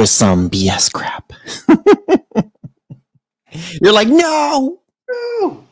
we're 0.00 0.04
back 0.04 0.04
with 0.04 0.10
some 0.10 0.50
BS 0.50 0.92
crap. 0.92 1.32
You're 3.82 3.92
like, 3.92 4.08
no, 4.08 4.80
No, 5.08 5.66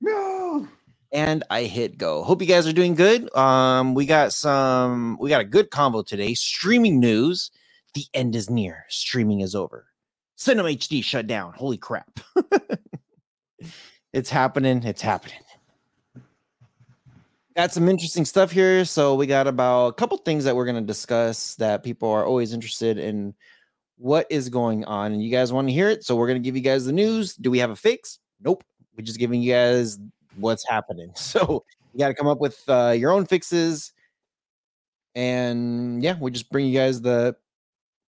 no. 0.00 0.68
and 1.12 1.44
I 1.50 1.64
hit 1.64 1.98
go. 1.98 2.22
Hope 2.22 2.40
you 2.42 2.48
guys 2.48 2.66
are 2.66 2.72
doing 2.72 2.94
good. 2.94 3.34
Um, 3.36 3.94
we 3.94 4.06
got 4.06 4.32
some, 4.32 5.18
we 5.20 5.28
got 5.30 5.40
a 5.42 5.44
good 5.44 5.70
combo 5.70 6.02
today. 6.02 6.32
Streaming 6.34 6.98
news: 7.00 7.50
the 7.94 8.04
end 8.14 8.34
is 8.36 8.48
near. 8.50 8.84
Streaming 8.88 9.40
is 9.40 9.54
over. 9.54 9.86
Cinema 10.36 10.70
HD 10.70 11.02
shut 11.04 11.26
down. 11.26 11.52
Holy 11.54 11.76
crap! 11.78 12.20
it's 14.14 14.30
happening. 14.30 14.82
It's 14.84 15.02
happening. 15.02 15.40
Got 17.56 17.72
some 17.72 17.88
interesting 17.88 18.24
stuff 18.24 18.50
here. 18.52 18.84
So 18.84 19.14
we 19.16 19.26
got 19.26 19.46
about 19.48 19.88
a 19.88 19.92
couple 19.94 20.16
things 20.18 20.44
that 20.44 20.54
we're 20.56 20.64
going 20.66 20.76
to 20.76 20.82
discuss 20.86 21.56
that 21.56 21.82
people 21.84 22.08
are 22.10 22.24
always 22.24 22.52
interested 22.54 22.98
in. 22.98 23.34
What 23.98 24.26
is 24.30 24.48
going 24.48 24.84
on? 24.84 25.12
And 25.12 25.22
you 25.22 25.30
guys 25.30 25.52
want 25.52 25.68
to 25.68 25.72
hear 25.72 25.88
it. 25.88 26.04
So 26.04 26.16
we're 26.16 26.26
going 26.26 26.40
to 26.40 26.44
give 26.44 26.56
you 26.56 26.62
guys 26.62 26.84
the 26.84 26.92
news. 26.92 27.34
Do 27.34 27.50
we 27.50 27.58
have 27.58 27.70
a 27.70 27.76
fix? 27.76 28.18
Nope. 28.40 28.64
We're 28.96 29.04
just 29.04 29.18
giving 29.18 29.42
you 29.42 29.52
guys 29.52 29.98
what's 30.36 30.66
happening. 30.66 31.12
So 31.16 31.64
you 31.92 31.98
got 31.98 32.08
to 32.08 32.14
come 32.14 32.26
up 32.26 32.38
with 32.38 32.62
uh, 32.68 32.94
your 32.96 33.10
own 33.10 33.26
fixes. 33.26 33.92
And 35.14 36.02
yeah, 36.02 36.16
we 36.20 36.30
just 36.30 36.50
bring 36.50 36.66
you 36.66 36.78
guys 36.78 37.00
the 37.00 37.34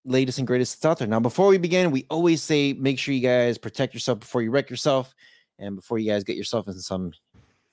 latest 0.05 0.39
and 0.39 0.47
greatest 0.47 0.77
that's 0.81 0.91
out 0.91 0.99
there. 0.99 1.09
Now, 1.09 1.21
before 1.21 1.49
we 1.49 1.59
begin, 1.59 1.91
we 1.91 2.07
always 2.09 2.43
say 2.43 2.73
make 2.73 2.99
sure 2.99 3.15
you 3.15 3.21
guys 3.21 3.59
protect 3.59 3.95
yourself 3.95 4.21
before 4.21 4.43
you 4.43 4.51
wreck 4.51 4.71
yourself 4.71 5.15
and 5.59 5.77
before 5.77 5.99
you 5.99 6.11
guys 6.11 6.25
get 6.25 6.37
yourself 6.37 6.69
in 6.69 6.75
some 6.75 7.13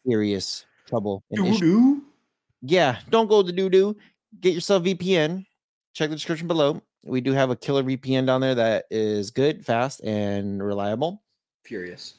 serious 0.06 0.66
trouble. 0.88 1.24
Doo-doo. 1.32 2.02
Yeah, 2.62 3.00
don't 3.10 3.28
go 3.28 3.44
to 3.44 3.52
doo 3.52 3.70
doo. 3.70 3.96
Get 4.40 4.54
yourself 4.54 4.84
VPN. 4.84 5.46
Check 5.98 6.12
the 6.12 6.16
description 6.16 6.48
below. 6.48 6.80
We 7.04 7.22
do 7.22 7.34
have 7.34 7.50
a 7.50 7.56
killer 7.56 7.82
VPN 7.82 8.28
down 8.28 8.40
there 8.40 8.54
that 8.54 8.86
is 8.92 9.32
good, 9.32 9.66
fast, 9.66 10.00
and 10.04 10.62
reliable. 10.64 11.24
Furious. 11.64 12.14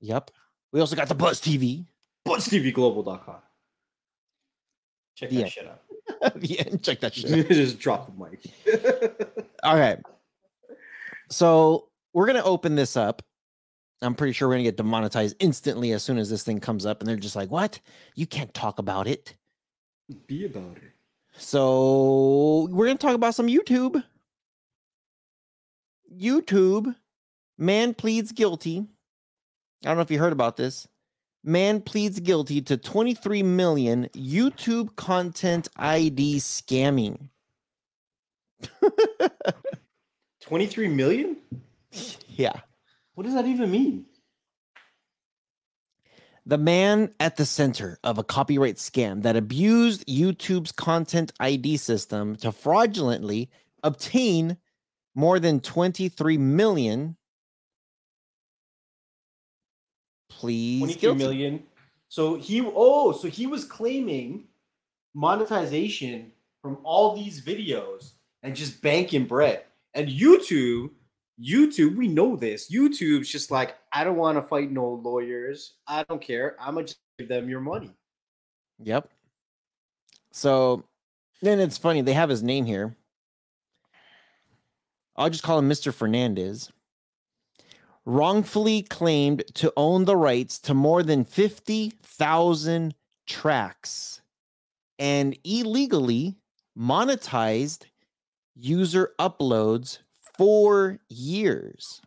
Yep. 0.00 0.30
We 0.72 0.80
also 0.80 0.96
got 0.96 1.08
the 1.10 1.14
Buzz 1.14 1.38
TV. 1.38 1.84
BuzzTVGlobal.com. 2.26 3.36
Check 5.14 5.28
that 5.28 5.36
Yeah. 5.36 5.46
shit 5.46 5.68
out. 5.68 5.82
yeah, 6.42 6.76
check 6.80 7.00
that 7.00 7.12
shit. 7.12 7.30
out. 7.44 7.48
Just 7.54 7.78
drop 7.78 8.06
the 8.16 8.24
mic. 8.24 9.46
All 9.62 9.76
right. 9.76 9.98
So 11.28 11.88
we're 12.14 12.26
gonna 12.26 12.42
open 12.42 12.76
this 12.76 12.96
up. 12.96 13.20
I'm 14.00 14.14
pretty 14.14 14.32
sure 14.32 14.48
we're 14.48 14.54
gonna 14.54 14.62
get 14.64 14.78
demonetized 14.78 15.36
instantly 15.38 15.92
as 15.92 16.02
soon 16.02 16.16
as 16.16 16.30
this 16.30 16.44
thing 16.44 16.60
comes 16.60 16.86
up, 16.86 17.00
and 17.02 17.08
they're 17.10 17.16
just 17.16 17.36
like, 17.36 17.50
"What? 17.50 17.78
You 18.14 18.26
can't 18.26 18.54
talk 18.54 18.78
about 18.78 19.06
it." 19.06 19.36
Be 20.26 20.46
about 20.46 20.78
it. 20.78 20.91
So 21.36 22.68
we're 22.70 22.86
gonna 22.86 22.98
talk 22.98 23.14
about 23.14 23.34
some 23.34 23.46
YouTube. 23.46 24.02
YouTube, 26.14 26.94
man 27.58 27.94
pleads 27.94 28.32
guilty. 28.32 28.86
I 29.84 29.88
don't 29.88 29.96
know 29.96 30.02
if 30.02 30.10
you 30.10 30.18
heard 30.18 30.32
about 30.32 30.56
this. 30.56 30.86
Man 31.44 31.80
pleads 31.80 32.20
guilty 32.20 32.60
to 32.62 32.76
23 32.76 33.42
million 33.42 34.08
YouTube 34.14 34.94
content 34.94 35.68
ID 35.76 36.36
scamming. 36.36 37.28
23 40.40 40.88
million? 40.88 41.36
yeah. 42.28 42.60
What 43.14 43.24
does 43.24 43.34
that 43.34 43.46
even 43.46 43.70
mean? 43.70 44.06
The 46.44 46.58
man 46.58 47.14
at 47.20 47.36
the 47.36 47.46
center 47.46 47.98
of 48.02 48.18
a 48.18 48.24
copyright 48.24 48.76
scam 48.76 49.22
that 49.22 49.36
abused 49.36 50.06
YouTube's 50.06 50.72
content 50.72 51.32
ID 51.38 51.76
system 51.76 52.34
to 52.36 52.50
fraudulently 52.50 53.48
obtain 53.84 54.56
more 55.14 55.38
than 55.38 55.60
23 55.60 56.38
million. 56.38 57.16
Please. 60.28 60.80
23 60.80 61.14
million. 61.14 61.62
So 62.08 62.34
he 62.34 62.60
oh, 62.62 63.12
so 63.12 63.28
he 63.28 63.46
was 63.46 63.64
claiming 63.64 64.48
monetization 65.14 66.32
from 66.60 66.78
all 66.84 67.14
these 67.16 67.44
videos 67.44 68.12
and 68.42 68.56
just 68.56 68.82
banking 68.82 69.26
bread. 69.26 69.64
And 69.94 70.08
YouTube, 70.08 70.90
YouTube, 71.40 71.96
we 71.96 72.08
know 72.08 72.36
this. 72.36 72.70
YouTube's 72.70 73.28
just 73.28 73.50
like, 73.50 73.76
I 73.92 74.04
don't 74.04 74.16
want 74.16 74.38
to 74.38 74.42
fight 74.42 74.70
no 74.70 75.00
lawyers. 75.02 75.74
I 75.86 76.04
don't 76.08 76.20
care. 76.20 76.56
I'm 76.60 76.74
gonna 76.74 76.88
give 77.18 77.28
them 77.28 77.48
your 77.48 77.60
money. 77.60 77.90
Yep. 78.82 79.08
So 80.30 80.84
then 81.40 81.60
it's 81.60 81.78
funny. 81.78 82.00
They 82.00 82.14
have 82.14 82.28
his 82.28 82.42
name 82.42 82.64
here. 82.64 82.96
I'll 85.16 85.30
just 85.30 85.42
call 85.42 85.58
him 85.58 85.68
Mr. 85.68 85.92
Fernandez. 85.92 86.70
Wrongfully 88.04 88.82
claimed 88.82 89.44
to 89.54 89.72
own 89.76 90.04
the 90.04 90.16
rights 90.16 90.58
to 90.60 90.74
more 90.74 91.02
than 91.02 91.24
50,000 91.24 92.94
tracks 93.26 94.20
and 94.98 95.36
illegally 95.44 96.36
monetized 96.76 97.84
user 98.54 99.12
uploads 99.20 99.98
for 100.36 100.98
years. 101.08 102.00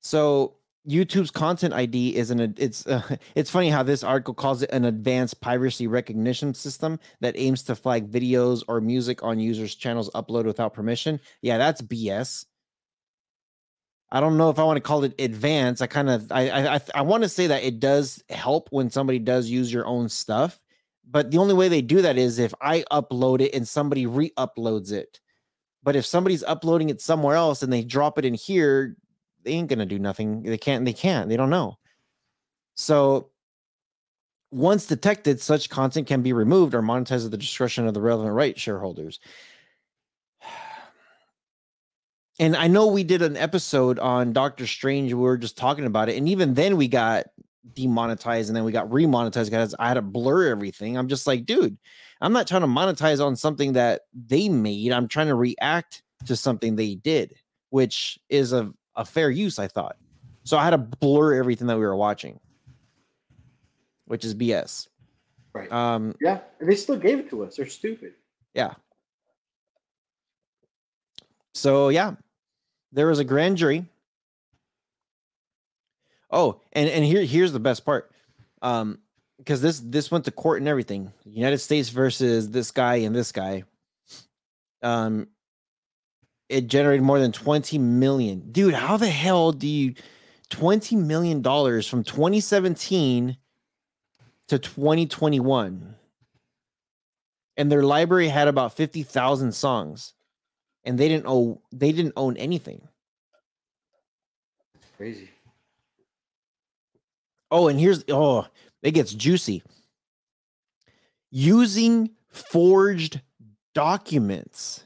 So 0.00 0.56
YouTube's 0.88 1.30
content 1.30 1.72
ID 1.74 2.16
is 2.16 2.30
an 2.30 2.54
it's 2.58 2.86
uh, 2.86 3.16
it's 3.34 3.50
funny 3.50 3.70
how 3.70 3.82
this 3.82 4.02
article 4.02 4.34
calls 4.34 4.62
it 4.62 4.70
an 4.72 4.84
advanced 4.84 5.40
piracy 5.40 5.86
recognition 5.86 6.54
system 6.54 6.98
that 7.20 7.34
aims 7.38 7.62
to 7.64 7.76
flag 7.76 8.10
videos 8.10 8.64
or 8.68 8.80
music 8.80 9.22
on 9.22 9.38
users' 9.38 9.74
channels 9.74 10.10
upload 10.10 10.44
without 10.44 10.74
permission. 10.74 11.20
Yeah, 11.40 11.58
that's 11.58 11.82
BS. 11.82 12.46
I 14.10 14.20
don't 14.20 14.36
know 14.36 14.50
if 14.50 14.58
I 14.58 14.64
want 14.64 14.76
to 14.76 14.82
call 14.82 15.04
it 15.04 15.14
advanced. 15.18 15.80
I 15.82 15.86
kind 15.86 16.10
of 16.10 16.30
I 16.32 16.48
I 16.48 16.74
I, 16.74 16.80
I 16.96 17.02
want 17.02 17.22
to 17.22 17.28
say 17.28 17.46
that 17.46 17.62
it 17.62 17.78
does 17.80 18.22
help 18.28 18.68
when 18.70 18.90
somebody 18.90 19.20
does 19.20 19.48
use 19.48 19.72
your 19.72 19.86
own 19.86 20.08
stuff, 20.08 20.60
but 21.12 21.30
the 21.30 21.38
only 21.38 21.52
way 21.52 21.68
they 21.68 21.82
do 21.82 22.00
that 22.00 22.16
is 22.16 22.38
if 22.38 22.54
I 22.60 22.84
upload 22.90 23.42
it 23.42 23.54
and 23.54 23.68
somebody 23.68 24.06
re-uploads 24.06 24.92
it. 24.92 25.20
But 25.82 25.94
if 25.94 26.06
somebody's 26.06 26.42
uploading 26.42 26.88
it 26.88 27.02
somewhere 27.02 27.36
else 27.36 27.62
and 27.62 27.70
they 27.70 27.84
drop 27.84 28.18
it 28.18 28.24
in 28.24 28.32
here, 28.32 28.96
they 29.44 29.52
ain't 29.52 29.68
gonna 29.68 29.84
do 29.84 29.98
nothing. 29.98 30.42
They 30.42 30.56
can't. 30.56 30.86
They 30.86 30.94
can't. 30.94 31.28
They 31.28 31.36
don't 31.36 31.50
know. 31.50 31.76
So 32.76 33.30
once 34.50 34.86
detected, 34.86 35.40
such 35.40 35.68
content 35.68 36.06
can 36.06 36.22
be 36.22 36.32
removed 36.32 36.74
or 36.74 36.80
monetized 36.80 37.26
at 37.26 37.30
the 37.30 37.36
discretion 37.36 37.86
of 37.86 37.92
the 37.92 38.00
relevant 38.00 38.34
right 38.34 38.58
shareholders. 38.58 39.20
And 42.38 42.56
I 42.56 42.66
know 42.66 42.86
we 42.86 43.04
did 43.04 43.20
an 43.20 43.36
episode 43.36 43.98
on 43.98 44.32
Doctor 44.32 44.66
Strange. 44.66 45.12
We 45.12 45.20
were 45.20 45.36
just 45.36 45.56
talking 45.56 45.84
about 45.84 46.08
it, 46.08 46.16
and 46.16 46.26
even 46.28 46.54
then 46.54 46.78
we 46.78 46.88
got 46.88 47.26
demonetized, 47.74 48.48
and 48.48 48.56
then 48.56 48.64
we 48.64 48.72
got 48.72 48.88
remonetized 48.88 49.46
because 49.46 49.74
I 49.78 49.88
had 49.88 49.94
to 49.94 50.02
blur 50.02 50.48
everything. 50.48 50.96
I'm 50.96 51.08
just 51.08 51.26
like, 51.26 51.46
dude, 51.46 51.76
I'm 52.20 52.32
not 52.32 52.46
trying 52.46 52.62
to 52.62 52.66
monetize 52.66 53.24
on 53.24 53.36
something 53.36 53.74
that 53.74 54.02
they 54.14 54.48
made. 54.48 54.92
I'm 54.92 55.08
trying 55.08 55.28
to 55.28 55.34
react 55.34 56.02
to 56.26 56.36
something 56.36 56.76
they 56.76 56.94
did, 56.96 57.34
which 57.70 58.18
is 58.28 58.52
a 58.52 58.72
a 58.96 59.04
fair 59.04 59.30
use, 59.30 59.58
I 59.58 59.68
thought. 59.68 59.96
So 60.44 60.58
I 60.58 60.64
had 60.64 60.70
to 60.70 60.78
blur 60.78 61.34
everything 61.34 61.66
that 61.68 61.76
we 61.76 61.84
were 61.84 61.96
watching, 61.96 62.40
which 64.06 64.24
is 64.24 64.34
BS. 64.34 64.88
Right. 65.54 65.70
Um, 65.70 66.14
yeah. 66.20 66.40
And 66.60 66.68
they 66.68 66.74
still 66.76 66.96
gave 66.96 67.18
it 67.18 67.30
to 67.30 67.44
us. 67.44 67.56
They're 67.56 67.66
stupid. 67.66 68.12
yeah. 68.54 68.74
So 71.54 71.90
yeah, 71.90 72.14
there 72.92 73.06
was 73.06 73.18
a 73.18 73.24
grand 73.24 73.56
jury. 73.58 73.84
Oh, 76.32 76.60
and 76.72 76.88
and 76.88 77.04
here 77.04 77.22
here's 77.22 77.52
the 77.52 77.60
best 77.60 77.84
part. 77.84 78.10
Um, 78.62 78.98
because 79.38 79.60
this 79.60 79.80
this 79.80 80.10
went 80.10 80.24
to 80.24 80.30
court 80.30 80.60
and 80.60 80.68
everything. 80.68 81.12
United 81.24 81.58
States 81.58 81.90
versus 81.90 82.50
this 82.50 82.70
guy 82.70 82.96
and 82.96 83.14
this 83.14 83.32
guy. 83.32 83.64
Um, 84.82 85.28
it 86.48 86.66
generated 86.66 87.02
more 87.02 87.18
than 87.18 87.32
20 87.32 87.78
million. 87.78 88.52
Dude, 88.52 88.74
how 88.74 88.96
the 88.96 89.08
hell 89.08 89.52
do 89.52 89.66
you 89.66 89.94
20 90.50 90.96
million 90.96 91.42
dollars 91.42 91.86
from 91.88 92.04
2017 92.04 93.36
to 94.48 94.58
2021? 94.58 95.96
And 97.56 97.70
their 97.70 97.82
library 97.82 98.28
had 98.28 98.48
about 98.48 98.76
50,000 98.76 99.52
songs. 99.52 100.14
And 100.84 100.98
they 100.98 101.08
didn't 101.08 101.26
owe 101.26 101.62
they 101.72 101.92
didn't 101.92 102.14
own 102.16 102.36
anything. 102.36 102.88
Crazy. 104.96 105.30
Oh, 107.52 107.68
and 107.68 107.78
here's 107.78 108.02
oh, 108.08 108.46
it 108.82 108.92
gets 108.92 109.12
juicy. 109.12 109.62
Using 111.30 112.10
forged 112.30 113.20
documents. 113.74 114.84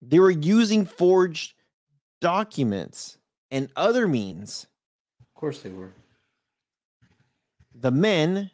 They 0.00 0.18
were 0.18 0.30
using 0.30 0.86
forged 0.86 1.52
documents 2.22 3.18
and 3.50 3.68
other 3.76 4.08
means. 4.08 4.66
Of 5.20 5.38
course 5.38 5.60
they 5.60 5.68
were. 5.68 5.92
The 7.74 7.90
men 7.90 8.50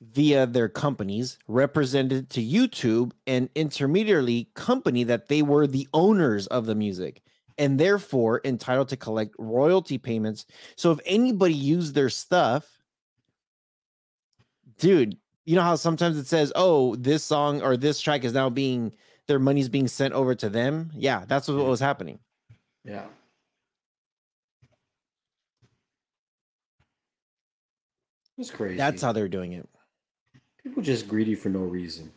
via 0.00 0.46
their 0.46 0.68
companies 0.68 1.38
represented 1.46 2.28
to 2.30 2.42
YouTube 2.42 3.12
an 3.28 3.50
intermediary 3.54 4.48
company 4.54 5.04
that 5.04 5.28
they 5.28 5.42
were 5.42 5.68
the 5.68 5.88
owners 5.94 6.48
of 6.48 6.66
the 6.66 6.74
music 6.74 7.22
and 7.58 7.78
therefore 7.78 8.40
entitled 8.44 8.88
to 8.88 8.96
collect 8.96 9.34
royalty 9.38 9.98
payments. 9.98 10.46
So 10.76 10.90
if 10.90 11.00
anybody 11.04 11.54
used 11.54 11.94
their 11.94 12.10
stuff, 12.10 12.82
dude, 14.78 15.16
you 15.44 15.56
know 15.56 15.62
how 15.62 15.76
sometimes 15.76 16.16
it 16.16 16.26
says, 16.26 16.52
"Oh, 16.54 16.96
this 16.96 17.24
song 17.24 17.62
or 17.62 17.76
this 17.76 18.00
track 18.00 18.24
is 18.24 18.32
now 18.32 18.50
being 18.50 18.94
their 19.26 19.38
money's 19.38 19.68
being 19.68 19.88
sent 19.88 20.14
over 20.14 20.34
to 20.36 20.48
them." 20.48 20.90
Yeah, 20.94 21.24
that's 21.26 21.48
what 21.48 21.64
was 21.64 21.80
happening. 21.80 22.18
Yeah. 22.84 23.06
It's 28.38 28.50
crazy. 28.50 28.76
That's 28.76 29.02
how 29.02 29.12
they're 29.12 29.28
doing 29.28 29.52
it. 29.52 29.68
people 30.62 30.82
just 30.82 31.08
greedy 31.08 31.34
for 31.34 31.48
no 31.48 31.60
reason. 31.60 32.12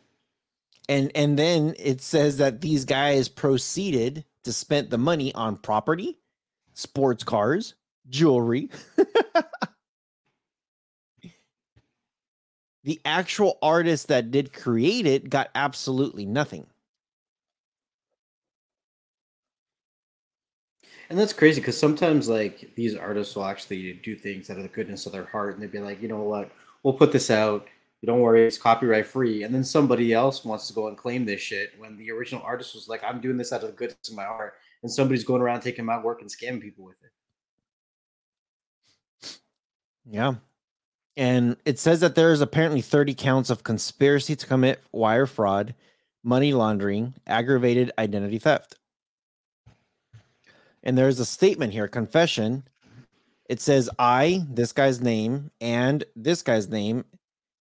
And 0.88 1.12
and 1.16 1.38
then 1.38 1.76
it 1.80 2.02
says 2.02 2.38
that 2.38 2.62
these 2.62 2.86
guys 2.86 3.28
proceeded 3.28 4.24
to 4.46 4.54
spend 4.54 4.90
the 4.90 4.98
money 4.98 5.34
on 5.34 5.58
property, 5.58 6.18
sports 6.74 7.24
cars, 7.24 7.76
jewelry. 8.10 8.70
the 12.84 13.02
actual 13.04 13.58
artist 13.62 14.08
that 14.08 14.32
did 14.32 14.54
create 14.54 15.06
it 15.06 15.30
got 15.30 15.50
absolutely 15.56 16.26
nothing. 16.26 16.66
And 21.10 21.20
that's 21.20 21.34
crazy 21.34 21.62
because 21.62 21.78
sometimes 21.78 22.28
like 22.28 22.72
these 22.76 22.96
artists 22.96 23.36
will 23.36 23.46
actually 23.46 23.94
do 24.04 24.16
things 24.16 24.50
out 24.50 24.58
of 24.58 24.64
the 24.64 24.70
goodness 24.70 25.06
of 25.06 25.12
their 25.12 25.26
heart 25.26 25.54
and 25.54 25.62
they'd 25.62 25.72
be 25.72 25.80
like, 25.80 26.02
you 26.02 26.08
know 26.08 26.22
what, 26.22 26.50
we'll 26.84 26.94
put 26.94 27.12
this 27.12 27.30
out. 27.30 27.68
Don't 28.06 28.22
worry, 28.22 28.46
it's 28.46 28.58
copyright 28.58 29.06
free. 29.06 29.44
And 29.44 29.54
then 29.54 29.64
somebody 29.64 30.14
else 30.14 30.46
wants 30.46 30.68
to 30.68 30.74
go 30.74 30.88
and 30.88 30.98
claim 30.98 31.26
this 31.26 31.42
shit 31.42 31.74
when 31.78 31.98
the 31.98 32.12
original 32.12 32.42
artist 32.44 32.76
was 32.76 32.88
like, 32.88 33.04
I'm 33.04 33.22
doing 33.22 33.38
this 33.38 33.52
out 33.52 33.62
of 33.62 33.68
the 33.68 33.76
goodness 33.76 34.10
of 34.10 34.16
my 34.16 34.26
heart. 34.26 34.56
And 34.84 34.92
somebody's 34.92 35.24
going 35.24 35.42
around 35.42 35.62
taking 35.62 35.86
my 35.86 36.02
work 36.02 36.22
and 36.22 36.30
scamming 36.30 36.62
people 36.62 36.86
with 36.86 36.98
it. 37.04 37.12
Yeah. 40.06 40.36
And 41.18 41.58
it 41.66 41.80
says 41.80 42.02
that 42.02 42.16
there 42.16 42.32
is 42.32 42.42
apparently 42.42 42.82
30 42.82 43.14
counts 43.16 43.50
of 43.50 43.64
conspiracy 43.64 44.36
to 44.36 44.46
commit 44.46 44.84
wire 44.92 45.26
fraud, 45.26 45.74
money 46.24 46.54
laundering, 46.54 47.14
aggravated 47.26 47.92
identity 47.98 48.38
theft. 48.38 48.76
And 50.84 50.98
there's 50.98 51.20
a 51.20 51.26
statement 51.26 51.74
here, 51.74 51.88
confession. 51.88 52.64
It 53.50 53.62
says, 53.62 53.90
I, 53.98 54.46
this 54.50 54.72
guy's 54.72 55.02
name, 55.02 55.52
and 55.62 56.04
this 56.16 56.42
guy's 56.42 56.68
name, 56.68 57.06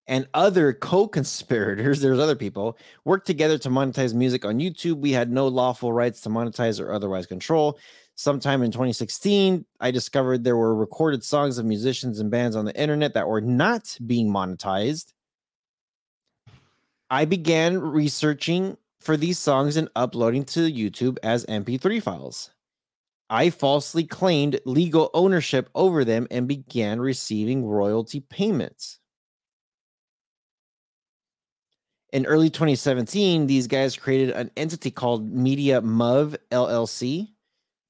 and 0.07 0.27
other 0.33 0.73
co-conspirators, 0.73 2.01
there's 2.01 2.19
other 2.19 2.35
people, 2.35 2.77
worked 3.03 3.27
together 3.27 3.57
to 3.59 3.69
monetize 3.69 4.13
music 4.13 4.45
on 4.45 4.59
YouTube. 4.59 4.97
We 4.97 5.11
had 5.11 5.31
no 5.31 5.47
lawful 5.47 5.91
rights 5.91 6.21
to 6.21 6.29
monetize 6.29 6.79
or 6.79 6.91
otherwise 6.91 7.25
control. 7.25 7.79
Sometime 8.15 8.63
in 8.63 8.71
2016, 8.71 9.65
I 9.81 9.91
discovered 9.91 10.43
there 10.43 10.55
were 10.55 10.73
recorded 10.73 11.23
songs 11.23 11.57
of 11.57 11.65
musicians 11.65 12.19
and 12.19 12.31
bands 12.31 12.55
on 12.55 12.63
the 12.63 12.79
internet 12.79 13.13
that 13.13 13.27
were 13.27 13.41
not 13.41 13.97
being 14.05 14.29
monetized. 14.29 15.11
I 17.09 17.25
began 17.25 17.77
researching 17.77 18.77
for 19.01 19.17
these 19.17 19.37
songs 19.37 19.75
and 19.75 19.89
uploading 19.95 20.45
to 20.45 20.71
YouTube 20.71 21.17
as 21.23 21.45
MP3 21.45 22.01
files. 22.01 22.51
I 23.29 23.49
falsely 23.49 24.05
claimed 24.05 24.59
legal 24.65 25.09
ownership 25.13 25.69
over 25.75 26.05
them 26.05 26.27
and 26.31 26.47
began 26.47 27.01
receiving 27.01 27.65
royalty 27.65 28.21
payments. 28.21 28.99
In 32.15 32.25
early 32.27 32.49
2017, 32.49 33.45
these 33.45 33.67
guys 33.67 33.97
created 33.97 34.29
an 34.29 34.49
entity 34.55 34.89
called 34.89 35.29
Media 35.33 35.81
Muv 35.81 36.37
LLC 36.49 37.33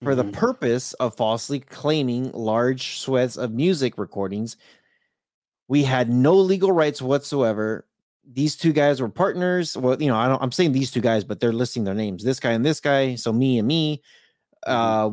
for 0.02 0.16
the 0.16 0.24
Mhm. 0.24 0.34
purpose 0.34 0.94
of 0.94 1.16
falsely 1.16 1.60
claiming 1.60 2.32
large 2.32 2.98
swaths 2.98 3.38
of 3.38 3.54
music 3.54 4.00
recordings. 4.00 4.58
We 5.68 5.84
had 5.84 6.10
no 6.10 6.34
legal 6.34 6.72
rights 6.72 7.04
whatsoever. 7.04 7.86
These 8.28 8.56
two 8.56 8.74
guys 8.74 9.00
were 9.00 9.10
partners. 9.10 9.78
Well, 9.78 10.02
you 10.02 10.08
know, 10.08 10.16
I 10.16 10.28
don't, 10.28 10.42
I'm 10.42 10.52
saying 10.52 10.72
these 10.72 10.90
two 10.90 11.02
guys, 11.02 11.24
but 11.24 11.40
they're 11.40 11.54
listing 11.54 11.84
their 11.84 11.94
names. 11.94 12.24
This 12.24 12.40
guy 12.40 12.54
and 12.54 12.66
this 12.66 12.80
guy. 12.80 13.14
So 13.14 13.32
me 13.32 13.60
and 13.60 13.68
me. 13.68 14.02
Uh, 14.66 15.12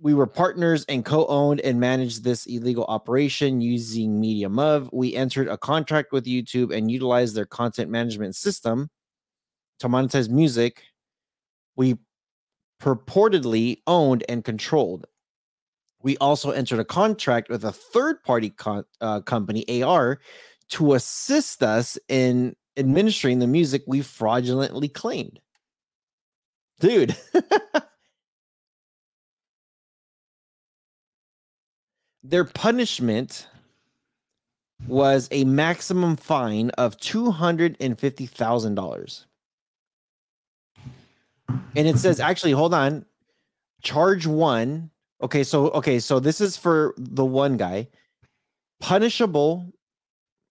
we 0.00 0.14
were 0.14 0.26
partners 0.26 0.84
and 0.88 1.04
co-owned 1.04 1.60
and 1.60 1.78
managed 1.78 2.24
this 2.24 2.46
illegal 2.46 2.84
operation 2.84 3.60
using 3.60 4.18
Media 4.18 4.48
Muv. 4.48 4.88
We 4.92 5.14
entered 5.14 5.48
a 5.48 5.58
contract 5.58 6.12
with 6.12 6.24
YouTube 6.24 6.74
and 6.74 6.90
utilized 6.90 7.34
their 7.34 7.44
content 7.44 7.90
management 7.90 8.34
system 8.34 8.88
to 9.80 9.88
monetize 9.88 10.30
music. 10.30 10.84
We 11.76 11.98
purportedly 12.80 13.82
owned 13.86 14.24
and 14.28 14.42
controlled. 14.42 15.06
We 16.02 16.16
also 16.16 16.50
entered 16.50 16.78
a 16.78 16.84
contract 16.84 17.50
with 17.50 17.62
a 17.64 17.72
third-party 17.72 18.54
uh, 19.02 19.20
company, 19.20 19.82
AR, 19.82 20.18
to 20.70 20.94
assist 20.94 21.62
us 21.62 21.98
in 22.08 22.56
administering 22.78 23.38
the 23.38 23.46
music 23.46 23.82
we 23.86 24.00
fraudulently 24.00 24.88
claimed. 24.88 25.40
Dude. 26.78 27.14
Their 32.22 32.44
punishment 32.44 33.48
was 34.86 35.26
a 35.30 35.44
maximum 35.44 36.16
fine 36.16 36.68
of 36.70 36.98
$250,000. 36.98 39.24
And 41.76 41.88
it 41.88 41.98
says, 41.98 42.20
actually, 42.20 42.52
hold 42.52 42.72
on. 42.74 43.06
Charge 43.82 44.26
one. 44.26 44.90
Okay, 45.22 45.44
so 45.44 45.70
okay, 45.70 45.98
so 45.98 46.20
this 46.20 46.40
is 46.40 46.56
for 46.56 46.94
the 46.96 47.24
one 47.24 47.56
guy. 47.56 47.88
Punishable 48.80 49.72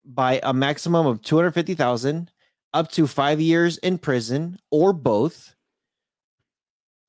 by 0.05 0.39
a 0.43 0.53
maximum 0.53 1.05
of 1.05 1.21
250,000 1.21 2.31
up 2.73 2.89
to 2.91 3.07
5 3.07 3.41
years 3.41 3.77
in 3.79 3.97
prison 3.97 4.59
or 4.71 4.93
both 4.93 5.55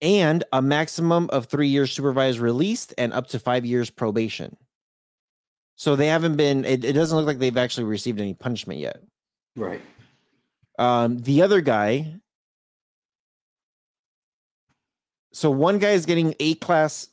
and 0.02 0.44
a 0.52 0.62
maximum 0.62 1.28
of 1.30 1.46
3 1.46 1.68
years 1.68 1.92
supervised 1.92 2.38
released 2.38 2.94
and 2.96 3.12
up 3.12 3.28
to 3.28 3.38
5 3.38 3.64
years 3.66 3.90
probation. 3.90 4.56
So 5.76 5.96
they 5.96 6.08
haven't 6.08 6.36
been 6.36 6.64
it, 6.64 6.84
it 6.84 6.92
doesn't 6.92 7.16
look 7.16 7.26
like 7.26 7.38
they've 7.38 7.56
actually 7.56 7.84
received 7.84 8.20
any 8.20 8.34
punishment 8.34 8.80
yet. 8.80 9.02
Right. 9.56 9.80
Um, 10.78 11.18
the 11.18 11.42
other 11.42 11.60
guy. 11.60 12.16
So 15.32 15.50
one 15.50 15.78
guy 15.78 15.90
is 15.90 16.06
getting 16.06 16.34
A 16.40 16.54
class 16.56 17.08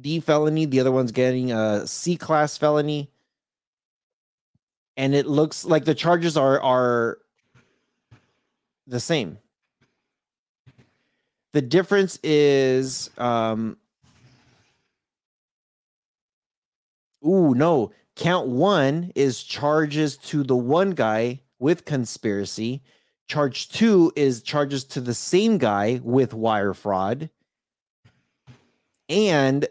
D 0.00 0.20
felony, 0.20 0.64
the 0.64 0.80
other 0.80 0.92
one's 0.92 1.12
getting 1.12 1.52
a 1.52 1.86
C 1.86 2.16
class 2.16 2.56
felony. 2.56 3.10
And 4.96 5.14
it 5.14 5.26
looks 5.26 5.64
like 5.64 5.84
the 5.84 5.94
charges 5.94 6.36
are 6.36 6.60
are 6.60 7.18
the 8.86 9.00
same. 9.00 9.38
The 11.52 11.62
difference 11.62 12.18
is 12.22 13.10
um 13.18 13.76
Ooh, 17.26 17.54
no. 17.54 17.92
Count 18.16 18.48
1 18.48 19.12
is 19.14 19.42
charges 19.42 20.16
to 20.16 20.42
the 20.42 20.56
one 20.56 20.92
guy 20.92 21.40
with 21.58 21.84
conspiracy. 21.84 22.82
Charge 23.28 23.68
2 23.68 24.12
is 24.16 24.42
charges 24.42 24.84
to 24.84 25.00
the 25.00 25.14
same 25.14 25.58
guy 25.58 26.00
with 26.02 26.34
wire 26.34 26.74
fraud. 26.74 27.30
And 29.08 29.66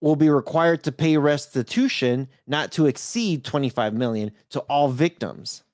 will 0.00 0.16
be 0.16 0.30
required 0.30 0.82
to 0.84 0.92
pay 0.92 1.16
restitution 1.16 2.28
not 2.46 2.70
to 2.72 2.86
exceed 2.86 3.44
25 3.44 3.94
million 3.94 4.30
to 4.50 4.60
all 4.60 4.88
victims. 4.88 5.64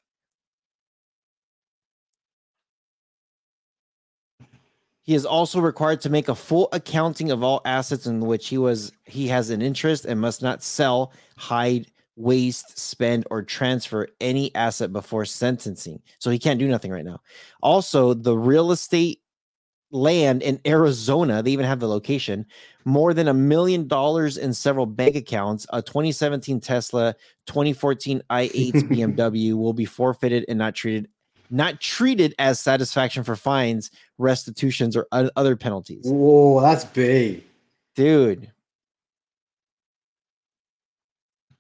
He 5.05 5.15
is 5.15 5.27
also 5.27 5.61
required 5.61 6.01
to 6.01 6.11
make 6.11 6.29
a 6.29 6.35
full 6.35 6.69
accounting 6.73 7.31
of 7.31 7.43
all 7.43 7.61
assets 7.67 8.07
in 8.07 8.21
which 8.21 8.49
he 8.49 8.59
was 8.59 8.91
he 9.05 9.29
has 9.29 9.51
an 9.51 9.61
interest 9.61 10.07
and 10.07 10.19
must 10.19 10.43
not 10.43 10.63
sell, 10.63 11.13
hide, 11.37 11.87
waste, 12.17 12.79
spend, 12.79 13.27
or 13.31 13.43
transfer 13.43 14.09
any 14.21 14.55
asset 14.55 14.93
before 14.93 15.27
sentencing. 15.27 16.01
So 16.19 16.31
he 16.31 16.39
can't 16.39 16.59
do 16.59 16.69
nothing 16.69 16.91
right 16.91 17.05
now. 17.05 17.21
Also, 17.63 18.15
the 18.15 18.37
real 18.37 18.73
estate 18.73 19.21
land 19.91 20.43
in 20.43 20.59
Arizona, 20.67 21.43
they 21.43 21.53
even 21.53 21.67
have 21.67 21.81
the 21.81 21.89
location, 21.89 22.47
more 22.87 23.15
than 23.15 23.29
a 23.29 23.35
million 23.35 23.87
dollars 23.87 24.39
in 24.39 24.53
several 24.55 24.87
bank 24.87 25.17
accounts, 25.17 25.67
a 25.73 25.83
2017 25.83 26.61
Tesla, 26.61 27.15
2014 27.47 28.23
i8 28.31 28.73
BMW 28.73 29.55
will 29.55 29.75
be 29.75 29.85
forfeited 29.85 30.45
and 30.49 30.59
not 30.59 30.75
treated 30.75 31.09
not 31.51 31.81
treated 31.81 32.35
as 32.39 32.61
satisfaction 32.61 33.25
for 33.25 33.37
fines, 33.37 33.91
restitutions, 34.19 34.97
or 34.97 35.07
other 35.13 35.57
penalties. 35.57 36.05
Whoa, 36.05 36.61
that's 36.61 36.85
big. 36.85 37.45
Dude, 37.95 38.51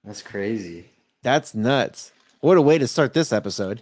That's 0.04 0.20
crazy. 0.20 0.84
That's 1.22 1.54
nuts. 1.54 2.12
What 2.40 2.58
a 2.58 2.62
way 2.62 2.76
to 2.76 2.86
start 2.86 3.14
this 3.14 3.32
episode. 3.32 3.80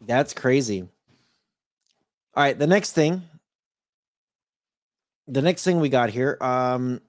That's 0.00 0.32
crazy. 0.32 0.88
All 2.34 2.42
right, 2.44 2.58
the 2.58 2.66
next 2.66 2.92
thing. 2.92 3.22
The 5.28 5.42
next 5.42 5.64
thing 5.64 5.80
we 5.80 5.90
got 5.90 6.10
here. 6.10 6.38
Um 6.40 7.02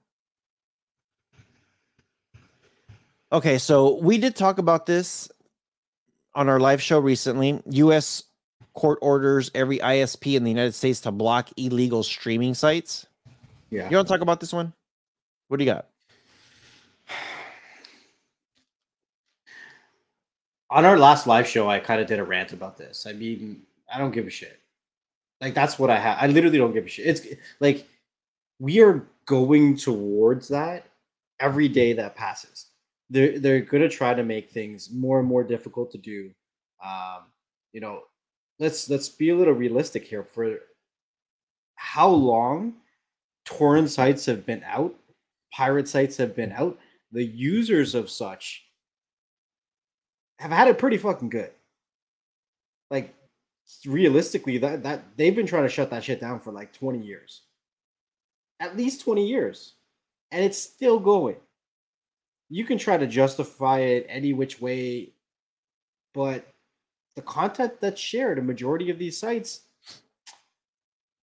Okay, 3.32 3.56
so 3.56 3.96
we 3.96 4.18
did 4.18 4.36
talk 4.36 4.58
about 4.58 4.84
this 4.84 5.30
on 6.34 6.50
our 6.50 6.60
live 6.60 6.82
show 6.82 6.98
recently. 6.98 7.62
US 7.64 8.24
court 8.74 8.98
orders 9.00 9.50
every 9.54 9.78
ISP 9.78 10.36
in 10.36 10.44
the 10.44 10.50
United 10.50 10.74
States 10.74 11.00
to 11.00 11.10
block 11.10 11.48
illegal 11.56 12.02
streaming 12.02 12.52
sites. 12.52 13.06
Yeah. 13.70 13.88
You 13.88 13.96
want 13.96 14.06
to 14.06 14.12
talk 14.12 14.20
about 14.20 14.40
this 14.40 14.52
one? 14.52 14.74
What 15.48 15.56
do 15.56 15.64
you 15.64 15.70
got? 15.70 15.86
On 20.68 20.84
our 20.84 20.98
last 20.98 21.26
live 21.26 21.46
show, 21.46 21.70
I 21.70 21.78
kind 21.80 22.02
of 22.02 22.06
did 22.06 22.18
a 22.18 22.24
rant 22.24 22.52
about 22.52 22.76
this. 22.76 23.06
I 23.06 23.14
mean, 23.14 23.62
I 23.92 23.96
don't 23.96 24.10
give 24.10 24.26
a 24.26 24.30
shit. 24.30 24.60
Like 25.40 25.54
that's 25.54 25.78
what 25.78 25.88
I 25.88 25.98
have. 25.98 26.18
I 26.20 26.26
literally 26.26 26.58
don't 26.58 26.74
give 26.74 26.84
a 26.84 26.88
shit. 26.88 27.06
It's 27.06 27.26
like 27.60 27.88
we 28.58 28.82
are 28.82 29.06
going 29.24 29.78
towards 29.78 30.48
that 30.48 30.86
every 31.40 31.68
day 31.68 31.94
that 31.94 32.14
passes. 32.14 32.66
They're 33.12 33.38
they're 33.38 33.60
gonna 33.60 33.90
try 33.90 34.14
to 34.14 34.24
make 34.24 34.50
things 34.50 34.90
more 34.90 35.20
and 35.20 35.28
more 35.28 35.44
difficult 35.44 35.90
to 35.92 35.98
do. 35.98 36.30
Um, 36.84 37.24
you 37.72 37.80
know, 37.80 38.04
let's 38.58 38.88
let's 38.88 39.10
be 39.10 39.28
a 39.28 39.36
little 39.36 39.54
realistic 39.54 40.06
here. 40.06 40.24
For 40.24 40.60
how 41.76 42.08
long 42.08 42.74
torrent 43.44 43.90
sites 43.90 44.24
have 44.26 44.46
been 44.46 44.62
out, 44.64 44.94
pirate 45.52 45.88
sites 45.88 46.16
have 46.16 46.34
been 46.34 46.52
out, 46.52 46.78
the 47.12 47.24
users 47.24 47.94
of 47.94 48.08
such 48.08 48.64
have 50.38 50.50
had 50.50 50.68
it 50.68 50.78
pretty 50.78 50.96
fucking 50.96 51.28
good. 51.28 51.50
Like 52.90 53.14
realistically, 53.86 54.58
that 54.58 54.82
that 54.82 55.04
they've 55.16 55.36
been 55.36 55.46
trying 55.46 55.64
to 55.64 55.68
shut 55.68 55.90
that 55.90 56.04
shit 56.04 56.20
down 56.20 56.40
for 56.40 56.50
like 56.50 56.72
20 56.72 56.98
years. 56.98 57.42
At 58.58 58.76
least 58.76 59.02
20 59.02 59.26
years. 59.26 59.74
And 60.30 60.42
it's 60.42 60.58
still 60.58 60.98
going. 60.98 61.36
You 62.52 62.66
can 62.66 62.76
try 62.76 62.98
to 62.98 63.06
justify 63.06 63.78
it 63.78 64.04
any 64.10 64.34
which 64.34 64.60
way, 64.60 65.14
but 66.12 66.46
the 67.16 67.22
content 67.22 67.80
that's 67.80 67.98
shared, 67.98 68.38
a 68.38 68.42
majority 68.42 68.90
of 68.90 68.98
these 68.98 69.16
sites 69.16 69.62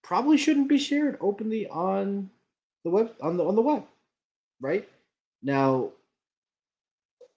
probably 0.02 0.38
shouldn't 0.38 0.70
be 0.70 0.80
shared 0.80 1.20
openly 1.22 1.68
on 1.68 2.32
the 2.84 2.90
web 2.90 3.12
on 3.22 3.38
the 3.38 3.46
on 3.46 3.56
the 3.56 3.62
web. 3.62 3.84
Right? 4.60 4.90
Now 5.44 5.92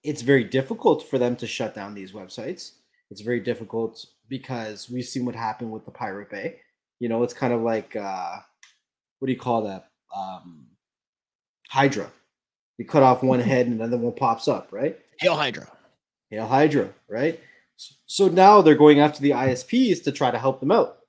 it's 0.03 0.23
very 0.23 0.43
difficult 0.43 1.07
for 1.07 1.19
them 1.19 1.35
to 1.35 1.45
shut 1.45 1.75
down 1.75 1.93
these 1.93 2.13
websites. 2.13 2.71
It's 3.11 3.21
very 3.21 3.41
difficult 3.41 4.03
because 4.27 4.89
we've 4.89 5.05
seen 5.05 5.23
what 5.23 5.35
happened 5.35 5.71
with 5.71 5.85
the 5.85 5.91
Pirate 5.91 6.31
Bay. 6.31 6.61
You 6.99 7.09
know, 7.09 7.21
it's 7.21 7.35
kind 7.35 7.53
of 7.53 7.61
like 7.61 7.95
uh, 7.95 8.37
what 9.19 9.27
do 9.27 9.33
you 9.33 9.39
call 9.39 9.65
that? 9.65 9.91
Um, 10.15 10.65
Hydra. 11.69 12.11
You 12.77 12.85
cut 12.85 13.03
off 13.03 13.23
one 13.23 13.39
mm-hmm. 13.39 13.49
head 13.49 13.67
and 13.67 13.79
another 13.79 13.97
one 13.97 14.13
pops 14.13 14.47
up, 14.47 14.69
right? 14.71 14.97
Hail 15.19 15.35
Hydra. 15.35 15.67
Hail 16.29 16.47
Hydra, 16.47 16.89
right? 17.07 17.39
So 18.05 18.27
now 18.27 18.61
they're 18.61 18.75
going 18.75 18.99
after 18.99 19.21
the 19.21 19.31
ISPs 19.31 20.03
to 20.03 20.11
try 20.11 20.31
to 20.31 20.39
help 20.39 20.59
them 20.59 20.71
out. 20.71 20.99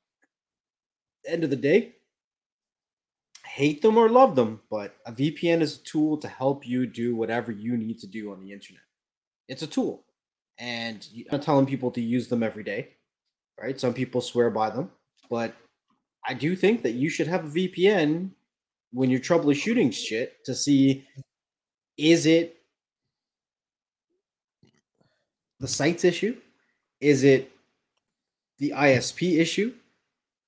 End 1.26 1.44
of 1.44 1.50
the 1.50 1.56
day, 1.56 1.94
hate 3.46 3.82
them 3.82 3.96
or 3.96 4.08
love 4.08 4.34
them, 4.34 4.60
but 4.68 4.96
a 5.06 5.12
VPN 5.12 5.60
is 5.60 5.78
a 5.78 5.82
tool 5.84 6.18
to 6.18 6.28
help 6.28 6.66
you 6.66 6.86
do 6.86 7.14
whatever 7.14 7.52
you 7.52 7.76
need 7.76 7.98
to 8.00 8.06
do 8.06 8.32
on 8.32 8.42
the 8.42 8.52
internet. 8.52 8.82
It's 9.48 9.62
a 9.62 9.66
tool. 9.66 10.04
And 10.58 11.06
I'm 11.14 11.38
not 11.38 11.42
telling 11.42 11.66
people 11.66 11.90
to 11.92 12.00
use 12.00 12.28
them 12.28 12.42
every 12.42 12.64
day, 12.64 12.88
right? 13.60 13.78
Some 13.78 13.94
people 13.94 14.20
swear 14.20 14.50
by 14.50 14.70
them, 14.70 14.90
but 15.30 15.54
I 16.26 16.34
do 16.34 16.56
think 16.56 16.82
that 16.82 16.92
you 16.92 17.08
should 17.08 17.26
have 17.26 17.44
a 17.44 17.48
VPN 17.48 18.30
when 18.92 19.08
you're 19.08 19.20
troubleshooting 19.20 19.92
shit 19.92 20.44
to 20.44 20.54
see 20.54 21.06
is 21.96 22.26
it 22.26 22.56
the 25.60 25.68
site's 25.68 26.04
issue? 26.04 26.36
Is 27.00 27.24
it 27.24 27.50
the 28.58 28.70
ISP 28.70 29.38
issue? 29.38 29.74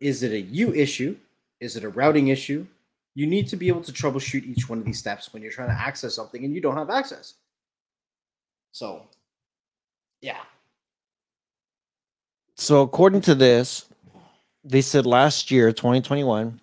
Is 0.01 0.23
it 0.23 0.33
a 0.33 0.41
you 0.41 0.75
issue? 0.75 1.17
Is 1.61 1.77
it 1.77 1.85
a 1.85 1.89
routing 1.89 2.29
issue? 2.29 2.67
You 3.15 3.27
need 3.27 3.49
to 3.49 3.57
be 3.57 3.69
able 3.69 3.83
to 3.83 3.93
troubleshoot 3.93 4.45
each 4.45 4.69
one 4.69 4.79
of 4.79 4.85
these 4.85 4.99
steps 4.99 5.33
when 5.33 5.43
you're 5.43 5.53
trying 5.53 5.69
to 5.69 5.75
access 5.75 6.15
something 6.15 6.45
and 6.45 6.55
you 6.55 6.61
don't 6.61 6.77
have 6.77 6.91
access. 6.91 7.35
So, 8.73 9.03
yeah. 10.21 10.41
So 12.57 12.83
according 12.83 13.23
to 13.23 13.35
this, 13.35 13.87
they 14.65 14.83
said 14.83 15.07
last 15.07 15.51
year, 15.51 15.73
2021, 15.73 16.61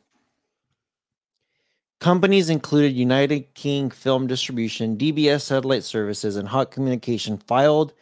companies 2.04 2.50
included 2.50 2.92
United 2.92 3.54
King 3.54 3.90
Film 3.90 4.28
Distribution, 4.28 4.98
DBS 4.98 5.40
Satellite 5.44 5.86
Services, 5.86 6.36
and 6.36 6.50
Hot 6.50 6.70
Communication 6.70 7.38
filed 7.38 7.94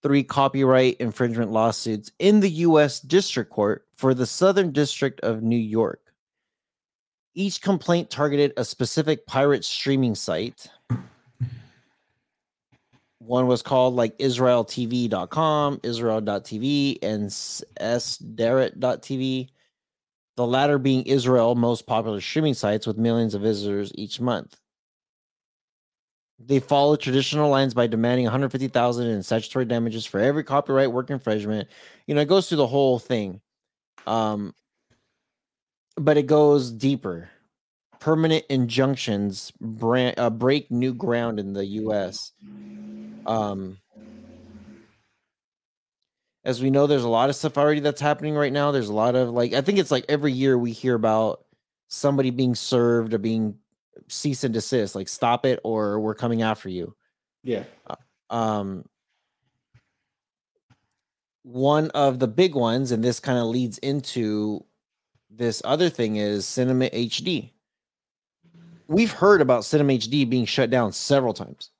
three 0.00 0.22
copyright 0.22 0.96
infringement 0.98 1.50
lawsuits 1.50 2.12
in 2.20 2.38
the 2.38 2.50
U.S. 2.50 3.00
District 3.00 3.50
Court 3.50 3.84
for 3.96 4.14
the 4.14 4.26
Southern 4.26 4.70
District 4.70 5.18
of 5.20 5.42
New 5.42 5.56
York. 5.56 5.98
Each 7.34 7.60
complaint 7.60 8.10
targeted 8.10 8.52
a 8.56 8.64
specific 8.64 9.26
pirate 9.26 9.64
streaming 9.64 10.14
site. 10.14 10.68
One 13.18 13.48
was 13.48 13.62
called 13.62 13.94
like 13.94 14.16
IsraelTV.com, 14.18 15.80
Israel.tv, 15.82 16.98
and 17.02 17.28
Sdarot.tv. 17.80 19.48
The 20.36 20.46
latter 20.46 20.78
being 20.78 21.02
Israel 21.02 21.54
most 21.54 21.86
popular 21.86 22.20
streaming 22.20 22.54
sites 22.54 22.86
with 22.86 22.96
millions 22.96 23.34
of 23.34 23.42
visitors 23.42 23.92
each 23.94 24.20
month. 24.20 24.56
They 26.38 26.58
follow 26.58 26.96
traditional 26.96 27.50
lines 27.50 27.74
by 27.74 27.86
demanding 27.86 28.24
150,000 28.24 29.06
in 29.06 29.22
statutory 29.22 29.64
damages 29.64 30.06
for 30.06 30.18
every 30.18 30.42
copyright 30.42 30.90
work 30.90 31.10
infringement. 31.10 31.68
You 32.06 32.14
know, 32.14 32.22
it 32.22 32.28
goes 32.28 32.48
through 32.48 32.58
the 32.58 32.66
whole 32.66 32.98
thing. 32.98 33.40
Um, 34.06 34.54
but 35.96 36.16
it 36.16 36.26
goes 36.26 36.72
deeper. 36.72 37.30
Permanent 38.00 38.44
injunctions 38.48 39.52
brand, 39.60 40.18
uh, 40.18 40.30
break 40.30 40.70
new 40.70 40.94
ground 40.94 41.38
in 41.38 41.52
the 41.52 41.64
U.S. 41.64 42.32
Um, 43.26 43.78
as 46.44 46.60
we 46.60 46.70
know, 46.70 46.86
there's 46.86 47.04
a 47.04 47.08
lot 47.08 47.28
of 47.28 47.36
stuff 47.36 47.56
already 47.56 47.80
that's 47.80 48.00
happening 48.00 48.34
right 48.34 48.52
now. 48.52 48.72
There's 48.72 48.88
a 48.88 48.94
lot 48.94 49.14
of 49.14 49.30
like, 49.30 49.52
I 49.52 49.60
think 49.60 49.78
it's 49.78 49.90
like 49.90 50.04
every 50.08 50.32
year 50.32 50.58
we 50.58 50.72
hear 50.72 50.94
about 50.94 51.44
somebody 51.88 52.30
being 52.30 52.54
served 52.54 53.14
or 53.14 53.18
being 53.18 53.56
cease 54.08 54.44
and 54.44 54.52
desist, 54.52 54.94
like 54.94 55.08
stop 55.08 55.46
it 55.46 55.60
or 55.62 56.00
we're 56.00 56.14
coming 56.14 56.42
after 56.42 56.68
you. 56.68 56.96
Yeah. 57.44 57.64
Um, 58.30 58.84
one 61.42 61.90
of 61.90 62.18
the 62.18 62.28
big 62.28 62.54
ones, 62.54 62.92
and 62.92 63.02
this 63.02 63.20
kind 63.20 63.38
of 63.38 63.46
leads 63.46 63.78
into 63.78 64.64
this 65.30 65.62
other 65.64 65.90
thing 65.90 66.16
is 66.16 66.46
Cinema 66.46 66.88
HD. 66.90 67.50
We've 68.88 69.12
heard 69.12 69.40
about 69.40 69.64
Cinema 69.64 69.94
HD 69.94 70.28
being 70.28 70.44
shut 70.44 70.70
down 70.70 70.92
several 70.92 71.34
times. 71.34 71.70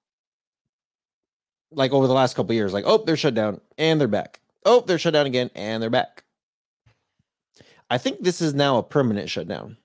Like 1.71 1.93
over 1.93 2.07
the 2.07 2.13
last 2.13 2.35
couple 2.35 2.55
years, 2.55 2.73
like, 2.73 2.85
oh, 2.87 3.03
they're 3.05 3.17
shut 3.17 3.35
down 3.35 3.61
and 3.79 4.01
they're 4.01 4.09
back. 4.09 4.42
Oh, 4.65 4.81
they're 4.81 4.99
shut 4.99 5.13
down 5.13 5.27
again 5.27 5.51
and 5.55 5.83
they're 5.83 5.91
back. 5.91 6.25
I 7.91 7.99
think 7.99 8.21
this 8.21 8.41
is 8.41 8.55
now 8.55 8.79
a 8.79 8.83
permanent 8.83 9.29
shutdown. 9.29 9.77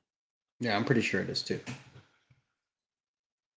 Yeah, 0.60 0.76
I'm 0.76 0.86
pretty 0.86 1.02
sure 1.02 1.22
it 1.22 1.30
is 1.30 1.42
too. 1.42 1.60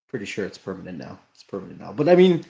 Pretty 0.07 0.25
sure 0.25 0.45
it's 0.45 0.57
permanent 0.57 0.97
now. 0.97 1.19
It's 1.33 1.43
permanent 1.43 1.79
now. 1.79 1.93
But 1.93 2.09
I 2.09 2.15
mean, 2.15 2.43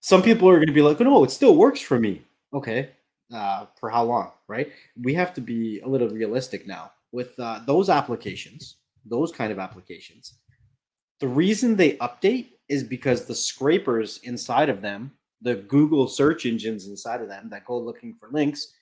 some 0.00 0.22
people 0.22 0.48
are 0.48 0.56
going 0.56 0.66
to 0.66 0.72
be 0.72 0.82
like, 0.82 1.00
oh, 1.00 1.04
no, 1.04 1.24
it 1.24 1.30
still 1.30 1.54
works 1.54 1.80
for 1.80 1.98
me. 1.98 2.22
Okay. 2.52 2.90
Uh, 3.32 3.66
for 3.78 3.90
how 3.90 4.02
long, 4.02 4.32
right? 4.48 4.72
We 5.02 5.14
have 5.14 5.34
to 5.34 5.40
be 5.40 5.80
a 5.80 5.88
little 5.88 6.08
realistic 6.08 6.66
now 6.66 6.92
with 7.12 7.38
uh, 7.38 7.60
those 7.66 7.90
applications, 7.90 8.76
those 9.04 9.32
kind 9.32 9.52
of 9.52 9.58
applications. 9.58 10.38
The 11.20 11.28
reason 11.28 11.76
they 11.76 11.96
update 11.98 12.48
is 12.68 12.82
because 12.82 13.26
the 13.26 13.34
scrapers 13.34 14.18
inside 14.22 14.68
of 14.70 14.80
them, 14.80 15.12
the 15.42 15.56
Google 15.56 16.08
search 16.08 16.46
engines 16.46 16.88
inside 16.88 17.20
of 17.20 17.28
them 17.28 17.48
that 17.50 17.64
go 17.64 17.78
looking 17.78 18.16
for 18.18 18.28
links, 18.30 18.72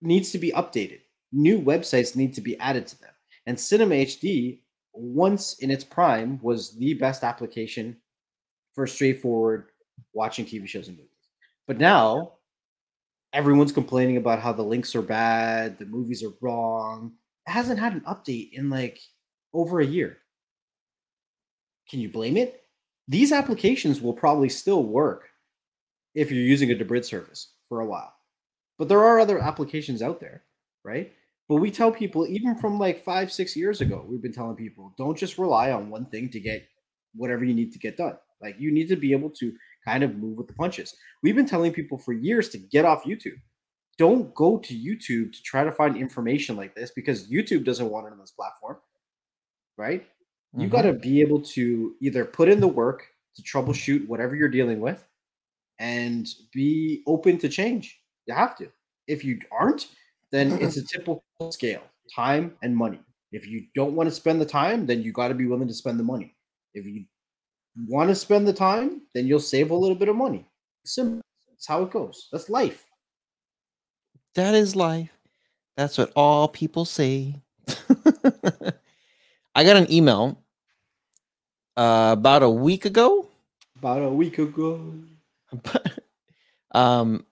needs 0.00 0.32
to 0.32 0.38
be 0.38 0.52
updated. 0.52 1.00
New 1.32 1.60
websites 1.60 2.16
need 2.16 2.34
to 2.34 2.40
be 2.40 2.58
added 2.58 2.86
to 2.88 3.00
them. 3.00 3.10
And 3.46 3.58
Cinema 3.58 3.94
HD, 3.94 4.60
once 4.92 5.58
in 5.60 5.70
its 5.70 5.84
prime, 5.84 6.38
was 6.42 6.76
the 6.76 6.94
best 6.94 7.22
application 7.22 7.96
for 8.74 8.86
straightforward 8.86 9.68
watching 10.12 10.44
TV 10.44 10.66
shows 10.66 10.88
and 10.88 10.96
movies. 10.96 11.10
But 11.66 11.78
now 11.78 12.34
everyone's 13.32 13.72
complaining 13.72 14.16
about 14.16 14.40
how 14.40 14.52
the 14.52 14.62
links 14.62 14.94
are 14.94 15.02
bad, 15.02 15.78
the 15.78 15.86
movies 15.86 16.22
are 16.22 16.32
wrong. 16.40 17.12
It 17.46 17.50
hasn't 17.50 17.80
had 17.80 17.94
an 17.94 18.02
update 18.02 18.52
in 18.52 18.68
like 18.70 19.00
over 19.52 19.80
a 19.80 19.86
year. 19.86 20.18
Can 21.88 22.00
you 22.00 22.08
blame 22.08 22.36
it? 22.36 22.61
These 23.08 23.32
applications 23.32 24.00
will 24.00 24.12
probably 24.12 24.48
still 24.48 24.84
work 24.84 25.28
if 26.14 26.30
you're 26.30 26.44
using 26.44 26.70
a 26.70 26.74
Debrid 26.74 27.04
service 27.04 27.54
for 27.68 27.80
a 27.80 27.86
while. 27.86 28.14
But 28.78 28.88
there 28.88 29.04
are 29.04 29.18
other 29.18 29.38
applications 29.38 30.02
out 30.02 30.20
there, 30.20 30.42
right? 30.84 31.12
But 31.48 31.56
we 31.56 31.70
tell 31.70 31.90
people, 31.90 32.26
even 32.26 32.56
from 32.56 32.78
like 32.78 33.04
five, 33.04 33.32
six 33.32 33.56
years 33.56 33.80
ago, 33.80 34.04
we've 34.08 34.22
been 34.22 34.32
telling 34.32 34.56
people, 34.56 34.94
don't 34.96 35.18
just 35.18 35.38
rely 35.38 35.72
on 35.72 35.90
one 35.90 36.06
thing 36.06 36.30
to 36.30 36.40
get 36.40 36.66
whatever 37.14 37.44
you 37.44 37.54
need 37.54 37.72
to 37.72 37.78
get 37.78 37.96
done. 37.96 38.16
Like 38.40 38.56
you 38.58 38.72
need 38.72 38.88
to 38.88 38.96
be 38.96 39.12
able 39.12 39.30
to 39.30 39.52
kind 39.84 40.02
of 40.02 40.16
move 40.16 40.38
with 40.38 40.46
the 40.46 40.54
punches. 40.54 40.94
We've 41.22 41.36
been 41.36 41.46
telling 41.46 41.72
people 41.72 41.98
for 41.98 42.12
years 42.12 42.48
to 42.50 42.58
get 42.58 42.84
off 42.84 43.04
YouTube. 43.04 43.40
Don't 43.98 44.34
go 44.34 44.58
to 44.58 44.74
YouTube 44.74 45.32
to 45.32 45.42
try 45.42 45.64
to 45.64 45.72
find 45.72 45.96
information 45.96 46.56
like 46.56 46.74
this 46.74 46.90
because 46.90 47.30
YouTube 47.30 47.64
doesn't 47.64 47.90
want 47.90 48.06
it 48.06 48.12
on 48.12 48.18
this 48.18 48.30
platform, 48.30 48.78
right? 49.76 50.06
You 50.54 50.68
Mhm. 50.68 50.70
got 50.70 50.82
to 50.82 50.92
be 50.92 51.20
able 51.20 51.40
to 51.40 51.96
either 52.00 52.24
put 52.24 52.48
in 52.48 52.60
the 52.60 52.68
work 52.68 53.08
to 53.36 53.42
troubleshoot 53.42 54.06
whatever 54.06 54.36
you're 54.36 54.48
dealing 54.48 54.80
with 54.80 55.04
and 55.78 56.28
be 56.52 57.02
open 57.06 57.38
to 57.38 57.48
change. 57.48 58.00
You 58.26 58.34
have 58.34 58.56
to. 58.58 58.70
If 59.06 59.24
you 59.24 59.40
aren't, 59.50 59.88
then 60.30 60.52
it's 60.60 60.76
a 60.76 60.84
typical 60.84 61.24
scale 61.50 61.82
time 62.14 62.56
and 62.62 62.76
money. 62.76 63.00
If 63.32 63.46
you 63.46 63.66
don't 63.74 63.94
want 63.94 64.08
to 64.08 64.14
spend 64.14 64.40
the 64.40 64.46
time, 64.46 64.84
then 64.84 65.02
you 65.02 65.12
got 65.12 65.28
to 65.28 65.34
be 65.34 65.46
willing 65.46 65.68
to 65.68 65.74
spend 65.74 65.98
the 65.98 66.04
money. 66.04 66.36
If 66.74 66.84
you 66.84 67.06
want 67.88 68.10
to 68.10 68.14
spend 68.14 68.46
the 68.46 68.52
time, 68.52 69.02
then 69.14 69.26
you'll 69.26 69.40
save 69.40 69.70
a 69.70 69.74
little 69.74 69.96
bit 69.96 70.08
of 70.08 70.16
money. 70.16 70.46
Simple. 70.84 71.22
That's 71.48 71.66
how 71.66 71.82
it 71.82 71.90
goes. 71.90 72.28
That's 72.30 72.50
life. 72.50 72.86
That 74.34 74.54
is 74.54 74.76
life. 74.76 75.10
That's 75.76 75.96
what 75.96 76.12
all 76.14 76.48
people 76.48 76.84
say. 76.84 77.40
I 79.54 79.64
got 79.64 79.76
an 79.76 79.90
email 79.90 80.41
uh, 81.76 82.10
about 82.12 82.42
a 82.42 82.50
week 82.50 82.84
ago. 82.84 83.26
About 83.78 84.02
a 84.02 84.08
week 84.08 84.38
ago. 84.38 84.80
um, 86.72 87.24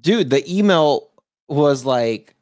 dude, 0.00 0.30
the 0.30 0.44
email 0.52 1.08
was 1.48 1.84
like, 1.84 2.34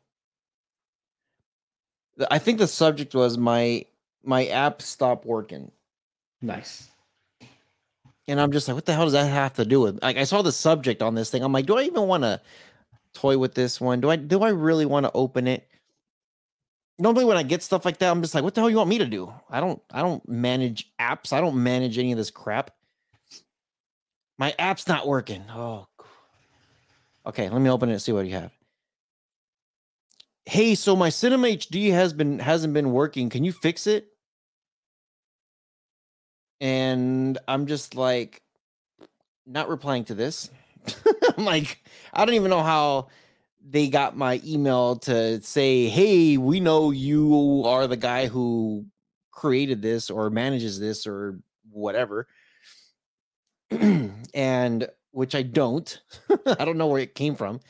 I 2.30 2.38
think 2.38 2.58
the 2.58 2.66
subject 2.66 3.14
was 3.14 3.38
my 3.38 3.84
my 4.24 4.46
app 4.46 4.82
stopped 4.82 5.24
working. 5.24 5.70
Nice. 6.42 6.88
And 8.26 8.40
I'm 8.40 8.52
just 8.52 8.68
like, 8.68 8.74
what 8.74 8.84
the 8.84 8.92
hell 8.92 9.04
does 9.04 9.14
that 9.14 9.26
have 9.26 9.54
to 9.54 9.64
do 9.64 9.80
with? 9.80 10.02
Like, 10.02 10.18
I 10.18 10.24
saw 10.24 10.42
the 10.42 10.52
subject 10.52 11.00
on 11.00 11.14
this 11.14 11.30
thing. 11.30 11.42
I'm 11.42 11.52
like, 11.52 11.64
do 11.64 11.78
I 11.78 11.84
even 11.84 12.06
want 12.06 12.24
to 12.24 12.40
toy 13.14 13.38
with 13.38 13.54
this 13.54 13.80
one? 13.80 14.00
Do 14.00 14.10
I 14.10 14.16
do 14.16 14.42
I 14.42 14.50
really 14.50 14.84
want 14.86 15.06
to 15.06 15.12
open 15.14 15.46
it? 15.46 15.66
Normally, 16.98 17.24
when 17.24 17.36
I 17.36 17.42
get 17.42 17.62
stuff 17.62 17.84
like 17.84 17.98
that, 17.98 18.10
I'm 18.10 18.22
just 18.22 18.34
like, 18.34 18.44
what 18.44 18.54
the 18.54 18.60
hell 18.60 18.70
you 18.70 18.76
want 18.76 18.90
me 18.90 18.98
to 18.98 19.06
do? 19.06 19.32
I 19.50 19.60
don't 19.60 19.80
I 19.90 20.02
don't 20.02 20.26
manage 20.28 20.90
apps. 21.00 21.32
I 21.32 21.40
don't 21.40 21.62
manage 21.62 21.98
any 21.98 22.12
of 22.12 22.18
this 22.18 22.30
crap. 22.30 22.72
My 24.38 24.54
app's 24.58 24.86
not 24.88 25.06
working. 25.06 25.44
Oh, 25.50 25.86
okay. 27.26 27.48
Let 27.48 27.60
me 27.60 27.70
open 27.70 27.88
it 27.88 27.92
and 27.92 28.02
see 28.02 28.12
what 28.12 28.26
you 28.26 28.32
have. 28.34 28.52
Hey, 30.46 30.74
so 30.74 30.96
my 30.96 31.10
Cinema 31.10 31.48
HD 31.48 31.90
has 31.92 32.12
been 32.12 32.38
hasn't 32.38 32.74
been 32.74 32.92
working. 32.92 33.28
Can 33.30 33.44
you 33.44 33.52
fix 33.52 33.86
it? 33.86 34.08
and 36.60 37.38
I'm 37.46 37.66
just 37.66 37.94
like 37.94 38.42
not 39.46 39.68
replying 39.68 40.04
to 40.06 40.14
this. 40.14 40.50
I'm 41.37 41.44
like, 41.44 41.82
I 42.12 42.24
don't 42.24 42.34
even 42.34 42.50
know 42.50 42.62
how 42.62 43.08
they 43.66 43.88
got 43.88 44.16
my 44.16 44.40
email 44.44 44.97
to 44.97 45.40
say, 45.42 45.88
"Hey, 45.88 46.37
we 46.37 46.61
know 46.61 46.90
you 46.90 47.62
are 47.66 47.87
the 47.87 47.97
guy 47.97 48.27
who 48.27 48.87
created 49.31 49.83
this 49.83 50.11
or 50.11 50.31
manages 50.31 50.79
this 50.81 51.07
or 51.07 51.40
whatever." 51.71 52.27
and 54.35 54.88
which 55.11 55.35
I 55.35 55.42
don't. 55.42 56.01
I 56.47 56.64
don't 56.64 56.79
know 56.79 56.87
where 56.87 57.01
it 57.03 57.14
came 57.14 57.35
from. 57.35 57.61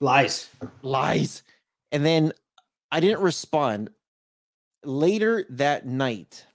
Lies. 0.00 0.48
Lies. 0.82 1.42
And 1.92 2.04
then 2.04 2.32
I 2.90 3.00
didn't 3.00 3.20
respond. 3.20 3.90
Later 4.84 5.44
that 5.50 5.86
night, 5.86 6.46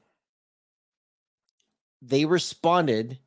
they 2.02 2.26
responded 2.26 3.20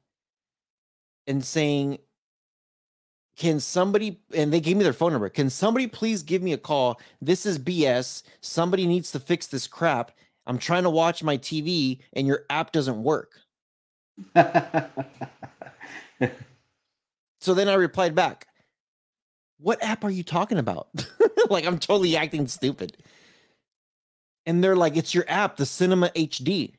and 1.27 1.45
saying, 1.45 1.99
Can 3.37 3.61
somebody, 3.61 4.21
and 4.35 4.53
they 4.53 4.61
gave 4.61 4.77
me 4.77 4.83
their 4.83 4.93
phone 4.93 5.13
number. 5.13 5.29
Can 5.29 5.51
somebody 5.51 5.87
please 5.87 6.23
give 6.23 6.43
me 6.43 6.55
a 6.55 6.59
call? 6.59 7.01
This 7.21 7.45
is 7.45 7.59
BS. 7.59 8.23
Somebody 8.41 8.87
needs 8.87 9.13
to 9.13 9.21
fix 9.21 9.47
this 9.47 9.67
crap. 9.67 10.13
I'm 10.47 10.59
trying 10.59 10.85
to 10.85 10.91
watch 10.91 11.23
my 11.23 11.37
TV 11.37 12.01
and 12.15 12.27
your 12.27 12.45
app 12.49 12.73
doesn't 12.73 13.03
work. 13.03 13.33
So 17.47 17.55
then 17.55 17.69
I 17.69 17.75
replied 17.75 18.17
back, 18.17 18.49
What 19.61 19.81
app 19.81 20.03
are 20.03 20.11
you 20.11 20.25
talking 20.25 20.59
about? 20.59 20.89
like 21.49 21.65
I'm 21.65 21.79
totally 21.79 22.17
acting 22.17 22.49
stupid. 22.49 22.97
And 24.47 24.65
they're 24.65 24.75
like, 24.75 24.97
It's 24.97 25.15
your 25.15 25.25
app, 25.29 25.57
the 25.57 25.65
Cinema 25.65 26.09
HD. 26.09 26.73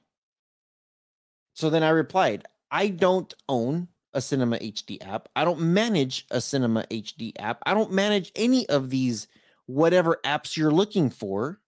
So 1.53 1.69
then 1.69 1.83
I 1.83 1.89
replied, 1.91 2.43
I 2.69 2.89
don't 2.89 3.33
own 3.47 3.87
a 4.13 4.21
Cinema 4.21 4.57
HD 4.57 4.97
app. 5.05 5.29
I 5.35 5.45
don't 5.45 5.59
manage 5.59 6.25
a 6.31 6.41
Cinema 6.41 6.85
HD 6.89 7.33
app. 7.39 7.61
I 7.65 7.73
don't 7.73 7.91
manage 7.91 8.31
any 8.35 8.67
of 8.69 8.89
these 8.89 9.27
whatever 9.65 10.19
apps 10.25 10.57
you're 10.57 10.71
looking 10.71 11.09
for. 11.09 11.59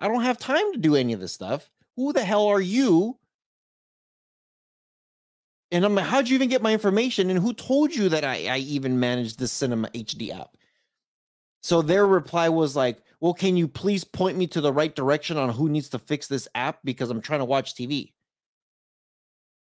I 0.00 0.08
don't 0.08 0.22
have 0.22 0.38
time 0.38 0.72
to 0.72 0.78
do 0.78 0.96
any 0.96 1.12
of 1.12 1.20
this 1.20 1.32
stuff. 1.32 1.70
Who 1.96 2.12
the 2.12 2.24
hell 2.24 2.46
are 2.46 2.60
you? 2.60 3.18
And 5.72 5.84
I'm 5.84 5.94
like, 5.94 6.06
how'd 6.06 6.28
you 6.28 6.34
even 6.34 6.48
get 6.48 6.62
my 6.62 6.72
information? 6.72 7.30
And 7.30 7.38
who 7.38 7.52
told 7.52 7.94
you 7.94 8.08
that 8.10 8.24
I, 8.24 8.46
I 8.46 8.58
even 8.58 9.00
managed 9.00 9.38
the 9.38 9.48
Cinema 9.48 9.88
HD 9.88 10.38
app? 10.38 10.56
So 11.62 11.82
their 11.82 12.06
reply 12.06 12.48
was 12.48 12.76
like, 12.76 12.98
well, 13.20 13.34
can 13.34 13.56
you 13.56 13.66
please 13.66 14.04
point 14.04 14.36
me 14.36 14.46
to 14.48 14.60
the 14.60 14.72
right 14.72 14.94
direction 14.94 15.36
on 15.36 15.48
who 15.48 15.68
needs 15.68 15.88
to 15.90 15.98
fix 15.98 16.28
this 16.28 16.46
app? 16.54 16.78
Because 16.84 17.10
I'm 17.10 17.20
trying 17.20 17.40
to 17.40 17.44
watch 17.44 17.74
TV. 17.74 18.12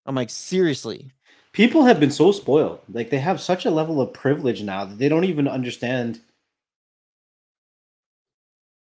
I'm 0.07 0.15
like, 0.15 0.31
seriously. 0.31 1.13
People 1.53 1.85
have 1.85 2.01
been 2.01 2.11
so 2.11 2.33
spoiled. 2.33 2.81
Like 2.93 3.11
they 3.11 3.21
have 3.21 3.41
such 3.41 3.65
a 3.65 3.71
level 3.71 4.01
of 4.01 4.13
privilege 4.13 4.63
now 4.65 4.85
that 4.85 4.99
they 4.99 5.09
don't 5.09 5.23
even 5.25 5.47
understand 5.47 6.21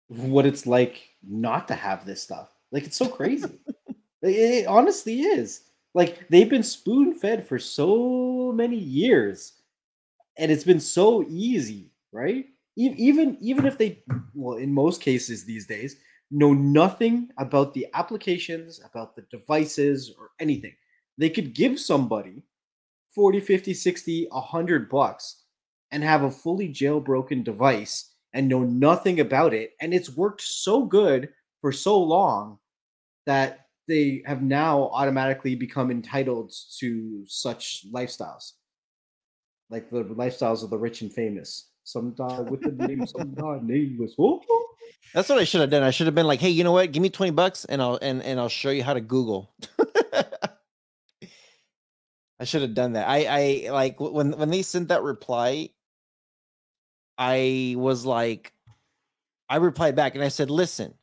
what 0.09 0.47
it's 0.47 0.67
like 0.67 1.03
not 1.27 1.69
to 1.69 1.75
have 1.75 2.05
this 2.05 2.23
stuff. 2.23 2.51
Like 2.73 2.85
it's 2.85 2.97
so 2.97 3.09
crazy. 3.09 3.59
it, 4.23 4.29
it 4.29 4.67
honestly 4.67 5.21
is. 5.23 5.63
Like 5.95 6.29
they've 6.29 6.49
been 6.49 6.63
spoon 6.63 7.15
fed 7.15 7.47
for 7.47 7.59
so 7.59 8.53
many 8.55 8.77
years, 8.77 9.55
and 10.39 10.53
it's 10.53 10.65
been 10.65 10.81
so 10.81 11.25
easy, 11.29 11.93
right? 12.13 12.47
E- 12.77 12.95
Even 12.99 13.39
even 13.41 13.67
if 13.67 13.79
they, 13.79 14.03
well, 14.35 14.59
in 14.59 14.73
most 14.73 15.03
cases 15.03 15.45
these 15.45 15.67
days, 15.67 15.97
know 16.31 16.55
nothing 16.55 17.31
about 17.39 17.75
the 17.75 17.87
applications, 17.95 18.81
about 18.91 19.17
the 19.17 19.23
devices, 19.31 20.13
or 20.19 20.31
anything. 20.41 20.75
They 21.19 21.31
could 21.31 21.55
give 21.55 21.81
somebody 21.81 22.43
40, 23.15 23.41
50, 23.41 23.75
60, 23.75 24.29
100 24.31 24.89
bucks 24.89 25.43
and 25.91 26.03
have 26.03 26.23
a 26.23 26.31
fully 26.31 26.69
jailbroken 26.69 27.45
device 27.45 28.13
and 28.33 28.49
know 28.49 28.63
nothing 28.63 29.21
about 29.21 29.55
it. 29.55 29.73
And 29.81 29.95
it's 29.95 30.15
worked 30.15 30.43
so 30.43 30.85
good 30.85 31.31
for 31.61 31.73
so 31.73 31.99
long 31.99 32.59
that 33.25 33.67
they 33.89 34.23
have 34.27 34.43
now 34.43 34.91
automatically 34.93 35.55
become 35.55 35.91
entitled 35.91 36.53
to 36.79 37.25
such 37.27 37.87
lifestyles. 37.93 38.53
Like 39.71 39.91
the 39.91 40.05
lifestyles 40.05 40.63
of 40.63 40.71
the 40.71 40.79
rich 40.79 41.01
and 41.01 41.13
famous. 41.13 41.71
Some 41.85 42.15
die 42.15 42.41
with 42.41 42.63
the 42.63 42.87
name, 42.87 43.07
some 43.07 43.33
die 43.33 43.61
nameless. 43.63 44.15
Oh. 44.19 44.43
That's 45.15 45.29
what 45.29 45.39
I 45.39 45.45
should 45.45 45.61
have 45.61 45.71
done. 45.71 45.83
I 45.83 45.91
should 45.91 46.07
have 46.07 46.15
been 46.15 46.27
like, 46.27 46.41
hey, 46.41 46.51
you 46.51 46.65
know 46.65 46.73
what? 46.73 46.93
Give 46.93 47.03
me 47.03 47.11
20 47.11 47.33
bucks 47.33 47.65
and 47.65 47.81
I'll 47.81 47.99
and, 48.03 48.23
and 48.23 48.39
I'll 48.41 48.49
show 48.49 48.71
you 48.71 48.83
how 48.83 48.93
to 48.93 49.01
Google. 49.01 49.55
I 52.39 52.45
should 52.45 52.63
have 52.63 52.75
done 52.75 52.93
that. 52.93 53.09
I 53.09 53.67
I 53.67 53.71
like 53.71 53.99
when 54.01 54.33
when 54.33 54.51
they 54.51 54.63
sent 54.63 54.89
that 54.89 55.03
reply, 55.03 55.71
I 57.17 57.75
was 57.79 58.05
like, 58.05 58.53
I 59.49 59.57
replied 59.57 59.97
back 59.97 60.15
and 60.15 60.23
I 60.23 60.29
said, 60.29 60.51
listen, 60.51 60.95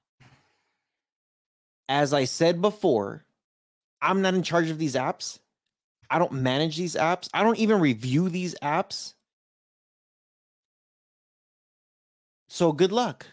as 1.89 2.13
I 2.13 2.25
said 2.25 2.61
before, 2.61 3.25
I'm 4.01 4.21
not 4.21 4.35
in 4.35 4.43
charge 4.43 4.69
of 4.69 4.77
these 4.77 4.95
apps. 4.95 5.39
I 6.09 6.19
don't 6.19 6.33
manage 6.33 6.77
these 6.77 6.95
apps. 6.95 7.29
I 7.33 7.41
don't 7.41 7.57
even 7.57 7.79
review 7.79 8.29
these 8.29 8.53
apps. 8.61 9.13
So 12.47 12.71
good 12.71 12.91
luck. 12.91 13.25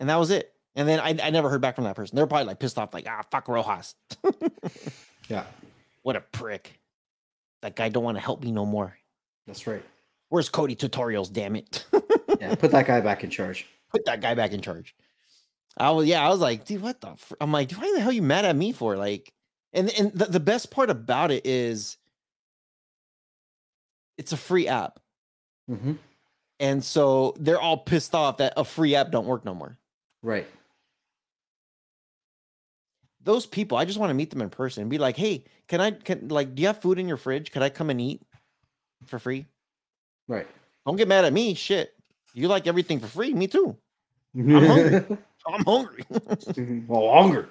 And 0.00 0.08
that 0.08 0.16
was 0.16 0.30
it. 0.30 0.52
And 0.74 0.88
then 0.88 0.98
I, 0.98 1.10
I 1.22 1.30
never 1.30 1.48
heard 1.48 1.60
back 1.60 1.76
from 1.76 1.84
that 1.84 1.94
person. 1.94 2.16
They're 2.16 2.26
probably 2.26 2.46
like 2.46 2.58
pissed 2.58 2.78
off, 2.78 2.92
like, 2.94 3.06
ah, 3.08 3.22
fuck 3.30 3.46
Rojas. 3.46 3.94
Yeah, 5.28 5.44
what 6.02 6.16
a 6.16 6.20
prick. 6.20 6.79
That 7.62 7.76
guy 7.76 7.88
don't 7.88 8.04
want 8.04 8.16
to 8.16 8.22
help 8.22 8.42
me 8.42 8.52
no 8.52 8.64
more. 8.66 8.96
that's 9.46 9.66
right. 9.66 9.82
Where's 10.30 10.48
Cody 10.48 10.76
tutorials? 10.76 11.32
Damn 11.32 11.56
it. 11.56 11.84
Yeah, 12.40 12.54
put 12.54 12.70
that 12.70 12.86
guy 12.86 13.00
back 13.00 13.24
in 13.24 13.30
charge. 13.30 13.66
Put 13.90 14.04
that 14.04 14.20
guy 14.20 14.34
back 14.34 14.52
in 14.52 14.60
charge. 14.60 14.94
I 15.76 15.90
was 15.90 16.06
yeah, 16.06 16.24
I 16.24 16.28
was 16.30 16.38
like, 16.38 16.64
dude, 16.64 16.80
what 16.80 17.00
the? 17.00 17.16
Fr-? 17.16 17.34
I'm 17.40 17.50
like, 17.50 17.72
why 17.72 17.90
the 17.94 18.00
hell 18.00 18.12
you 18.12 18.22
mad 18.22 18.44
at 18.44 18.54
me 18.54 18.70
for? 18.72 18.96
Like, 18.96 19.32
and 19.72 19.90
and 19.98 20.12
the, 20.12 20.26
the 20.26 20.38
best 20.40 20.70
part 20.70 20.90
about 20.90 21.32
it 21.32 21.44
is, 21.44 21.96
it's 24.16 24.32
a 24.32 24.36
free 24.36 24.68
app, 24.68 25.00
Mm-hmm. 25.70 25.92
and 26.60 26.84
so 26.84 27.34
they're 27.38 27.60
all 27.60 27.78
pissed 27.78 28.14
off 28.14 28.36
that 28.38 28.52
a 28.56 28.64
free 28.64 28.94
app 28.94 29.10
don't 29.10 29.26
work 29.26 29.44
no 29.44 29.54
more. 29.54 29.76
Right. 30.22 30.46
Those 33.30 33.46
people, 33.46 33.78
I 33.78 33.84
just 33.84 33.96
want 33.96 34.10
to 34.10 34.14
meet 34.14 34.30
them 34.30 34.42
in 34.42 34.50
person 34.50 34.80
and 34.80 34.90
be 34.90 34.98
like, 34.98 35.16
hey, 35.16 35.44
can 35.68 35.80
I 35.80 35.92
can 35.92 36.26
like, 36.26 36.56
do 36.56 36.62
you 36.62 36.66
have 36.66 36.82
food 36.82 36.98
in 36.98 37.06
your 37.06 37.16
fridge? 37.16 37.52
Could 37.52 37.62
I 37.62 37.68
come 37.68 37.88
and 37.88 38.00
eat 38.00 38.22
for 39.06 39.20
free? 39.20 39.46
Right. 40.26 40.48
Don't 40.84 40.96
get 40.96 41.06
mad 41.06 41.24
at 41.24 41.32
me. 41.32 41.54
Shit, 41.54 41.94
you 42.34 42.48
like 42.48 42.66
everything 42.66 42.98
for 42.98 43.06
free? 43.06 43.32
Me 43.32 43.46
too. 43.46 43.76
I'm 44.36 44.48
hungry. 44.66 45.06
I'm 45.46 45.64
hungry. 45.64 46.04
oh, 46.90 47.14
hungry. 47.14 47.46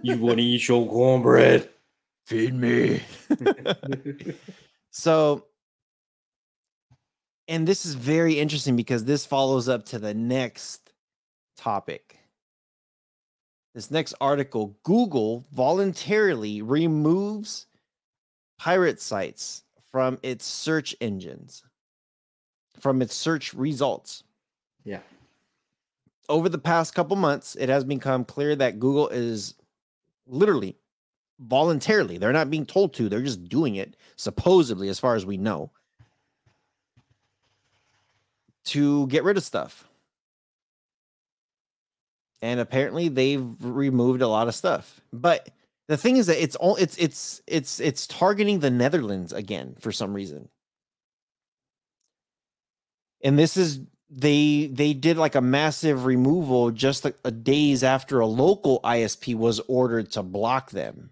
You 0.00 0.16
want 0.16 0.38
to 0.38 0.42
eat 0.42 0.66
your 0.66 0.88
cornbread? 0.88 1.68
Feed 2.24 2.54
me. 2.54 3.02
So, 4.90 5.44
and 7.46 7.68
this 7.68 7.84
is 7.84 7.94
very 7.94 8.38
interesting 8.40 8.74
because 8.74 9.04
this 9.04 9.26
follows 9.26 9.68
up 9.68 9.84
to 9.86 9.98
the 9.98 10.14
next 10.14 10.92
topic. 11.58 12.19
This 13.74 13.90
next 13.90 14.14
article 14.20 14.76
Google 14.82 15.44
voluntarily 15.52 16.60
removes 16.60 17.66
pirate 18.58 19.00
sites 19.00 19.62
from 19.90 20.18
its 20.22 20.44
search 20.44 20.94
engines, 21.00 21.62
from 22.78 23.00
its 23.00 23.14
search 23.14 23.54
results. 23.54 24.24
Yeah. 24.84 25.00
Over 26.28 26.48
the 26.48 26.58
past 26.58 26.94
couple 26.94 27.16
months, 27.16 27.56
it 27.56 27.68
has 27.68 27.84
become 27.84 28.24
clear 28.24 28.54
that 28.56 28.78
Google 28.78 29.08
is 29.08 29.54
literally 30.26 30.76
voluntarily, 31.40 32.18
they're 32.18 32.32
not 32.32 32.50
being 32.50 32.66
told 32.66 32.92
to, 32.94 33.08
they're 33.08 33.22
just 33.22 33.48
doing 33.48 33.76
it, 33.76 33.96
supposedly, 34.16 34.88
as 34.88 35.00
far 35.00 35.16
as 35.16 35.24
we 35.24 35.36
know, 35.36 35.70
to 38.64 39.06
get 39.06 39.24
rid 39.24 39.36
of 39.36 39.42
stuff. 39.42 39.89
And 42.42 42.58
apparently 42.60 43.08
they've 43.08 43.46
removed 43.60 44.22
a 44.22 44.28
lot 44.28 44.48
of 44.48 44.54
stuff. 44.54 45.00
But 45.12 45.48
the 45.88 45.96
thing 45.96 46.16
is 46.16 46.26
that 46.28 46.42
it's 46.42 46.56
all 46.56 46.76
it's 46.76 46.96
it's 46.96 47.42
it's 47.46 47.80
it's 47.80 48.06
targeting 48.06 48.60
the 48.60 48.70
Netherlands 48.70 49.32
again 49.32 49.74
for 49.80 49.92
some 49.92 50.14
reason. 50.14 50.48
And 53.22 53.38
this 53.38 53.56
is 53.56 53.80
they 54.08 54.68
they 54.72 54.92
did 54.92 55.16
like 55.16 55.34
a 55.34 55.40
massive 55.40 56.04
removal 56.04 56.70
just 56.70 57.04
a, 57.04 57.14
a 57.24 57.30
days 57.30 57.84
after 57.84 58.20
a 58.20 58.26
local 58.26 58.80
ISP 58.82 59.34
was 59.34 59.60
ordered 59.68 60.10
to 60.12 60.22
block 60.22 60.70
them. 60.70 61.10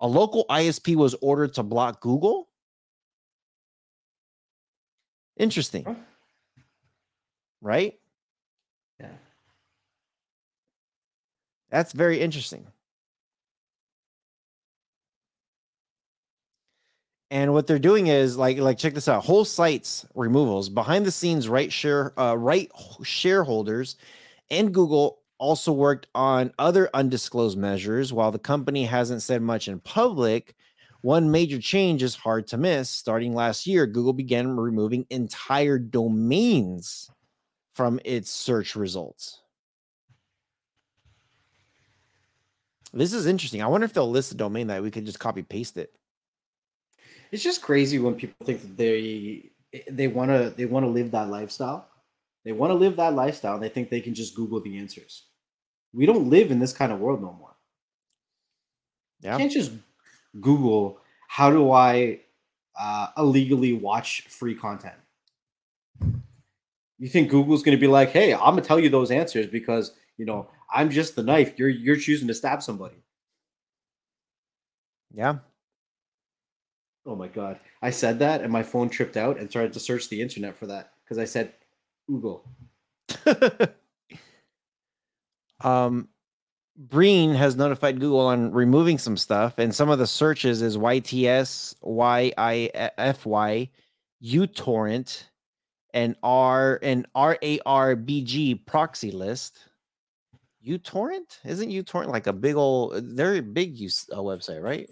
A 0.00 0.06
local 0.06 0.44
ISP 0.50 0.96
was 0.96 1.14
ordered 1.20 1.54
to 1.54 1.62
block 1.62 2.00
Google. 2.00 2.48
Interesting, 5.36 5.96
right? 7.60 7.98
That's 11.74 11.92
very 11.92 12.20
interesting. 12.20 12.68
And 17.32 17.52
what 17.52 17.66
they're 17.66 17.80
doing 17.80 18.06
is 18.06 18.36
like 18.36 18.58
like 18.58 18.78
check 18.78 18.94
this 18.94 19.08
out. 19.08 19.24
Whole 19.24 19.44
sites 19.44 20.06
removals 20.14 20.68
behind 20.68 21.04
the 21.04 21.10
scenes 21.10 21.48
right 21.48 21.72
share 21.72 22.18
uh, 22.20 22.36
right 22.36 22.70
shareholders 23.02 23.96
and 24.50 24.74
Google 24.74 25.20
also 25.38 25.72
worked 25.72 26.08
on 26.16 26.52
other 26.58 26.90
undisclosed 26.94 27.58
measures 27.58 28.12
while 28.12 28.32
the 28.32 28.40
company 28.40 28.84
hasn't 28.84 29.22
said 29.22 29.42
much 29.42 29.68
in 29.68 29.80
public. 29.80 30.56
One 31.02 31.30
major 31.30 31.60
change 31.60 32.02
is 32.02 32.16
hard 32.16 32.48
to 32.48 32.58
miss. 32.58 32.90
Starting 32.90 33.34
last 33.34 33.66
year, 33.68 33.86
Google 33.86 34.14
began 34.14 34.56
removing 34.56 35.06
entire 35.10 35.78
domains 35.78 37.10
from 37.74 38.00
its 38.04 38.30
search 38.32 38.76
results. 38.76 39.43
This 42.94 43.12
is 43.12 43.26
interesting. 43.26 43.62
I 43.62 43.66
wonder 43.66 43.84
if 43.84 43.92
they'll 43.92 44.10
list 44.10 44.32
a 44.32 44.36
domain 44.36 44.68
that 44.68 44.82
we 44.82 44.90
could 44.90 45.04
just 45.04 45.18
copy 45.18 45.42
paste 45.42 45.76
it. 45.76 45.92
It's 47.32 47.42
just 47.42 47.62
crazy 47.62 47.98
when 47.98 48.14
people 48.14 48.46
think 48.46 48.62
that 48.62 48.76
they 48.76 49.50
they 49.90 50.06
want 50.06 50.30
to 50.30 50.54
they 50.56 50.66
want 50.66 50.84
to 50.84 50.90
live 50.90 51.10
that 51.10 51.28
lifestyle. 51.28 51.88
They 52.44 52.52
want 52.52 52.70
to 52.70 52.74
live 52.74 52.96
that 52.96 53.14
lifestyle 53.14 53.54
and 53.54 53.62
they 53.62 53.68
think 53.68 53.90
they 53.90 54.00
can 54.00 54.14
just 54.14 54.36
Google 54.36 54.60
the 54.60 54.78
answers. 54.78 55.24
We 55.92 56.06
don't 56.06 56.30
live 56.30 56.50
in 56.50 56.60
this 56.60 56.72
kind 56.72 56.92
of 56.92 57.00
world 57.00 57.20
no 57.20 57.32
more. 57.32 57.56
Yeah. 59.20 59.32
You 59.32 59.38
can't 59.38 59.52
just 59.52 59.72
Google 60.40 61.00
how 61.26 61.50
do 61.50 61.72
I 61.72 62.20
uh, 62.78 63.08
illegally 63.16 63.72
watch 63.72 64.22
free 64.28 64.54
content. 64.54 64.94
You 66.98 67.08
think 67.08 67.30
Google's 67.30 67.62
going 67.62 67.76
to 67.76 67.80
be 67.80 67.88
like, 67.88 68.10
"Hey, 68.10 68.32
I'm 68.32 68.52
going 68.52 68.56
to 68.56 68.62
tell 68.62 68.78
you 68.78 68.88
those 68.88 69.10
answers 69.10 69.46
because 69.48 69.92
you 70.16 70.24
know 70.24 70.48
I'm 70.74 70.90
just 70.90 71.16
the 71.16 71.22
knife. 71.22 71.58
You're 71.58 71.68
you're 71.68 71.96
choosing 71.96 72.28
to 72.28 72.34
stab 72.34 72.62
somebody." 72.62 72.96
Yeah. 75.12 75.38
Oh 77.06 77.14
my 77.16 77.28
god! 77.28 77.60
I 77.82 77.90
said 77.90 78.18
that 78.18 78.42
and 78.42 78.52
my 78.52 78.62
phone 78.62 78.88
tripped 78.90 79.16
out 79.16 79.38
and 79.38 79.48
started 79.50 79.72
to 79.74 79.80
search 79.80 80.08
the 80.08 80.20
internet 80.20 80.56
for 80.56 80.66
that 80.66 80.92
because 81.04 81.18
I 81.18 81.24
said 81.24 81.52
Google. 82.06 82.44
um 85.60 86.08
BREIN 86.76 87.34
has 87.34 87.54
notified 87.54 88.00
Google 88.00 88.26
on 88.26 88.52
removing 88.52 88.98
some 88.98 89.16
stuff, 89.16 89.58
and 89.58 89.72
some 89.72 89.90
of 89.90 89.98
the 90.00 90.06
searches 90.06 90.60
is 90.60 90.76
YTS, 90.76 91.76
YIFY, 91.84 93.68
uTorrent, 94.24 95.22
and 95.92 96.16
R 96.24 96.80
and 96.82 97.06
RARBG 97.14 98.66
proxy 98.66 99.12
list. 99.12 99.60
uTorrent 100.66 101.38
isn't 101.44 101.68
uTorrent 101.68 102.08
like 102.08 102.26
a 102.26 102.32
big 102.32 102.56
old? 102.56 102.94
They're 103.16 103.36
a 103.36 103.42
big 103.42 103.76
use 103.76 104.06
uh, 104.12 104.18
website, 104.18 104.62
right? 104.62 104.88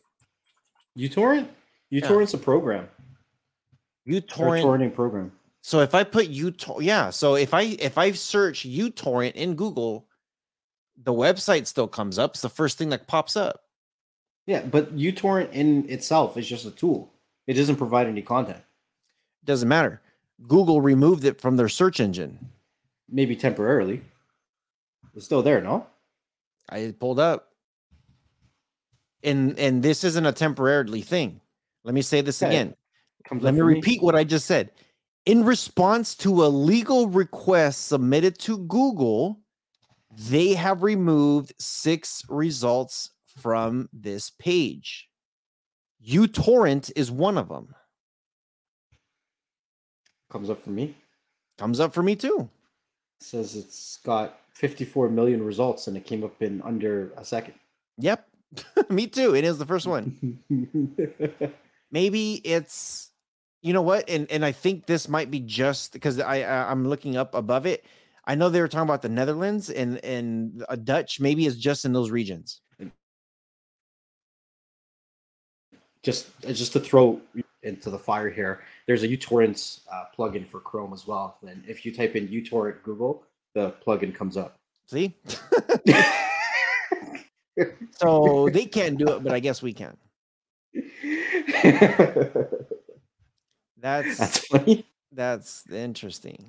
uTorrent. 0.97 1.49
uTorrent's 1.93 2.35
a 2.35 2.39
program. 2.39 2.89
uTorrent. 4.09 4.63
torrenting 4.63 4.95
program. 4.95 5.33
So 5.63 5.81
if 5.81 5.95
I 5.95 6.05
put 6.05 6.31
uTorrent, 6.31 6.83
yeah. 6.83 7.11
So 7.11 7.37
if 7.37 7.55
I 7.55 7.63
if 7.63 7.99
I 7.99 8.13
search 8.13 8.67
uTorrent 8.67 9.33
in 9.33 9.55
Google, 9.55 10.07
the 11.03 11.13
website 11.13 11.67
still 11.67 11.89
comes 11.89 12.19
up. 12.19 12.33
It's 12.33 12.43
the 12.43 12.49
first 12.49 12.79
thing 12.79 12.91
that 12.91 13.07
pops 13.07 13.37
up. 13.37 13.61
Yeah, 14.47 14.63
but 14.63 14.97
uTorrent 14.97 15.53
in 15.53 15.89
itself 15.89 16.37
is 16.37 16.49
just 16.49 16.67
a 16.67 16.71
tool. 16.71 17.13
It 17.47 17.55
doesn't 17.55 17.77
provide 17.77 18.09
any 18.09 18.23
content. 18.23 18.63
Doesn't 19.45 19.69
matter. 19.69 20.01
Google 20.49 20.81
removed 20.81 21.25
it 21.25 21.41
from 21.41 21.57
their 21.57 21.69
search 21.69 22.01
engine. 22.01 22.39
Maybe 23.09 23.37
temporarily. 23.37 24.03
It's 25.15 25.25
still 25.25 25.43
there, 25.43 25.61
no? 25.61 25.87
I 26.71 26.95
pulled 26.99 27.19
up. 27.19 27.49
And 29.23 29.59
and 29.59 29.83
this 29.83 30.05
isn't 30.05 30.27
a 30.27 30.33
temporarily 30.33 31.03
thing. 31.03 31.41
Let 31.85 31.95
me 31.95 32.03
say 32.03 32.21
this 32.21 32.43
Okay. 32.43 32.51
again. 32.51 32.75
Comes 33.25 33.43
Let 33.43 33.55
me 33.55 33.61
repeat 33.61 34.03
what 34.03 34.17
I 34.17 34.25
just 34.25 34.47
said. 34.47 34.73
In 35.27 35.45
response 35.45 36.17
to 36.17 36.45
a 36.45 36.49
legal 36.49 37.09
request 37.09 37.87
submitted 37.87 38.39
to 38.41 38.59
Google, 38.59 39.41
they 40.17 40.55
have 40.55 40.83
removed 40.83 41.55
six 41.61 42.23
results 42.29 43.11
from 43.41 43.89
this 43.93 44.31
page. 44.31 45.09
uTorrent 46.05 46.91
is 46.97 47.11
one 47.11 47.39
of 47.39 47.49
them. 47.49 47.73
Comes 50.31 50.51
up 50.51 50.61
for 50.63 50.71
me. 50.71 50.97
Comes 51.59 51.79
up 51.79 51.95
for 51.95 52.03
me 52.03 52.17
too. 52.17 52.49
says 53.21 53.55
it's 53.55 53.99
got 53.99 54.37
54 54.55 55.09
million 55.09 55.43
results 55.43 55.87
and 55.87 55.97
it 55.97 56.05
came 56.05 56.25
up 56.25 56.41
in 56.43 56.61
under 56.63 57.13
a 57.17 57.25
second. 57.25 57.55
Yep. 57.99 58.27
me 58.91 59.07
too. 59.07 59.35
It 59.35 59.45
is 59.45 59.59
the 59.59 59.67
first 59.67 59.87
one. 59.87 60.39
maybe 61.91 62.35
it's 62.45 63.11
you 63.61 63.73
know 63.73 63.83
what 63.83 64.09
and 64.09 64.29
and 64.31 64.45
i 64.45 64.51
think 64.51 64.87
this 64.87 65.09
might 65.09 65.31
be 65.31 65.39
just 65.39 65.93
because 65.93 66.19
i, 66.19 66.41
I 66.41 66.71
i'm 66.71 66.89
looking 66.89 67.17
up 67.17 67.35
above 67.35 67.67
it 67.67 67.85
i 68.25 68.35
know 68.35 68.49
they 68.49 68.61
were 68.61 68.67
talking 68.67 68.89
about 68.89 69.03
the 69.03 69.11
netherlands 69.11 69.69
and 69.69 70.03
and 70.03 70.65
a 70.71 70.77
dutch 70.77 71.21
maybe 71.21 71.47
it's 71.47 71.57
just 71.57 71.85
in 71.85 71.93
those 71.93 72.11
regions 72.11 72.63
just 76.03 76.29
uh, 76.45 76.53
just 76.53 76.73
to 76.73 76.81
throw 76.81 77.21
into 77.63 77.91
the 77.91 77.99
fire 77.99 78.31
here, 78.31 78.61
there's 78.87 79.03
a 79.03 79.09
uTorrent 79.09 79.81
uh, 79.91 80.05
plugin 80.17 80.47
for 80.47 80.61
Chrome 80.61 80.93
as 80.93 81.07
well. 81.07 81.39
And 81.47 81.63
if 81.67 81.87
you 81.87 81.95
type 81.95 82.17
in 82.17 82.29
uTorrent 82.29 82.83
Google, 82.83 83.25
the 83.55 83.73
plugin 83.87 84.15
comes 84.15 84.37
up. 84.37 84.59
see 84.87 85.15
so 87.93 88.49
they 88.51 88.67
can't 88.67 88.99
do 88.99 89.09
it 89.09 89.23
but 89.23 89.33
i 89.33 89.41
guess 89.41 89.63
we 89.63 89.73
can 89.73 89.97
that's 93.79 94.19
That's 94.19 94.47
funny. 94.47 94.85
that's 95.13 95.65
interesting 95.71 96.45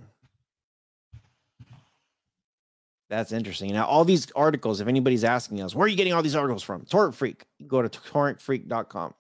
That's 3.10 3.32
interesting. 3.32 3.72
Now, 3.74 3.86
all 3.86 4.04
these 4.06 4.32
articles, 4.32 4.82
if 4.82 4.88
anybody's 4.88 5.24
asking 5.24 5.62
us, 5.62 5.76
where 5.76 5.86
are 5.86 5.88
you 5.88 5.96
getting 5.96 6.14
all 6.14 6.24
these 6.24 6.36
articles 6.36 6.64
from? 6.64 6.84
Torrent 6.86 7.14
Freak. 7.14 7.46
You 7.60 7.68
go 7.68 7.84
to 7.84 7.90
torrentfreak.com. 7.90 9.14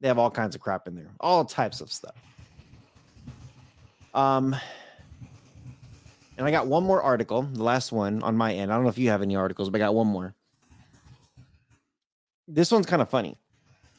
They 0.00 0.06
have 0.06 0.16
all 0.18 0.30
kinds 0.30 0.54
of 0.54 0.60
crap 0.60 0.86
in 0.86 0.94
there, 0.94 1.08
all 1.18 1.44
types 1.44 1.80
of 1.80 1.90
stuff. 1.90 2.14
Um, 4.14 4.54
and 6.42 6.48
I 6.48 6.50
got 6.50 6.66
one 6.66 6.82
more 6.82 7.00
article, 7.00 7.42
the 7.42 7.62
last 7.62 7.92
one 7.92 8.20
on 8.24 8.36
my 8.36 8.52
end. 8.52 8.72
I 8.72 8.74
don't 8.74 8.82
know 8.82 8.90
if 8.90 8.98
you 8.98 9.10
have 9.10 9.22
any 9.22 9.36
articles, 9.36 9.70
but 9.70 9.80
I 9.80 9.84
got 9.84 9.94
one 9.94 10.08
more. 10.08 10.34
This 12.48 12.72
one's 12.72 12.86
kind 12.86 13.00
of 13.00 13.08
funny. 13.08 13.36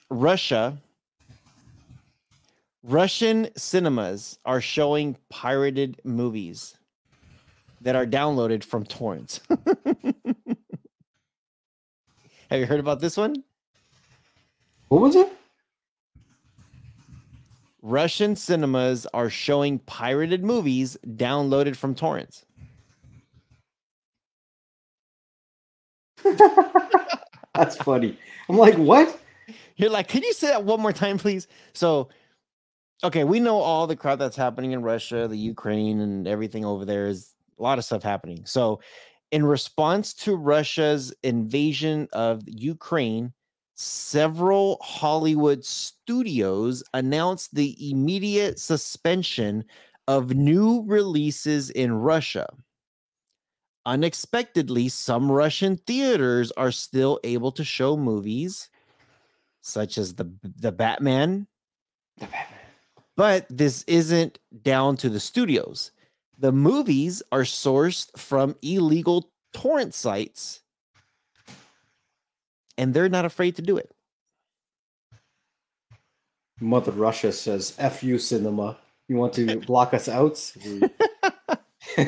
Russia, 0.10 0.77
Russian 2.84 3.47
cinemas 3.56 4.38
are 4.43 4.60
showing 4.60 5.15
pirated 5.29 6.01
movies 6.03 6.75
that 7.79 7.95
are 7.95 8.06
downloaded 8.06 8.65
from 8.65 8.84
torrents. 8.84 9.39
have 12.49 12.60
you 12.60 12.65
heard 12.65 12.82
about 12.82 12.99
this 12.99 13.15
one? 13.15 13.41
What 14.89 15.01
was 15.01 15.15
it? 15.15 15.32
Russian 17.84 18.38
cinemas 18.38 19.06
are 19.13 19.30
showing 19.30 19.78
pirated 19.80 20.41
movies 20.41 20.98
downloaded 21.06 21.76
from 21.76 21.93
torrents. 21.93 22.46
That's 27.54 27.76
funny. 27.76 28.17
I'm 28.48 28.58
like, 28.58 28.76
what? 28.76 29.19
You're 29.76 29.89
like, 29.89 30.08
can 30.08 30.24
you 30.24 30.32
say 30.32 30.48
that 30.48 30.63
one 30.63 30.80
more 30.80 30.93
time, 30.93 31.17
please? 31.17 31.50
So, 31.74 32.08
okay, 33.04 33.26
we 33.26 33.41
know 33.41 33.58
all 33.58 33.86
the 33.86 33.98
crap 33.98 34.17
that's 34.17 34.38
happening 34.38 34.72
in 34.72 34.82
Russia, 34.82 35.28
the 35.28 35.38
Ukraine, 35.38 36.00
and 36.00 36.26
everything 36.26 36.63
over 36.63 36.86
there 36.86 37.08
is 37.08 37.34
a 37.60 37.63
lot 37.63 37.80
of 37.80 37.84
stuff 37.84 38.02
happening. 38.02 38.46
So, 38.46 38.80
in 39.32 39.46
response 39.46 40.13
to 40.13 40.38
Russia's 40.38 41.13
invasion 41.22 42.08
of 42.13 42.43
Ukraine, 42.46 43.34
several 43.75 44.77
Hollywood 44.81 45.65
studios 45.65 46.83
announced 46.93 47.55
the 47.55 47.75
immediate 47.89 48.59
suspension 48.59 49.65
of 50.07 50.36
new 50.36 50.83
releases 50.86 51.69
in 51.69 51.93
Russia. 51.93 52.47
Unexpectedly, 53.86 54.89
some 54.89 55.31
Russian 55.31 55.77
theaters 55.77 56.51
are 56.51 56.71
still 56.71 57.19
able 57.23 57.51
to 57.51 57.63
show 57.63 57.97
movies 57.97 58.69
such 59.62 59.97
as 59.97 60.15
the 60.15 60.31
the 60.41 60.71
Batman. 60.71 61.47
The 62.17 62.25
Batman. 62.25 62.59
But 63.15 63.45
this 63.49 63.83
isn't 63.83 64.39
down 64.62 64.97
to 64.97 65.09
the 65.09 65.19
studios. 65.19 65.91
The 66.38 66.51
movies 66.51 67.23
are 67.31 67.43
sourced 67.43 68.17
from 68.17 68.55
illegal 68.62 69.31
torrent 69.53 69.93
sites 69.93 70.62
and 72.77 72.93
they're 72.93 73.09
not 73.09 73.25
afraid 73.25 73.55
to 73.57 73.62
do 73.62 73.77
it. 73.77 73.91
Mother 76.59 76.91
Russia 76.91 77.31
says, 77.31 77.75
F 77.77 78.03
you, 78.03 78.17
cinema. 78.17 78.77
You 79.07 79.17
want 79.17 79.33
to 79.33 79.59
block 79.67 79.93
us 79.93 80.07
out? 80.07 80.53
We, 80.65 80.81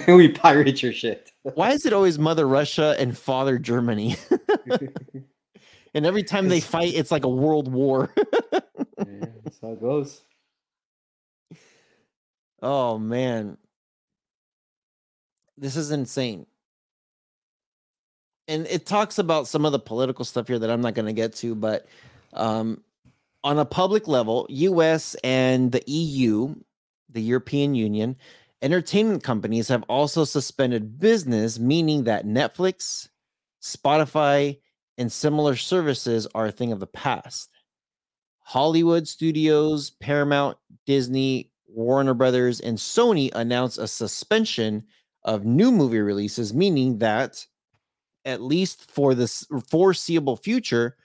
we 0.14 0.30
pirate 0.30 0.82
your 0.82 0.94
shit. 0.94 1.32
Why 1.42 1.72
is 1.72 1.86
it 1.86 1.94
always 1.94 2.18
Mother 2.18 2.48
Russia 2.48 2.96
and 2.98 3.18
Father 3.18 3.58
Germany? 3.58 4.16
and 5.94 6.06
every 6.06 6.24
time 6.24 6.48
they 6.48 6.62
fight, 6.62 6.94
it's 6.94 7.12
like 7.12 7.26
a 7.26 7.30
world 7.30 7.72
war. 7.72 8.14
yeah, 8.16 8.60
that's 9.44 9.60
how 9.62 9.74
it 9.74 9.82
goes. 9.82 10.22
Oh, 12.62 12.98
man. 12.98 13.58
This 15.58 15.76
is 15.76 15.92
insane 15.92 16.48
and 18.48 18.68
it 18.68 18.86
talks 18.86 19.18
about 19.18 19.48
some 19.48 19.66
of 19.66 19.72
the 19.72 19.80
political 19.80 20.26
stuff 20.26 20.48
here 20.48 20.60
that 20.60 20.70
I'm 20.70 20.82
not 20.82 20.94
going 20.94 21.08
to 21.08 21.14
get 21.14 21.34
to, 21.36 21.56
but 21.56 21.86
um, 22.34 22.84
on 23.44 23.60
a 23.60 23.66
public 23.66 24.08
level, 24.08 24.46
US 24.50 25.16
and 25.24 25.72
the 25.72 25.84
EU, 25.88 26.56
the 27.10 27.22
European 27.22 27.76
Union, 27.76 28.16
entertainment 28.62 29.24
companies 29.24 29.68
have 29.68 29.84
also 29.84 30.24
suspended 30.24 31.00
business, 31.00 31.60
meaning 31.60 32.04
that 32.04 32.26
Netflix, 32.26 33.10
Spotify, 33.62 34.60
and 34.98 35.12
similar 35.12 35.56
services 35.56 36.28
are 36.36 36.48
a 36.48 36.52
thing 36.52 36.72
of 36.72 36.80
the 36.80 36.88
past. 36.88 37.50
Hollywood 38.40 39.08
studios, 39.08 39.90
Paramount, 39.90 40.58
Disney, 40.86 41.52
Warner 41.68 42.14
Brothers, 42.14 42.60
and 42.60 42.78
Sony 42.78 43.32
announced 43.34 43.80
a 43.80 43.88
suspension 43.88 44.86
of 45.24 45.46
new 45.46 45.72
movie 45.72 46.00
releases, 46.00 46.54
meaning 46.54 47.00
that 47.00 47.46
at 48.26 48.42
least 48.42 48.90
for 48.92 49.14
this 49.14 49.48
foreseeable 49.70 50.36
future, 50.36 50.98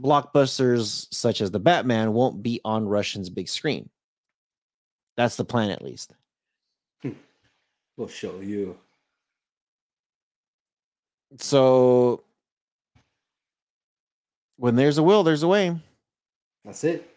blockbusters 0.00 1.06
such 1.12 1.40
as 1.40 1.50
the 1.50 1.60
Batman 1.60 2.12
won't 2.14 2.42
be 2.42 2.60
on 2.64 2.86
Russian's 2.86 3.28
big 3.28 3.48
screen. 3.48 3.88
That's 5.16 5.36
the 5.36 5.44
plan, 5.44 5.70
at 5.70 5.82
least. 5.82 6.14
Hmm. 7.02 7.10
We'll 7.96 8.08
show 8.08 8.40
you. 8.40 8.78
So, 11.38 12.24
when 14.56 14.76
there's 14.76 14.98
a 14.98 15.02
will, 15.02 15.22
there's 15.22 15.42
a 15.42 15.48
way. 15.48 15.76
That's 16.64 16.84
it. 16.84 17.08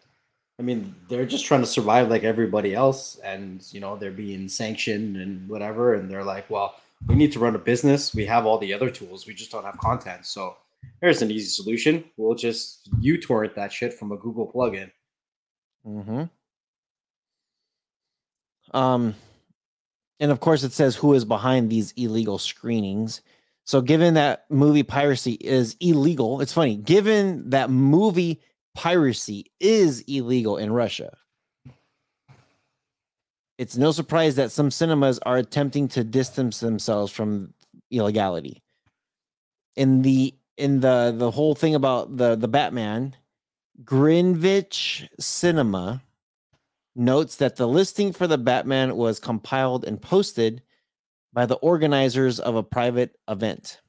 I 0.58 0.62
mean, 0.62 0.94
they're 1.08 1.26
just 1.26 1.44
trying 1.44 1.60
to 1.60 1.66
survive 1.66 2.08
like 2.08 2.24
everybody 2.24 2.74
else, 2.74 3.16
and 3.16 3.64
you 3.72 3.80
know 3.80 3.96
they're 3.96 4.10
being 4.10 4.48
sanctioned 4.48 5.16
and 5.16 5.46
whatever, 5.48 5.94
and 5.94 6.10
they're 6.10 6.24
like, 6.24 6.48
well, 6.48 6.76
we 7.06 7.14
need 7.14 7.32
to 7.32 7.38
run 7.38 7.54
a 7.54 7.58
business. 7.58 8.14
We 8.14 8.26
have 8.26 8.46
all 8.46 8.58
the 8.58 8.72
other 8.72 8.90
tools. 8.90 9.26
We 9.26 9.34
just 9.34 9.50
don't 9.50 9.64
have 9.64 9.78
content. 9.78 10.26
So 10.26 10.56
there's 11.00 11.22
an 11.22 11.30
easy 11.30 11.48
solution. 11.48 12.04
We'll 12.16 12.34
just 12.34 12.88
you 13.00 13.20
torrent 13.20 13.54
that 13.56 13.72
shit 13.72 13.94
from 13.94 14.12
a 14.12 14.16
Google 14.16 14.50
plugin. 14.50 14.90
Mm-hmm. 15.86 16.24
Um, 18.76 19.14
and 20.18 20.30
of 20.30 20.40
course, 20.40 20.62
it 20.64 20.72
says 20.72 20.96
who 20.96 21.14
is 21.14 21.24
behind 21.24 21.70
these 21.70 21.92
illegal 21.96 22.38
screenings. 22.38 23.20
So, 23.64 23.80
given 23.80 24.14
that 24.14 24.44
movie 24.48 24.82
piracy 24.82 25.32
is 25.32 25.76
illegal, 25.80 26.40
it's 26.40 26.52
funny. 26.52 26.76
Given 26.76 27.50
that 27.50 27.68
movie 27.70 28.40
piracy 28.74 29.50
is 29.60 30.00
illegal 30.02 30.56
in 30.56 30.72
Russia, 30.72 31.16
it's 33.58 33.76
no 33.76 33.90
surprise 33.90 34.36
that 34.36 34.52
some 34.52 34.70
cinemas 34.70 35.18
are 35.20 35.36
attempting 35.36 35.88
to 35.88 36.04
distance 36.04 36.60
themselves 36.60 37.12
from 37.12 37.54
illegality. 37.90 38.62
In 39.76 40.02
the 40.02 40.34
in 40.56 40.80
the 40.80 41.14
the 41.16 41.30
whole 41.30 41.54
thing 41.54 41.74
about 41.74 42.16
the 42.16 42.36
the 42.36 42.48
Batman, 42.48 43.16
Greenwich 43.84 45.08
Cinema 45.18 46.02
notes 46.94 47.36
that 47.36 47.56
the 47.56 47.68
listing 47.68 48.12
for 48.12 48.26
the 48.26 48.38
Batman 48.38 48.96
was 48.96 49.20
compiled 49.20 49.84
and 49.84 50.00
posted 50.00 50.62
by 51.32 51.44
the 51.44 51.56
organizers 51.56 52.40
of 52.40 52.56
a 52.56 52.62
private 52.62 53.18
event. 53.28 53.80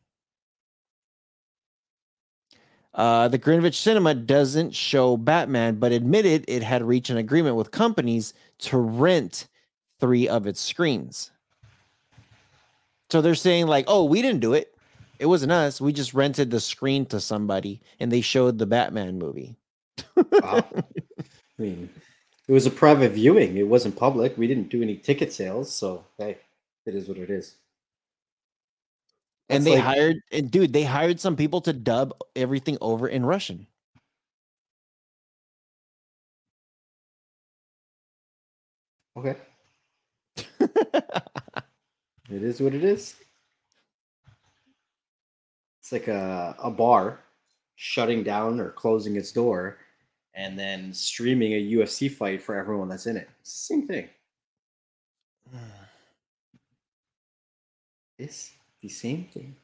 Uh, 2.94 3.28
the 3.28 3.38
Greenwich 3.38 3.80
Cinema 3.80 4.16
doesn't 4.16 4.74
show 4.74 5.16
Batman, 5.16 5.76
but 5.76 5.92
admitted 5.92 6.44
it 6.48 6.64
had 6.64 6.84
reached 6.84 7.12
an 7.12 7.18
agreement 7.18 7.56
with 7.56 7.72
companies 7.72 8.34
to 8.58 8.78
rent 8.78 9.48
three 10.00 10.28
of 10.28 10.48
its 10.48 10.62
screens. 10.62 11.32
So 13.10 13.22
they're 13.22 13.36
saying, 13.36 13.68
like, 13.68 13.86
oh, 13.88 14.04
we 14.04 14.22
didn't 14.22 14.42
do 14.42 14.54
it. 14.54 14.76
It 15.20 15.26
wasn't 15.26 15.52
us. 15.52 15.82
We 15.82 15.94
just 15.94 16.14
rented 16.14 16.52
the 16.52 16.60
screen 16.60 17.06
to 17.08 17.20
somebody 17.20 17.82
and 18.00 18.12
they 18.12 18.22
showed 18.22 18.58
the 18.58 18.66
Batman 18.66 19.18
movie. 19.18 19.56
wow. 20.16 20.66
I 20.76 20.84
mean, 21.58 21.90
it 22.48 22.52
was 22.52 22.66
a 22.66 22.72
private 22.72 23.14
viewing. 23.14 23.58
It 23.58 23.68
wasn't 23.68 23.96
public. 23.96 24.38
We 24.38 24.48
didn't 24.48 24.70
do 24.70 24.84
any 24.84 24.96
ticket 24.96 25.34
sales. 25.34 25.74
So, 25.74 26.04
hey, 26.18 26.38
it 26.86 26.96
is 26.96 27.08
what 27.08 27.18
it 27.18 27.30
is. 27.30 27.56
and 29.50 29.66
they 29.66 29.76
like, 29.76 29.84
hired, 29.84 30.18
and 30.32 30.52
dude, 30.52 30.74
they 30.74 30.84
hired 30.84 31.20
some 31.20 31.36
people 31.36 31.62
to 31.62 31.74
dub 31.74 32.14
everything 32.36 32.78
over 32.82 33.08
in 33.08 33.26
Russian. 33.26 33.66
Okay. 39.16 39.36
it 42.30 42.44
is 42.44 42.62
what 42.62 42.74
it 42.74 42.84
is. 42.84 43.16
It's 45.80 45.92
like 45.92 46.08
a, 46.08 46.56
a 46.62 46.70
bar 46.70 47.20
shutting 47.76 48.24
down 48.24 48.60
or 48.60 48.72
closing 48.72 49.16
its 49.16 49.32
door 49.32 49.78
and 50.34 50.58
then 50.58 50.94
streaming 50.94 51.54
a 51.54 51.72
UFC 51.74 52.12
fight 52.12 52.42
for 52.42 52.56
everyone 52.56 52.90
that's 52.90 53.08
in 53.08 53.18
it. 53.18 53.30
Same 53.44 53.88
thing. 53.88 54.08
It's 58.20 58.52
the 58.82 58.90
same 58.90 59.26
thing. 59.32 59.56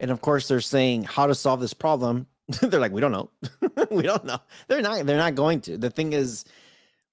And 0.00 0.10
of 0.10 0.20
course, 0.20 0.48
they're 0.48 0.60
saying 0.60 1.04
how 1.04 1.28
to 1.28 1.34
solve 1.34 1.60
this 1.60 1.72
problem. 1.72 2.26
they're 2.60 2.80
like, 2.80 2.90
we 2.90 3.00
don't 3.00 3.12
know. 3.12 3.30
we 3.92 4.02
don't 4.02 4.24
know. 4.24 4.40
They're 4.66 4.82
not. 4.82 5.06
They're 5.06 5.16
not 5.16 5.36
going 5.36 5.60
to. 5.62 5.78
The 5.78 5.90
thing 5.90 6.12
is, 6.12 6.44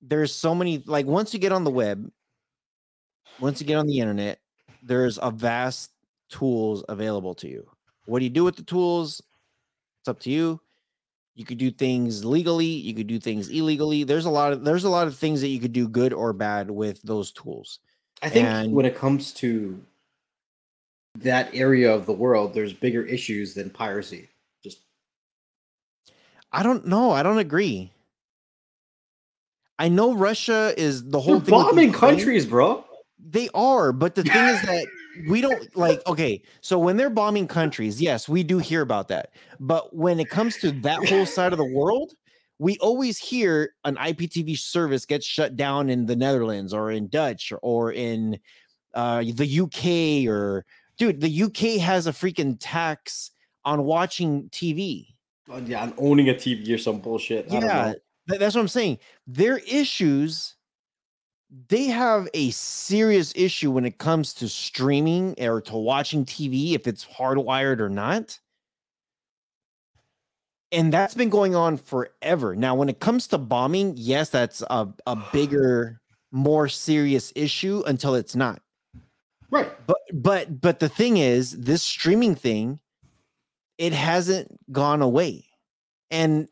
there's 0.01 0.33
so 0.33 0.55
many 0.55 0.83
like 0.85 1.05
once 1.05 1.33
you 1.33 1.39
get 1.39 1.51
on 1.51 1.63
the 1.63 1.71
web 1.71 2.09
once 3.39 3.61
you 3.61 3.67
get 3.67 3.77
on 3.77 3.87
the 3.87 3.99
internet, 3.99 4.39
there's 4.83 5.17
a 5.21 5.31
vast 5.31 5.91
tools 6.29 6.83
available 6.89 7.33
to 7.35 7.47
you. 7.47 7.69
What 8.05 8.19
do 8.19 8.25
you 8.25 8.29
do 8.29 8.43
with 8.43 8.55
the 8.55 8.63
tools? 8.63 9.21
It's 10.01 10.09
up 10.09 10.19
to 10.21 10.29
you. 10.29 10.59
You 11.35 11.45
could 11.45 11.57
do 11.57 11.71
things 11.71 12.25
legally, 12.25 12.65
you 12.65 12.93
could 12.93 13.07
do 13.07 13.19
things 13.19 13.47
illegally. 13.49 14.03
There's 14.03 14.25
a 14.25 14.29
lot 14.29 14.51
of 14.51 14.65
there's 14.65 14.83
a 14.83 14.89
lot 14.89 15.07
of 15.07 15.15
things 15.15 15.41
that 15.41 15.47
you 15.47 15.59
could 15.59 15.73
do 15.73 15.87
good 15.87 16.11
or 16.13 16.33
bad 16.33 16.69
with 16.69 17.01
those 17.03 17.31
tools. 17.31 17.79
I 18.21 18.29
think 18.29 18.47
And- 18.47 18.73
when 18.73 18.85
it 18.85 18.95
comes 18.95 19.31
to 19.35 19.81
that 21.15 21.53
area 21.53 21.93
of 21.93 22.05
the 22.05 22.13
world, 22.13 22.53
there's 22.53 22.73
bigger 22.73 23.03
issues 23.05 23.53
than 23.53 23.69
piracy. 23.69 24.27
Just 24.63 24.79
I 26.51 26.63
don't 26.63 26.85
know. 26.85 27.11
I 27.11 27.23
don't 27.23 27.37
agree. 27.37 27.91
I 29.79 29.87
know 29.89 30.13
Russia 30.13 30.73
is 30.77 31.09
the 31.09 31.19
whole 31.19 31.39
they're 31.39 31.45
thing 31.45 31.51
bombing 31.53 31.87
Ukraine- 31.89 32.15
countries, 32.17 32.45
bro. 32.45 32.85
They 33.17 33.49
are, 33.53 33.91
but 33.91 34.15
the 34.15 34.23
thing 34.23 34.45
is 34.45 34.61
that 34.71 34.85
we 35.27 35.41
don't 35.41 35.75
like 35.75 36.05
okay, 36.07 36.41
so 36.61 36.77
when 36.79 36.95
they're 36.97 37.09
bombing 37.09 37.47
countries, 37.47 38.01
yes, 38.01 38.29
we 38.29 38.43
do 38.43 38.57
hear 38.59 38.81
about 38.81 39.07
that. 39.09 39.31
But 39.59 39.95
when 39.95 40.19
it 40.19 40.29
comes 40.29 40.57
to 40.57 40.71
that 40.87 41.07
whole 41.09 41.25
side 41.25 41.51
of 41.51 41.57
the 41.57 41.65
world, 41.65 42.13
we 42.59 42.77
always 42.79 43.17
hear 43.17 43.73
an 43.85 43.95
IPTV 43.95 44.57
service 44.57 45.05
gets 45.05 45.25
shut 45.25 45.55
down 45.55 45.89
in 45.89 46.05
the 46.05 46.15
Netherlands 46.15 46.73
or 46.73 46.91
in 46.91 47.07
Dutch 47.07 47.51
or 47.61 47.91
in 47.93 48.39
uh, 48.93 49.23
the 49.33 49.59
UK 49.61 50.29
or 50.29 50.65
dude, 50.97 51.21
the 51.21 51.43
UK 51.43 51.79
has 51.81 52.07
a 52.07 52.11
freaking 52.11 52.57
tax 52.59 53.31
on 53.65 53.83
watching 53.83 54.49
TV. 54.49 55.07
Oh, 55.49 55.57
yeah, 55.59 55.83
I'm 55.83 55.93
owning 55.97 56.29
a 56.29 56.33
TV 56.33 56.73
or 56.73 56.77
some 56.77 56.99
bullshit. 56.99 57.47
I 57.47 57.49
don't 57.51 57.61
Yeah, 57.63 57.67
know. 57.67 57.89
tha- 57.91 57.99
that's 58.37 58.55
what 58.55 58.61
I'm 58.61 58.67
saying. 58.67 58.99
Their 59.25 59.57
issues, 59.59 60.55
they 61.69 61.85
have 61.85 62.27
a 62.33 62.51
serious 62.51 63.33
issue 63.35 63.71
when 63.71 63.85
it 63.85 63.97
comes 63.97 64.33
to 64.35 64.47
streaming 64.47 65.35
or 65.39 65.61
to 65.61 65.75
watching 65.75 66.25
TV, 66.25 66.75
if 66.75 66.87
it's 66.87 67.05
hardwired 67.05 67.79
or 67.79 67.89
not. 67.89 68.39
And 70.71 70.93
that's 70.93 71.15
been 71.15 71.29
going 71.29 71.55
on 71.55 71.77
forever. 71.77 72.55
Now, 72.55 72.75
when 72.75 72.89
it 72.89 72.99
comes 72.99 73.27
to 73.29 73.39
bombing, 73.39 73.95
yes, 73.97 74.29
that's 74.29 74.61
a, 74.69 74.87
a 75.07 75.15
bigger, 75.33 75.99
more 76.31 76.67
serious 76.67 77.33
issue 77.35 77.81
until 77.87 78.13
it's 78.13 78.35
not. 78.35 78.61
Right. 79.49 79.71
But 79.87 79.97
but 80.13 80.61
but 80.61 80.79
the 80.79 80.89
thing 80.89 81.17
is, 81.17 81.51
this 81.51 81.81
streaming 81.81 82.35
thing, 82.35 82.79
it 83.79 83.93
hasn't 83.93 84.55
gone 84.71 85.01
away. 85.01 85.45
And 86.11 86.47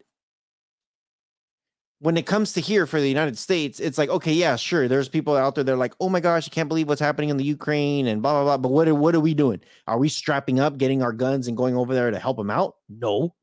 when 2.00 2.16
it 2.16 2.26
comes 2.28 2.54
to 2.54 2.62
here 2.62 2.86
for 2.86 3.00
the 3.02 3.08
United 3.08 3.38
States, 3.38 3.80
it's 3.80 3.98
like, 3.98 4.10
okay, 4.10 4.32
yeah, 4.34 4.56
sure. 4.56 4.88
There's 4.88 5.10
people 5.10 5.36
out 5.36 5.56
there, 5.56 5.64
they're 5.64 5.76
like, 5.76 5.94
oh 6.00 6.10
my 6.10 6.20
gosh, 6.20 6.48
I 6.48 6.52
can't 6.54 6.70
believe 6.70 6.88
what's 6.88 7.02
happening 7.02 7.30
in 7.30 7.38
the 7.38 7.44
Ukraine 7.44 8.08
and 8.08 8.22
blah 8.22 8.34
blah 8.34 8.44
blah. 8.44 8.58
But 8.58 8.72
what 8.72 8.88
are 8.88 8.96
what 8.96 9.16
are 9.16 9.20
we 9.20 9.34
doing? 9.34 9.62
Are 9.88 9.98
we 9.98 10.10
strapping 10.10 10.60
up, 10.60 10.78
getting 10.78 11.02
our 11.02 11.14
guns 11.14 11.48
and 11.48 11.58
going 11.58 11.76
over 11.76 11.94
there 11.96 12.12
to 12.12 12.20
help 12.20 12.38
them 12.38 12.52
out? 12.52 12.76
No. 12.90 13.34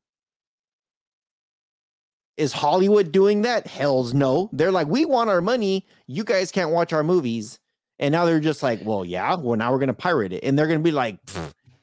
Is 2.37 2.51
Hollywood 2.51 3.11
doing 3.11 3.43
that? 3.43 3.65
Hell's 3.65 4.13
no. 4.13 4.49
They're 4.51 4.71
like, 4.71 4.87
we 4.87 5.05
want 5.05 5.29
our 5.29 5.41
money. 5.41 5.85
You 6.07 6.23
guys 6.23 6.51
can't 6.51 6.71
watch 6.71 6.91
our 6.91 7.03
movies. 7.03 7.59
And 7.97 8.11
now 8.11 8.25
they're 8.25 8.41
just 8.41 8.61
like, 8.61 8.81
well, 8.83 9.05
yeah, 9.05 9.35
well, 9.35 9.55
now 9.57 9.71
we're 9.71 9.79
gonna 9.79 9.93
pirate 9.93 10.33
it. 10.33 10.43
And 10.43 10.57
they're 10.59 10.67
gonna 10.67 10.79
be 10.79 10.91
like, 10.91 11.17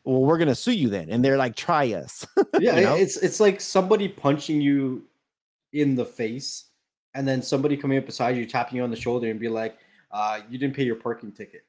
well, 0.05 0.21
we're 0.23 0.37
gonna 0.39 0.55
sue 0.55 0.73
you 0.73 0.91
then. 0.91 1.09
And 1.09 1.25
they're 1.25 1.39
like, 1.39 1.57
try 1.57 1.93
us. 1.95 2.27
Yeah, 2.61 2.77
You 2.77 2.85
know? 2.85 2.95
it's 2.97 3.17
it's 3.17 3.41
like 3.41 3.61
somebody 3.63 4.09
punching 4.09 4.61
you 4.61 5.03
in 5.73 5.95
the 5.95 6.05
face, 6.05 6.67
and 7.15 7.27
then 7.27 7.43
somebody 7.43 7.77
coming 7.77 7.99
up 7.99 8.07
beside 8.07 8.37
you, 8.37 8.47
tapping 8.47 8.77
you 8.77 8.83
on 8.85 8.91
the 8.91 8.97
shoulder, 8.97 9.31
and 9.31 9.39
be 9.41 9.49
like, 9.49 9.79
uh, 10.11 10.41
"You 10.51 10.59
didn't 10.59 10.77
pay 10.77 10.85
your 10.85 10.97
parking 10.97 11.33
ticket." 11.33 11.65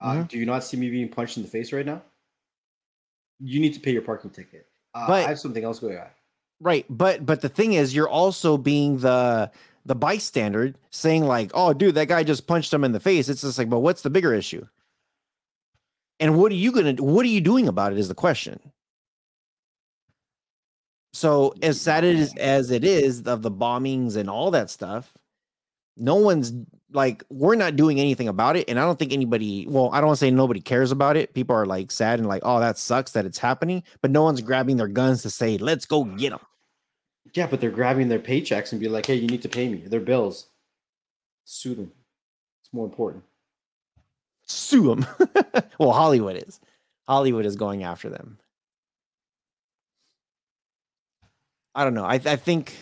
Uh, 0.00 0.14
Mhm. 0.16 0.28
Do 0.28 0.38
you 0.38 0.46
not 0.46 0.64
see 0.64 0.76
me 0.76 0.90
being 0.90 1.08
punched 1.08 1.36
in 1.36 1.42
the 1.42 1.48
face 1.48 1.72
right 1.72 1.86
now? 1.86 2.02
You 3.40 3.60
need 3.60 3.74
to 3.74 3.80
pay 3.80 3.92
your 3.92 4.02
parking 4.02 4.30
ticket. 4.30 4.66
Uh, 4.94 5.06
But- 5.06 5.24
I 5.24 5.28
have 5.28 5.38
something 5.40 5.64
else 5.64 5.78
going 5.80 5.98
on. 5.98 6.08
Right, 6.60 6.86
but 6.88 7.26
but 7.26 7.40
the 7.40 7.48
thing 7.48 7.72
is, 7.72 7.94
you're 7.94 8.08
also 8.08 8.56
being 8.56 8.98
the 8.98 9.50
the 9.84 9.94
bystander, 9.94 10.74
saying 10.90 11.24
like, 11.24 11.50
"Oh, 11.52 11.72
dude, 11.74 11.96
that 11.96 12.08
guy 12.08 12.22
just 12.22 12.46
punched 12.46 12.72
him 12.72 12.84
in 12.84 12.92
the 12.92 13.00
face." 13.00 13.28
It's 13.28 13.42
just 13.42 13.58
like, 13.58 13.68
but 13.68 13.80
what's 13.80 14.02
the 14.02 14.08
bigger 14.10 14.32
issue? 14.32 14.66
And 16.20 16.38
what 16.38 16.52
are 16.52 16.54
you 16.54 16.70
gonna? 16.72 16.94
What 16.94 17.26
are 17.26 17.28
you 17.28 17.40
doing 17.40 17.66
about 17.68 17.92
it? 17.92 17.98
Is 17.98 18.08
the 18.08 18.14
question. 18.14 18.60
So 21.14 21.54
as 21.62 21.80
sad 21.80 22.02
it 22.02 22.16
is 22.16 22.36
as 22.36 22.72
it 22.72 22.84
is 22.84 23.22
of 23.22 23.42
the 23.42 23.50
bombings 23.50 24.16
and 24.16 24.28
all 24.28 24.50
that 24.50 24.68
stuff, 24.68 25.14
no 25.96 26.16
one's 26.16 26.52
like 26.92 27.22
we're 27.30 27.54
not 27.54 27.76
doing 27.76 28.00
anything 28.00 28.26
about 28.26 28.56
it, 28.56 28.68
and 28.68 28.80
I 28.80 28.84
don't 28.84 28.98
think 28.98 29.12
anybody. 29.12 29.64
Well, 29.68 29.90
I 29.92 30.00
don't 30.00 30.08
want 30.08 30.18
to 30.18 30.24
say 30.24 30.32
nobody 30.32 30.60
cares 30.60 30.90
about 30.90 31.16
it. 31.16 31.32
People 31.32 31.54
are 31.54 31.66
like 31.66 31.92
sad 31.92 32.18
and 32.18 32.28
like, 32.28 32.42
oh, 32.44 32.58
that 32.58 32.78
sucks 32.78 33.12
that 33.12 33.26
it's 33.26 33.38
happening, 33.38 33.84
but 34.02 34.10
no 34.10 34.24
one's 34.24 34.40
grabbing 34.40 34.76
their 34.76 34.88
guns 34.88 35.22
to 35.22 35.30
say, 35.30 35.56
let's 35.56 35.86
go 35.86 36.02
get 36.04 36.30
them. 36.30 36.40
Yeah, 37.32 37.46
but 37.46 37.60
they're 37.60 37.70
grabbing 37.70 38.08
their 38.08 38.18
paychecks 38.18 38.72
and 38.72 38.80
be 38.80 38.88
like, 38.88 39.06
"Hey, 39.06 39.14
you 39.14 39.28
need 39.28 39.42
to 39.42 39.48
pay 39.48 39.68
me 39.68 39.78
their 39.86 40.00
bills." 40.00 40.48
Sue 41.44 41.74
them. 41.76 41.92
It's 42.62 42.72
more 42.72 42.86
important. 42.86 43.22
sue 44.46 44.94
them. 44.94 45.06
well, 45.78 45.92
Hollywood 45.92 46.42
is. 46.46 46.60
Hollywood 47.06 47.46
is 47.46 47.56
going 47.56 47.84
after 47.84 48.08
them. 48.10 48.38
I 51.74 51.84
don't 51.84 51.94
know. 51.94 52.04
I, 52.04 52.14
I 52.14 52.36
think 52.36 52.74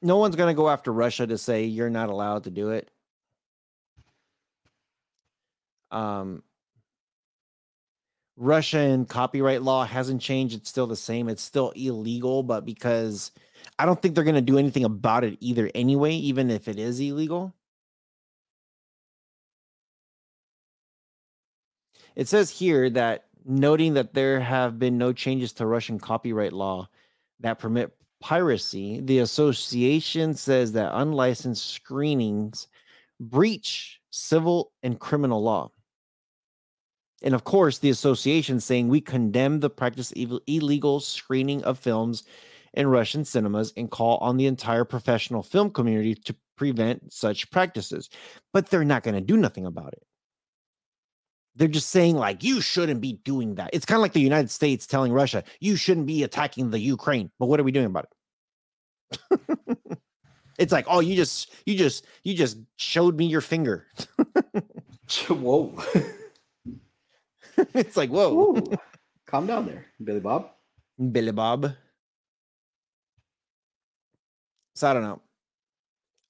no 0.00 0.16
one's 0.16 0.36
going 0.36 0.48
to 0.48 0.56
go 0.56 0.68
after 0.68 0.92
Russia 0.92 1.26
to 1.26 1.38
say 1.38 1.64
you're 1.64 1.90
not 1.90 2.08
allowed 2.08 2.44
to 2.44 2.50
do 2.50 2.70
it. 2.70 2.90
Um, 5.90 6.42
Russian 8.36 9.04
copyright 9.04 9.62
law 9.62 9.84
hasn't 9.84 10.22
changed. 10.22 10.54
It's 10.56 10.70
still 10.70 10.86
the 10.86 10.96
same. 10.96 11.28
It's 11.28 11.42
still 11.42 11.70
illegal, 11.76 12.42
but 12.42 12.64
because 12.64 13.30
I 13.78 13.84
don't 13.84 14.00
think 14.00 14.14
they're 14.14 14.24
going 14.24 14.34
to 14.34 14.40
do 14.40 14.58
anything 14.58 14.84
about 14.84 15.22
it 15.22 15.36
either 15.40 15.70
anyway, 15.74 16.14
even 16.14 16.50
if 16.50 16.66
it 16.66 16.78
is 16.78 16.98
illegal. 16.98 17.54
It 22.16 22.28
says 22.28 22.50
here 22.50 22.90
that 22.90 23.26
noting 23.44 23.94
that 23.94 24.14
there 24.14 24.40
have 24.40 24.78
been 24.78 24.98
no 24.98 25.12
changes 25.12 25.52
to 25.54 25.66
Russian 25.66 25.98
copyright 25.98 26.52
law 26.52 26.88
that 27.42 27.58
permit 27.58 27.92
piracy, 28.20 29.00
the 29.00 29.18
association 29.18 30.34
says 30.34 30.72
that 30.72 30.92
unlicensed 30.94 31.70
screenings 31.70 32.68
breach 33.20 34.00
civil 34.10 34.72
and 34.82 34.98
criminal 34.98 35.42
law. 35.42 35.70
And 37.22 37.34
of 37.34 37.44
course, 37.44 37.78
the 37.78 37.90
association 37.90 38.58
saying 38.58 38.88
we 38.88 39.00
condemn 39.00 39.60
the 39.60 39.70
practice 39.70 40.12
of 40.12 40.40
illegal 40.46 41.00
screening 41.00 41.62
of 41.62 41.78
films 41.78 42.24
in 42.74 42.88
Russian 42.88 43.24
cinemas 43.24 43.72
and 43.76 43.90
call 43.90 44.16
on 44.18 44.36
the 44.36 44.46
entire 44.46 44.84
professional 44.84 45.42
film 45.42 45.70
community 45.70 46.14
to 46.14 46.34
prevent 46.56 47.12
such 47.12 47.50
practices. 47.50 48.08
But 48.52 48.70
they're 48.70 48.84
not 48.84 49.02
going 49.02 49.14
to 49.14 49.20
do 49.20 49.36
nothing 49.36 49.66
about 49.66 49.92
it 49.92 50.02
they're 51.56 51.68
just 51.68 51.90
saying 51.90 52.16
like 52.16 52.42
you 52.42 52.60
shouldn't 52.60 53.00
be 53.00 53.14
doing 53.24 53.56
that. 53.56 53.70
It's 53.72 53.84
kind 53.84 53.96
of 53.96 54.02
like 54.02 54.12
the 54.12 54.20
United 54.20 54.50
States 54.50 54.86
telling 54.86 55.12
Russia 55.12 55.44
you 55.60 55.76
shouldn't 55.76 56.06
be 56.06 56.22
attacking 56.22 56.70
the 56.70 56.78
Ukraine. 56.78 57.30
But 57.38 57.46
what 57.46 57.60
are 57.60 57.64
we 57.64 57.72
doing 57.72 57.86
about 57.86 58.08
it? 59.30 59.40
it's 60.58 60.72
like, 60.72 60.86
oh, 60.88 61.00
you 61.00 61.16
just 61.16 61.52
you 61.66 61.76
just 61.76 62.06
you 62.24 62.34
just 62.34 62.58
showed 62.76 63.16
me 63.16 63.26
your 63.26 63.40
finger. 63.40 63.86
Whoa. 65.28 65.74
it's 67.74 67.96
like, 67.96 68.10
whoa, 68.10 68.56
Ooh. 68.56 68.72
Calm 69.26 69.46
down 69.46 69.66
there, 69.66 69.86
Billy 70.02 70.20
Bob. 70.20 70.50
Billy 71.10 71.32
Bob. 71.32 71.72
So 74.74 74.90
I 74.90 74.94
don't 74.94 75.02
know. 75.02 75.20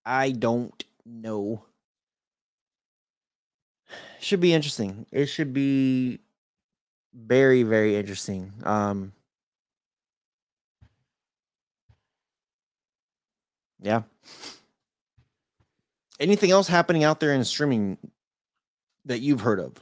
I 0.05 0.31
don't 0.33 0.85
know. 1.05 1.65
Should 4.21 4.41
be 4.41 4.53
interesting. 4.55 5.07
It 5.11 5.27
should 5.27 5.53
be 5.53 6.21
very, 7.15 7.63
very 7.63 7.97
interesting. 7.97 8.53
Um 8.65 9.13
Yeah. 13.81 14.03
Anything 16.21 16.53
else 16.53 16.69
happening 16.69 17.03
out 17.03 17.19
there 17.19 17.33
in 17.33 17.45
streaming 17.45 17.99
that 19.05 19.19
you've 19.19 19.41
heard 19.41 19.59
of? 19.59 19.73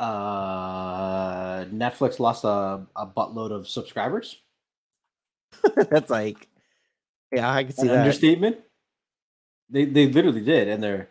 Uh, 0.00 1.64
Netflix 1.66 2.18
lost 2.18 2.44
a, 2.44 2.86
a 2.96 3.06
buttload 3.06 3.52
of 3.52 3.68
subscribers. 3.68 4.40
That's 5.90 6.08
like, 6.08 6.48
yeah, 7.30 7.52
I 7.52 7.64
can 7.64 7.72
see 7.72 7.82
An 7.82 7.88
that. 7.88 7.98
understatement. 7.98 8.56
They 9.68 9.84
they 9.84 10.06
literally 10.06 10.40
did, 10.40 10.68
and 10.68 10.82
they're 10.82 11.08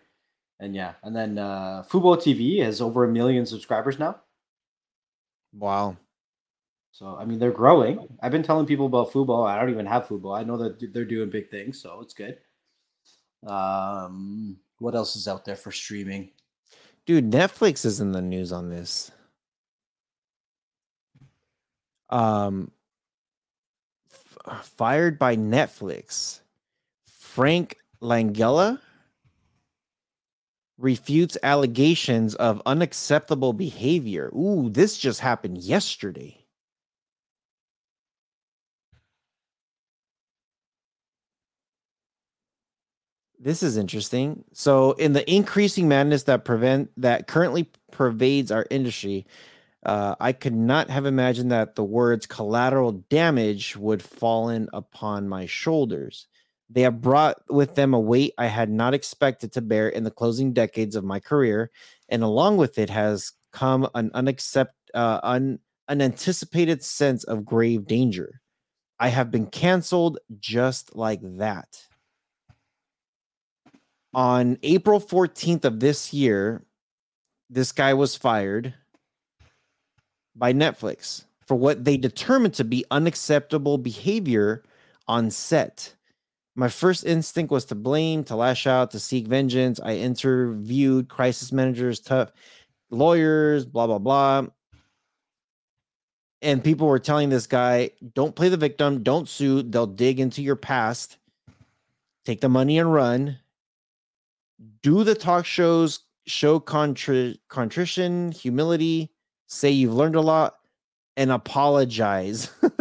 and 0.62 0.76
yeah, 0.76 0.93
and 1.03 1.16
then 1.16 1.39
uh, 1.39 1.84
Fubo 1.89 2.16
TV 2.16 2.64
has 2.64 2.82
over 2.82 3.03
a 3.03 3.07
million 3.07 3.45
subscribers 3.45 3.97
now. 3.97 4.22
Wow. 5.53 5.97
So 6.91 7.18
I 7.20 7.26
mean, 7.26 7.39
they're 7.39 7.51
growing. 7.51 8.07
I've 8.22 8.32
been 8.32 8.43
telling 8.43 8.68
people 8.68 8.86
about 8.86 9.12
Fubo. 9.12 9.47
I 9.47 9.59
don't 9.59 9.72
even 9.72 9.88
have 9.88 10.07
Fubo. 10.07 10.38
I 10.38 10.43
know 10.43 10.57
that 10.57 10.93
they're 10.93 11.03
doing 11.03 11.32
big 11.32 11.49
things, 11.49 11.82
so 11.82 11.99
it's 12.01 12.14
good. 12.14 12.38
Um, 13.45 14.57
what 14.78 14.93
else 14.93 15.16
is 15.16 15.28
out 15.28 15.45
there 15.45 15.55
for 15.55 15.72
streaming? 15.72 16.30
Dude, 17.07 17.32
Netflix 17.32 17.84
is 17.84 17.99
in 17.99 18.12
the 18.12 18.22
news 18.22 18.51
on 18.51 18.70
this. 18.70 19.12
Um, 22.12 22.70
f- 24.47 24.66
fired 24.78 25.18
by 25.18 25.36
Netflix. 25.36 26.41
Frank 27.07 27.78
Langella 28.01 28.80
refutes 30.82 31.38
allegations 31.44 32.36
of 32.36 32.62
unacceptable 32.66 33.54
behavior. 33.54 34.30
Ooh, 34.36 34.70
this 34.70 34.98
just 34.98 35.20
happened 35.22 35.60
yesterday. 35.60 36.38
This 43.40 43.64
is 43.64 43.76
interesting. 43.76 44.44
So, 44.54 44.92
in 44.94 45.14
the 45.14 45.30
increasing 45.32 45.88
madness 45.88 46.24
that 46.24 46.46
prevent 46.46 46.92
that 46.98 47.28
currently 47.28 47.70
pervades 47.92 48.52
our 48.52 48.68
industry, 48.70 49.26
uh, 49.84 50.16
I 50.20 50.32
could 50.34 50.54
not 50.54 50.92
have 50.92 51.08
imagined 51.08 51.52
that 51.52 51.76
the 51.76 51.84
words 51.84 52.28
collateral 52.28 52.92
damage 53.10 53.76
would 53.76 54.04
fallen 54.04 54.70
upon 54.74 55.28
my 55.28 55.48
shoulders. 55.48 56.28
They 56.72 56.82
have 56.82 57.01
brought 57.01 57.38
with 57.49 57.76
them 57.76 57.93
a 57.93 57.99
weight 57.99 58.34
I 58.38 58.47
had 58.47 58.69
not 58.69 58.93
expected 58.93 59.51
to 59.53 59.61
bear 59.61 59.89
in 59.89 60.03
the 60.03 60.11
closing 60.11 60.53
decades 60.53 60.95
of 60.95 61.03
my 61.03 61.19
career, 61.19 61.69
and 62.09 62.24
along 62.24 62.57
with 62.57 62.78
it 62.78 62.89
has 62.89 63.34
come 63.51 63.88
an 63.93 64.09
unaccept, 64.11 64.74
uh, 64.93 65.19
un, 65.24 65.59
unanticipated 65.89 66.84
sense 66.84 67.24
of 67.26 67.45
grave 67.45 67.86
danger. 67.86 68.41
I 68.99 69.09
have 69.09 69.32
been 69.32 69.47
canceled 69.47 70.19
just 70.39 70.95
like 70.95 71.19
that 71.24 71.88
on 74.13 74.57
April 74.63 74.99
14th 74.99 75.65
of 75.65 75.80
this 75.80 76.13
year, 76.13 76.63
this 77.49 77.72
guy 77.72 77.93
was 77.93 78.15
fired 78.15 78.74
by 80.36 80.53
Netflix 80.53 81.26
for 81.45 81.55
what 81.55 81.84
they 81.84 81.97
determined 81.97 82.53
to 82.55 82.63
be 82.63 82.86
unacceptable 82.91 83.78
behavior 83.78 84.63
on 85.07 85.32
set. 85.32 85.95
My 86.56 86.68
first 86.68 87.06
instinct 87.06 87.52
was 87.52 87.66
to 87.66 87.76
blame, 87.76 88.24
to 88.26 88.36
lash 88.36 88.68
out, 88.68 88.91
to 88.91 88.99
seek 88.99 89.28
vengeance. 89.28 89.80
I 89.80 89.95
interviewed 89.95 91.08
crisis 91.08 91.52
managers, 91.52 91.99
tough 91.99 92.32
lawyers, 92.89 93.66
blah, 93.66 93.88
blah, 93.88 93.99
blah. 93.99 94.47
And 96.41 96.64
people 96.64 96.88
were 96.88 96.99
telling 96.99 97.30
this 97.30 97.47
guy, 97.47 97.91
don't 98.14 98.36
play 98.36 98.49
the 98.49 98.58
victim, 98.58 99.04
don't 99.04 99.30
sue. 99.30 99.62
They'll 99.62 99.86
dig 99.86 100.20
into 100.20 100.41
your 100.41 100.56
past, 100.56 101.18
take 102.26 102.41
the 102.41 102.49
money 102.49 102.80
and 102.80 102.91
run 102.91 103.38
do 104.82 105.04
the 105.04 105.16
talk 105.16 105.45
shows 105.45 106.02
show 106.28 106.60
contri- 106.60 107.38
contrition, 107.49 108.32
humility, 108.32 109.12
say 109.47 109.72
you've 109.72 109.93
learned 109.93 110.16
a 110.16 110.22
lot, 110.22 110.56
and 111.18 111.32
apologize. 111.32 112.49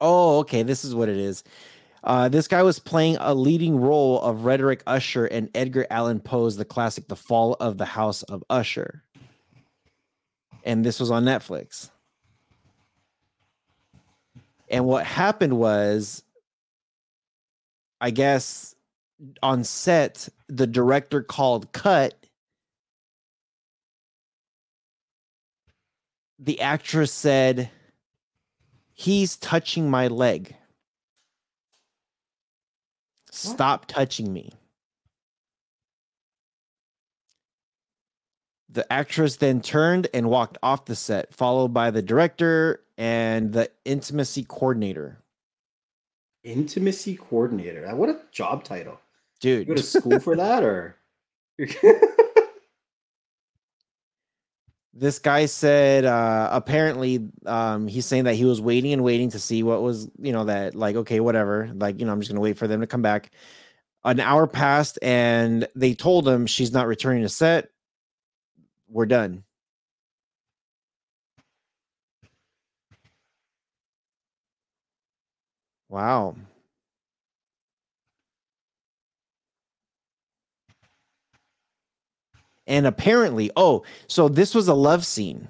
oh, 0.00 0.38
okay. 0.38 0.62
This 0.62 0.84
is 0.84 0.94
what 0.94 1.08
it 1.08 1.16
is. 1.16 1.44
Uh, 2.04 2.28
this 2.28 2.48
guy 2.48 2.62
was 2.62 2.78
playing 2.78 3.16
a 3.20 3.34
leading 3.34 3.80
role 3.80 4.20
of 4.20 4.44
Roderick 4.44 4.82
Usher 4.86 5.26
in 5.26 5.50
Edgar 5.54 5.86
Allan 5.90 6.20
Poe's 6.20 6.56
the 6.56 6.64
classic 6.64 7.08
The 7.08 7.16
Fall 7.16 7.54
of 7.60 7.76
the 7.76 7.84
House 7.84 8.22
of 8.24 8.44
Usher. 8.48 9.02
And 10.64 10.84
this 10.84 11.00
was 11.00 11.10
on 11.10 11.24
Netflix. 11.24 11.90
And 14.70 14.84
what 14.84 15.04
happened 15.04 15.58
was 15.58 16.22
I 18.00 18.10
guess 18.10 18.74
on 19.42 19.64
set, 19.64 20.28
the 20.48 20.66
director 20.66 21.22
called 21.22 21.72
cut. 21.72 22.14
The 26.38 26.60
actress 26.60 27.12
said, 27.12 27.70
He's 28.98 29.36
touching 29.36 29.88
my 29.88 30.08
leg. 30.08 30.56
Stop 33.30 33.82
what? 33.82 33.88
touching 33.88 34.32
me. 34.32 34.50
The 38.68 38.92
actress 38.92 39.36
then 39.36 39.60
turned 39.60 40.08
and 40.12 40.28
walked 40.28 40.58
off 40.64 40.86
the 40.86 40.96
set, 40.96 41.32
followed 41.32 41.68
by 41.68 41.92
the 41.92 42.02
director 42.02 42.82
and 42.98 43.52
the 43.52 43.70
intimacy 43.84 44.42
coordinator. 44.42 45.22
Intimacy 46.42 47.18
coordinator. 47.18 47.88
What 47.94 48.08
a 48.08 48.18
job 48.32 48.64
title. 48.64 48.98
Dude. 49.38 49.68
You 49.68 49.74
go 49.76 49.80
to 49.80 49.82
school 49.86 50.18
for 50.18 50.34
that 50.34 50.64
or 50.64 50.96
this 54.98 55.18
guy 55.18 55.46
said 55.46 56.04
uh 56.04 56.48
apparently 56.52 57.28
um 57.46 57.86
he's 57.86 58.06
saying 58.06 58.24
that 58.24 58.34
he 58.34 58.44
was 58.44 58.60
waiting 58.60 58.92
and 58.92 59.04
waiting 59.04 59.30
to 59.30 59.38
see 59.38 59.62
what 59.62 59.80
was 59.82 60.08
you 60.18 60.32
know 60.32 60.44
that 60.44 60.74
like 60.74 60.96
okay 60.96 61.20
whatever 61.20 61.70
like 61.74 62.00
you 62.00 62.06
know 62.06 62.12
i'm 62.12 62.20
just 62.20 62.30
gonna 62.30 62.40
wait 62.40 62.58
for 62.58 62.66
them 62.66 62.80
to 62.80 62.86
come 62.86 63.02
back. 63.02 63.30
An 64.04 64.20
hour 64.20 64.46
passed 64.46 64.98
and 65.02 65.66
they 65.74 65.94
told 65.94 66.26
him 66.26 66.46
she's 66.46 66.72
not 66.72 66.86
returning 66.86 67.22
to 67.22 67.28
set. 67.28 67.68
We're 68.88 69.06
done. 69.06 69.44
Wow. 75.88 76.36
And 82.68 82.86
apparently, 82.86 83.50
oh, 83.56 83.82
so 84.06 84.28
this 84.28 84.54
was 84.54 84.68
a 84.68 84.74
love 84.74 85.04
scene. 85.04 85.48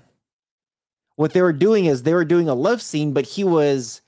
What 1.16 1.32
they 1.32 1.42
were 1.42 1.52
doing 1.52 1.86
is 1.86 2.04
they 2.04 2.14
were 2.14 2.24
doing 2.24 2.48
a 2.48 2.54
love 2.54 2.80
scene, 2.80 3.12
but 3.12 3.26
he 3.26 3.42
was 3.42 4.00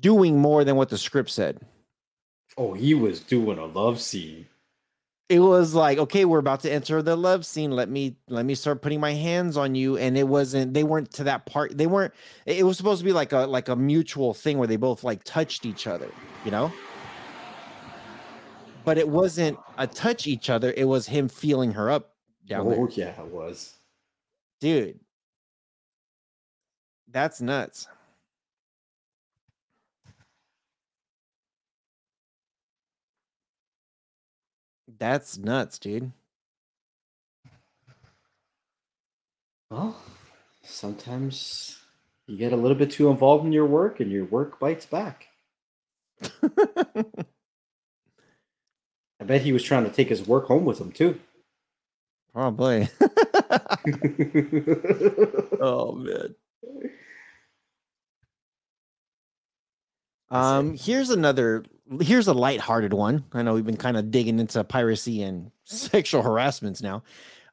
doing 0.00 0.38
more 0.38 0.64
than 0.64 0.74
what 0.74 0.88
the 0.88 0.98
script 0.98 1.30
said. 1.30 1.60
Oh, 2.58 2.74
he 2.74 2.92
was 2.92 3.20
doing 3.20 3.58
a 3.58 3.66
love 3.66 4.00
scene. 4.00 4.46
It 5.28 5.40
was 5.40 5.74
like 5.74 5.98
okay 5.98 6.24
we're 6.24 6.38
about 6.38 6.60
to 6.60 6.72
enter 6.72 7.02
the 7.02 7.16
love 7.16 7.44
scene. 7.44 7.72
Let 7.72 7.88
me 7.88 8.16
let 8.28 8.44
me 8.44 8.54
start 8.54 8.80
putting 8.80 9.00
my 9.00 9.12
hands 9.12 9.56
on 9.56 9.74
you. 9.74 9.96
And 9.96 10.16
it 10.16 10.26
wasn't 10.28 10.72
they 10.72 10.84
weren't 10.84 11.12
to 11.14 11.24
that 11.24 11.46
part. 11.46 11.76
They 11.76 11.88
weren't 11.88 12.14
it 12.46 12.64
was 12.64 12.76
supposed 12.76 13.00
to 13.00 13.04
be 13.04 13.12
like 13.12 13.32
a 13.32 13.38
like 13.38 13.68
a 13.68 13.74
mutual 13.74 14.34
thing 14.34 14.58
where 14.58 14.68
they 14.68 14.76
both 14.76 15.02
like 15.02 15.24
touched 15.24 15.66
each 15.66 15.88
other 15.88 16.10
you 16.44 16.52
know 16.52 16.72
but 18.86 18.96
it 18.96 19.06
wasn't 19.06 19.58
a 19.76 19.86
touch 19.86 20.26
each 20.26 20.48
other 20.48 20.72
it 20.76 20.84
was 20.84 21.06
him 21.06 21.28
feeling 21.28 21.72
her 21.72 21.90
up 21.90 22.14
down 22.46 22.66
oh, 22.66 22.70
there 22.70 22.88
yeah 22.92 23.20
it 23.20 23.26
was 23.26 23.74
dude 24.60 24.98
that's 27.10 27.42
nuts 27.42 27.88
That's 34.98 35.36
nuts, 35.36 35.78
dude. 35.78 36.12
Well, 39.70 39.96
sometimes 40.62 41.78
you 42.26 42.38
get 42.38 42.52
a 42.52 42.56
little 42.56 42.76
bit 42.76 42.90
too 42.90 43.10
involved 43.10 43.44
in 43.44 43.52
your 43.52 43.66
work 43.66 44.00
and 44.00 44.10
your 44.10 44.24
work 44.24 44.58
bites 44.58 44.86
back. 44.86 45.26
I 49.20 49.24
bet 49.24 49.42
he 49.42 49.52
was 49.52 49.62
trying 49.62 49.84
to 49.84 49.90
take 49.90 50.08
his 50.08 50.26
work 50.26 50.46
home 50.46 50.64
with 50.64 50.80
him 50.80 50.92
too. 50.92 51.20
Probably. 52.32 52.88
oh 55.60 55.92
man. 55.94 56.34
Um, 60.28 60.76
here's 60.76 61.10
another 61.10 61.64
here's 62.00 62.28
a 62.28 62.34
lighthearted 62.34 62.92
one. 62.92 63.24
I 63.32 63.42
know 63.42 63.54
we've 63.54 63.64
been 63.64 63.76
kind 63.76 63.96
of 63.96 64.10
digging 64.10 64.38
into 64.38 64.62
piracy 64.64 65.22
and 65.22 65.50
sexual 65.64 66.22
harassments 66.22 66.82
now. 66.82 67.02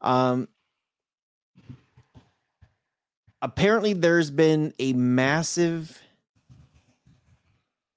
Um, 0.02 0.48
apparently, 3.42 3.94
there's 3.94 4.32
been 4.32 4.74
a 4.80 4.94
massive. 4.94 6.00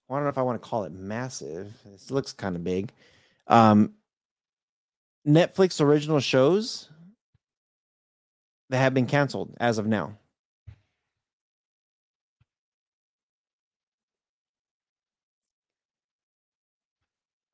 I 0.08 0.14
don't 0.14 0.22
know 0.22 0.28
if 0.28 0.38
I 0.38 0.42
want 0.42 0.62
to 0.62 0.68
call 0.68 0.84
it 0.84 0.92
massive. 0.92 1.72
This 1.84 2.10
looks 2.12 2.32
kind 2.32 2.54
of 2.54 2.62
big. 2.62 2.92
Um, 3.46 3.92
Netflix 5.26 5.80
original 5.80 6.20
shows 6.20 6.88
that 8.70 8.78
have 8.78 8.94
been 8.94 9.06
canceled 9.06 9.54
as 9.58 9.78
of 9.78 9.86
now. 9.86 10.16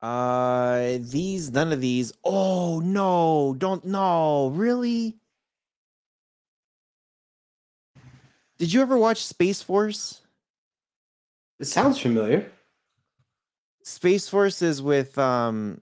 Uh, 0.01 0.97
these, 0.99 1.49
none 1.51 1.71
of 1.71 1.79
these. 1.79 2.11
Oh 2.25 2.81
no, 2.83 3.55
don't 3.57 3.85
no, 3.85 4.49
really? 4.49 5.15
Did 8.57 8.73
you 8.73 8.81
ever 8.81 8.97
watch 8.97 9.25
Space 9.25 9.61
Force? 9.61 10.21
It 11.59 11.65
sounds 11.65 11.99
familiar. 11.99 12.51
Space 13.83 14.29
Force 14.29 14.61
is 14.61 14.81
with 14.81 15.17
um 15.17 15.81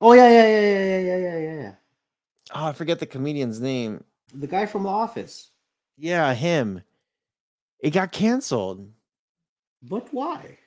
Oh 0.00 0.12
yeah, 0.12 0.28
yeah, 0.28 0.46
yeah, 0.46 0.60
yeah, 0.60 0.98
yeah, 0.98 1.16
yeah, 1.16 1.38
yeah, 1.38 1.54
yeah. 1.62 1.72
Oh, 2.54 2.66
I 2.66 2.72
forget 2.72 2.98
the 2.98 3.06
comedian's 3.06 3.60
name. 3.60 4.04
The 4.34 4.46
guy 4.46 4.66
from 4.66 4.82
the 4.82 4.88
office. 4.88 5.50
Yeah, 5.96 6.32
him. 6.34 6.82
It 7.80 7.90
got 7.90 8.12
canceled. 8.12 8.90
But 9.82 10.12
why? 10.12 10.58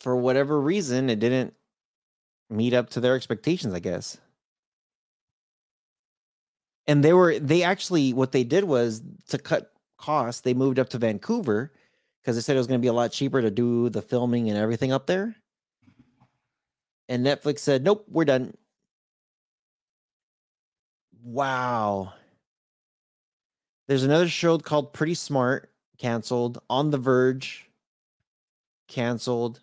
For 0.00 0.16
whatever 0.16 0.60
reason, 0.60 1.08
it 1.08 1.20
didn't 1.20 1.54
meet 2.50 2.74
up 2.74 2.90
to 2.90 3.00
their 3.00 3.14
expectations, 3.14 3.72
I 3.72 3.78
guess. 3.78 4.18
And 6.86 7.04
they 7.04 7.12
were 7.12 7.38
they 7.38 7.62
actually 7.62 8.12
what 8.12 8.32
they 8.32 8.44
did 8.44 8.64
was 8.64 9.02
to 9.28 9.38
cut 9.38 9.72
costs, 9.96 10.40
they 10.40 10.54
moved 10.54 10.78
up 10.78 10.88
to 10.90 10.98
Vancouver 10.98 11.72
because 12.22 12.36
they 12.36 12.42
said 12.42 12.54
it 12.56 12.60
was 12.60 12.66
going 12.66 12.80
to 12.80 12.84
be 12.84 12.88
a 12.88 12.92
lot 12.92 13.12
cheaper 13.12 13.42
to 13.42 13.50
do 13.50 13.88
the 13.88 14.02
filming 14.02 14.48
and 14.48 14.58
everything 14.58 14.92
up 14.92 15.06
there. 15.06 15.34
And 17.08 17.26
Netflix 17.26 17.58
said, 17.60 17.82
"Nope, 17.82 18.06
we're 18.08 18.24
done." 18.24 18.54
Wow. 21.22 22.14
There's 23.88 24.04
another 24.04 24.28
show 24.28 24.58
called 24.58 24.92
Pretty 24.92 25.14
Smart, 25.14 25.70
canceled. 25.98 26.60
On 26.70 26.90
the 26.90 26.98
Verge, 26.98 27.68
canceled. 28.88 29.60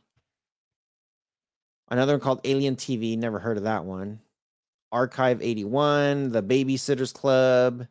Another 1.89 2.13
one 2.13 2.19
called 2.19 2.41
Alien 2.43 2.75
TV, 2.75 3.17
never 3.17 3.39
heard 3.39 3.57
of 3.57 3.63
that 3.63 3.85
one. 3.85 4.19
Archive 4.91 5.41
81, 5.41 6.31
The 6.31 6.43
Babysitters 6.43 7.13
Club, 7.13 7.87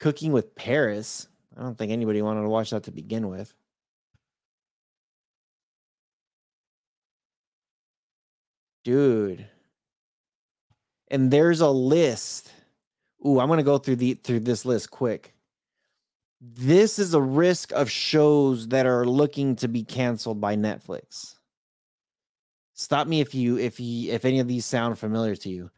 Cooking 0.00 0.32
with 0.32 0.54
Paris. 0.54 1.28
I 1.60 1.62
don't 1.62 1.76
think 1.76 1.92
anybody 1.92 2.22
wanted 2.22 2.40
to 2.42 2.48
watch 2.48 2.70
that 2.70 2.84
to 2.84 2.90
begin 2.90 3.28
with. 3.28 3.52
Dude. 8.82 9.46
And 11.08 11.30
there's 11.30 11.60
a 11.60 11.68
list. 11.68 12.50
Ooh, 13.26 13.38
I'm 13.38 13.48
gonna 13.48 13.62
go 13.62 13.76
through 13.76 13.96
the 13.96 14.14
through 14.14 14.40
this 14.40 14.64
list 14.64 14.90
quick. 14.90 15.34
This 16.40 16.98
is 16.98 17.12
a 17.12 17.20
risk 17.20 17.72
of 17.72 17.90
shows 17.90 18.68
that 18.68 18.86
are 18.86 19.04
looking 19.04 19.56
to 19.56 19.68
be 19.68 19.84
canceled 19.84 20.40
by 20.40 20.56
Netflix. 20.56 21.34
Stop 22.72 23.06
me 23.06 23.20
if 23.20 23.34
you 23.34 23.58
if 23.58 23.78
you 23.78 24.10
if 24.12 24.24
any 24.24 24.40
of 24.40 24.48
these 24.48 24.64
sound 24.64 24.98
familiar 24.98 25.36
to 25.36 25.50
you. 25.50 25.70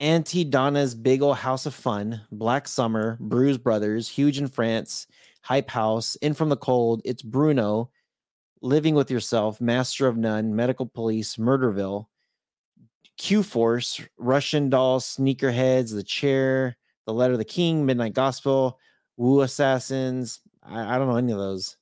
Auntie 0.00 0.44
Donna's 0.44 0.94
Big 0.94 1.22
Ol' 1.22 1.32
House 1.32 1.64
of 1.64 1.74
Fun, 1.74 2.20
Black 2.30 2.68
Summer, 2.68 3.16
Brews 3.18 3.56
Brothers, 3.56 4.08
Huge 4.08 4.36
in 4.36 4.46
France, 4.46 5.06
Hype 5.40 5.70
House, 5.70 6.16
In 6.16 6.34
from 6.34 6.50
the 6.50 6.56
Cold, 6.56 7.00
It's 7.06 7.22
Bruno, 7.22 7.90
Living 8.60 8.94
with 8.94 9.10
Yourself, 9.10 9.58
Master 9.58 10.06
of 10.06 10.18
None, 10.18 10.54
Medical 10.54 10.84
Police, 10.84 11.36
Murderville, 11.36 12.08
Q 13.16 13.42
Force, 13.42 14.02
Russian 14.18 14.68
Doll, 14.68 15.00
Sneakerheads, 15.00 15.94
The 15.94 16.02
Chair, 16.02 16.76
The 17.06 17.14
Letter 17.14 17.32
of 17.32 17.38
the 17.38 17.46
King, 17.46 17.86
Midnight 17.86 18.12
Gospel, 18.12 18.78
Wu 19.16 19.40
Assassins. 19.40 20.40
I, 20.62 20.94
I 20.94 20.98
don't 20.98 21.08
know 21.08 21.16
any 21.16 21.32
of 21.32 21.38
those. 21.38 21.78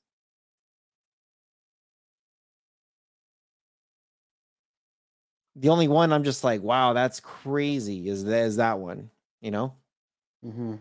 The 5.57 5.69
only 5.69 5.89
one 5.89 6.13
I'm 6.13 6.25
just 6.25 6.43
like, 6.43 6.63
wow, 6.63 6.93
that's 6.93 7.21
crazy. 7.21 8.09
Is 8.09 8.25
that 8.25 8.47
is 8.47 8.57
that 8.57 8.79
one? 8.79 9.11
You 9.41 9.51
know? 9.51 9.75
Mm-hmm. 10.45 10.75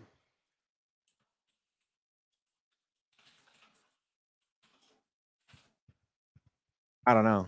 I 7.05 7.13
don't 7.13 7.25
know. 7.25 7.47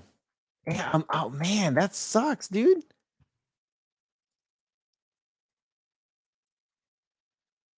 Yeah, 0.67 0.89
I'm, 0.93 1.05
oh 1.09 1.29
man, 1.29 1.75
that 1.75 1.95
sucks, 1.95 2.47
dude. 2.47 2.83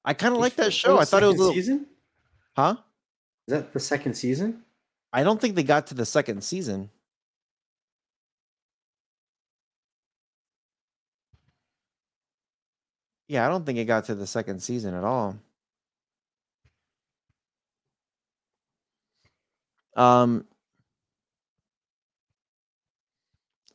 I 0.04 0.14
kind 0.14 0.34
of 0.34 0.40
like 0.40 0.56
that 0.56 0.72
show. 0.72 0.98
I 0.98 1.06
thought 1.06 1.22
it 1.22 1.28
was 1.28 1.36
a 1.36 1.40
little, 1.40 1.54
season. 1.54 1.86
huh? 2.56 2.78
Is 3.48 3.54
that 3.54 3.74
the 3.74 3.80
second 3.80 4.16
season? 4.16 4.64
I 5.12 5.24
don't 5.24 5.40
think 5.40 5.56
they 5.56 5.64
got 5.64 5.88
to 5.88 5.94
the 5.94 6.06
second 6.06 6.44
season. 6.44 6.90
Yeah, 13.28 13.46
I 13.46 13.50
don't 13.50 13.66
think 13.66 13.78
it 13.78 13.86
got 13.86 14.06
to 14.06 14.16
the 14.16 14.28
second 14.28 14.62
season 14.62 14.94
at 14.94 15.04
all. 15.04 15.36
Um 19.96 20.46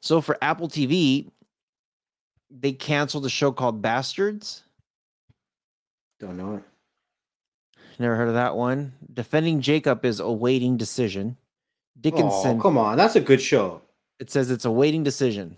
so 0.01 0.21
for 0.21 0.37
Apple 0.43 0.69
TV, 0.69 1.31
they 2.51 2.73
canceled 2.73 3.25
a 3.25 3.31
show 3.31 3.53
called 3.53 3.81
Bastards. 3.81 4.65
Don't 6.19 6.37
know 6.37 6.57
it. 6.57 6.63
Never 7.99 8.17
heard 8.17 8.29
of 8.29 8.35
that 8.35 8.57
one. 8.57 8.93
Defending 9.13 9.61
Jacob 9.61 10.05
is 10.05 10.19
awaiting 10.21 10.77
decision. 10.77 11.37
Dickinson. 12.01 12.59
Oh, 12.59 12.61
come 12.61 12.79
on, 12.79 12.97
that's 12.97 13.17
a 13.17 13.21
good 13.21 13.41
show. 13.41 13.83
It 14.19 14.31
says 14.31 14.51
it's 14.51 14.65
awaiting 14.65 15.03
decision. 15.03 15.57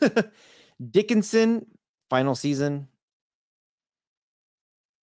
Dickinson, 0.90 1.66
final 2.08 2.34
season. 2.34 2.88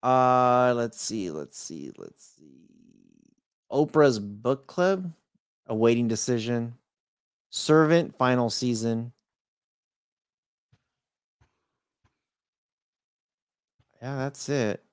Uh, 0.03 0.73
let's 0.75 1.01
see, 1.01 1.31
let's 1.31 1.57
see, 1.57 1.91
let's 1.97 2.35
see. 2.37 2.67
Oprah's 3.71 4.19
book 4.19 4.67
club, 4.67 5.13
awaiting 5.67 6.07
decision. 6.07 6.75
Servant, 7.51 8.15
final 8.17 8.49
season. 8.49 9.13
Yeah, 14.01 14.17
that's 14.17 14.49
it. 14.49 14.83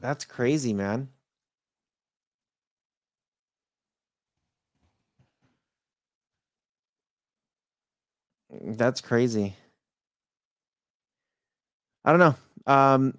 That's 0.00 0.24
crazy, 0.24 0.72
man. 0.72 1.10
That's 8.50 9.00
crazy. 9.00 9.56
I 12.06 12.12
don't 12.12 12.20
know. 12.20 12.72
Um 12.72 13.18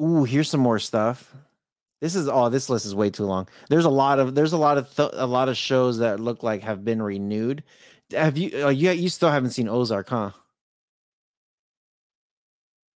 Ooh, 0.00 0.24
here's 0.24 0.48
some 0.48 0.60
more 0.60 0.78
stuff. 0.78 1.34
This 2.00 2.14
is 2.14 2.28
oh, 2.28 2.48
this 2.48 2.70
list 2.70 2.86
is 2.86 2.94
way 2.94 3.10
too 3.10 3.24
long. 3.24 3.48
There's 3.68 3.84
a 3.84 3.90
lot 3.90 4.20
of 4.20 4.34
there's 4.34 4.52
a 4.52 4.58
lot 4.58 4.78
of 4.78 4.94
th- 4.94 5.10
a 5.14 5.26
lot 5.26 5.48
of 5.48 5.56
shows 5.56 5.98
that 5.98 6.20
look 6.20 6.42
like 6.42 6.62
have 6.62 6.84
been 6.84 7.02
renewed. 7.02 7.64
Have 8.12 8.38
you 8.38 8.66
uh, 8.66 8.68
you 8.68 8.90
you 8.92 9.08
still 9.08 9.30
haven't 9.30 9.50
seen 9.50 9.68
Ozark, 9.68 10.08
huh? 10.08 10.30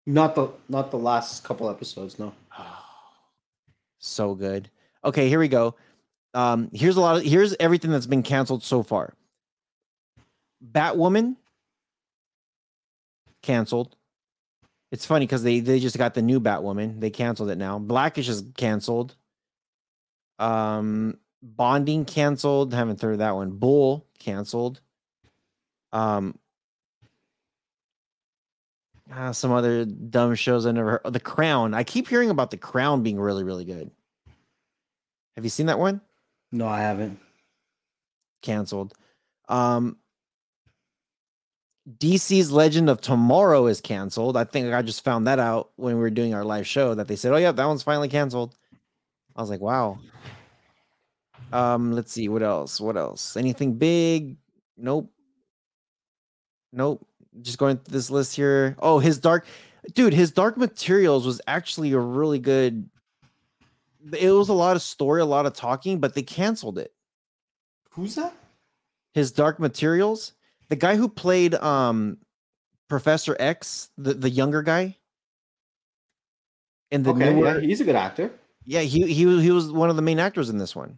Not 0.05 0.35
the 0.35 0.49
not 0.69 0.91
the 0.91 0.97
last 0.97 1.43
couple 1.43 1.69
episodes, 1.69 2.19
no. 2.19 2.33
so 3.99 4.35
good. 4.35 4.69
Okay, 5.03 5.27
here 5.27 5.39
we 5.39 5.47
go. 5.47 5.75
Um, 6.35 6.69
here's 6.73 6.95
a 6.95 7.01
lot 7.01 7.17
of 7.17 7.23
here's 7.23 7.55
everything 7.59 7.89
that's 7.89 8.05
been 8.05 8.23
canceled 8.23 8.63
so 8.63 8.83
far. 8.83 9.15
Batwoman 10.71 11.37
canceled. 13.41 13.95
It's 14.91 15.05
funny 15.05 15.25
because 15.25 15.43
they 15.43 15.61
they 15.61 15.79
just 15.79 15.97
got 15.97 16.13
the 16.13 16.21
new 16.21 16.39
Batwoman. 16.39 16.99
They 16.99 17.09
canceled 17.09 17.49
it 17.49 17.57
now. 17.57 17.79
Blackish 17.79 18.27
is 18.27 18.43
canceled. 18.57 19.15
Um, 20.37 21.17
Bonding 21.41 22.05
canceled. 22.05 22.73
Haven't 22.73 23.01
heard 23.01 23.13
of 23.13 23.19
that 23.19 23.35
one. 23.35 23.51
Bull 23.51 24.05
canceled. 24.19 24.81
Um, 25.93 26.37
ah, 29.11 29.31
some 29.31 29.51
other 29.51 29.85
dumb 29.85 30.35
shows 30.35 30.65
I 30.65 30.71
never 30.71 31.01
heard. 31.03 31.13
The 31.13 31.19
Crown. 31.19 31.73
I 31.73 31.83
keep 31.83 32.07
hearing 32.07 32.29
about 32.29 32.51
The 32.51 32.57
Crown 32.57 33.01
being 33.01 33.19
really 33.19 33.43
really 33.43 33.65
good. 33.65 33.91
Have 35.35 35.45
you 35.45 35.49
seen 35.49 35.67
that 35.67 35.79
one? 35.79 36.01
No, 36.51 36.67
I 36.67 36.81
haven't. 36.81 37.19
Canceled. 38.41 38.93
Um, 39.47 39.97
DC's 41.99 42.51
Legend 42.51 42.89
of 42.89 43.01
Tomorrow 43.01 43.67
is 43.67 43.81
canceled. 43.81 44.37
I 44.37 44.43
think 44.43 44.73
I 44.73 44.81
just 44.81 45.03
found 45.03 45.27
that 45.27 45.39
out 45.39 45.71
when 45.75 45.95
we 45.95 46.01
were 46.01 46.09
doing 46.09 46.33
our 46.33 46.43
live 46.43 46.67
show 46.67 46.93
that 46.95 47.07
they 47.07 47.15
said, 47.15 47.33
"Oh 47.33 47.37
yeah, 47.37 47.51
that 47.51 47.65
one's 47.65 47.83
finally 47.83 48.09
canceled." 48.09 48.55
I 49.35 49.41
was 49.41 49.49
like, 49.49 49.61
"Wow." 49.61 49.99
Um, 51.51 51.91
let's 51.91 52.11
see 52.11 52.29
what 52.29 52.43
else. 52.43 52.79
What 52.79 52.97
else? 52.97 53.35
Anything 53.35 53.73
big? 53.73 54.37
Nope. 54.77 55.11
Nope. 56.71 57.05
Just 57.41 57.57
going 57.57 57.77
through 57.77 57.91
this 57.91 58.09
list 58.09 58.35
here. 58.35 58.75
Oh, 58.79 58.99
his 58.99 59.19
dark 59.19 59.45
dude, 59.93 60.13
his 60.13 60.31
dark 60.31 60.57
materials 60.57 61.25
was 61.25 61.41
actually 61.47 61.91
a 61.91 61.99
really 61.99 62.39
good 62.39 62.89
it 64.13 64.31
was 64.31 64.49
a 64.49 64.53
lot 64.53 64.75
of 64.75 64.81
story, 64.81 65.21
a 65.21 65.25
lot 65.25 65.45
of 65.45 65.53
talking, 65.53 65.99
but 65.99 66.15
they 66.15 66.23
canceled 66.23 66.77
it. 66.77 66.93
Who's 67.91 68.15
that? 68.15 68.33
His 69.13 69.31
dark 69.31 69.59
materials 69.59 70.33
the 70.71 70.77
guy 70.77 70.95
who 70.95 71.09
played 71.09 71.53
um 71.55 72.17
Professor 72.87 73.35
X, 73.39 73.89
the, 73.97 74.13
the 74.13 74.29
younger 74.29 74.61
guy. 74.63 74.97
In 76.91 77.03
the 77.03 77.11
okay, 77.11 77.33
newer, 77.33 77.59
yeah, 77.59 77.67
he's 77.67 77.81
a 77.81 77.83
good 77.83 77.95
actor. 77.95 78.31
yeah, 78.65 78.81
he 78.81 79.13
he 79.13 79.25
wa- 79.25 79.39
he 79.39 79.51
was 79.51 79.71
one 79.71 79.89
of 79.89 79.95
the 79.97 80.01
main 80.01 80.17
actors 80.17 80.49
in 80.49 80.57
this 80.57 80.75
one. 80.75 80.97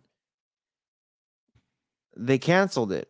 They 2.15 2.37
canceled 2.37 2.91
it. 2.91 3.09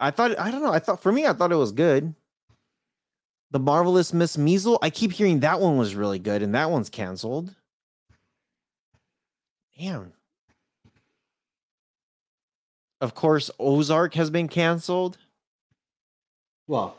I 0.00 0.10
thought 0.10 0.38
I 0.38 0.50
don't 0.50 0.62
know. 0.62 0.72
I 0.72 0.78
thought 0.78 1.02
for 1.02 1.12
me, 1.12 1.26
I 1.26 1.34
thought 1.34 1.52
it 1.52 1.56
was 1.56 1.72
good. 1.72 2.14
The 3.50 3.60
marvelous 3.60 4.14
Miss 4.14 4.38
Maisel. 4.38 4.78
I 4.80 4.88
keep 4.88 5.12
hearing 5.12 5.40
that 5.40 5.60
one 5.60 5.76
was 5.76 5.94
really 5.94 6.18
good, 6.18 6.42
and 6.42 6.54
that 6.54 6.70
one's 6.70 6.88
canceled. 6.88 7.54
Damn. 9.78 10.14
Of 13.02 13.14
course, 13.14 13.50
Ozark 13.58 14.14
has 14.14 14.30
been 14.30 14.46
canceled. 14.46 15.18
Well, 16.68 16.96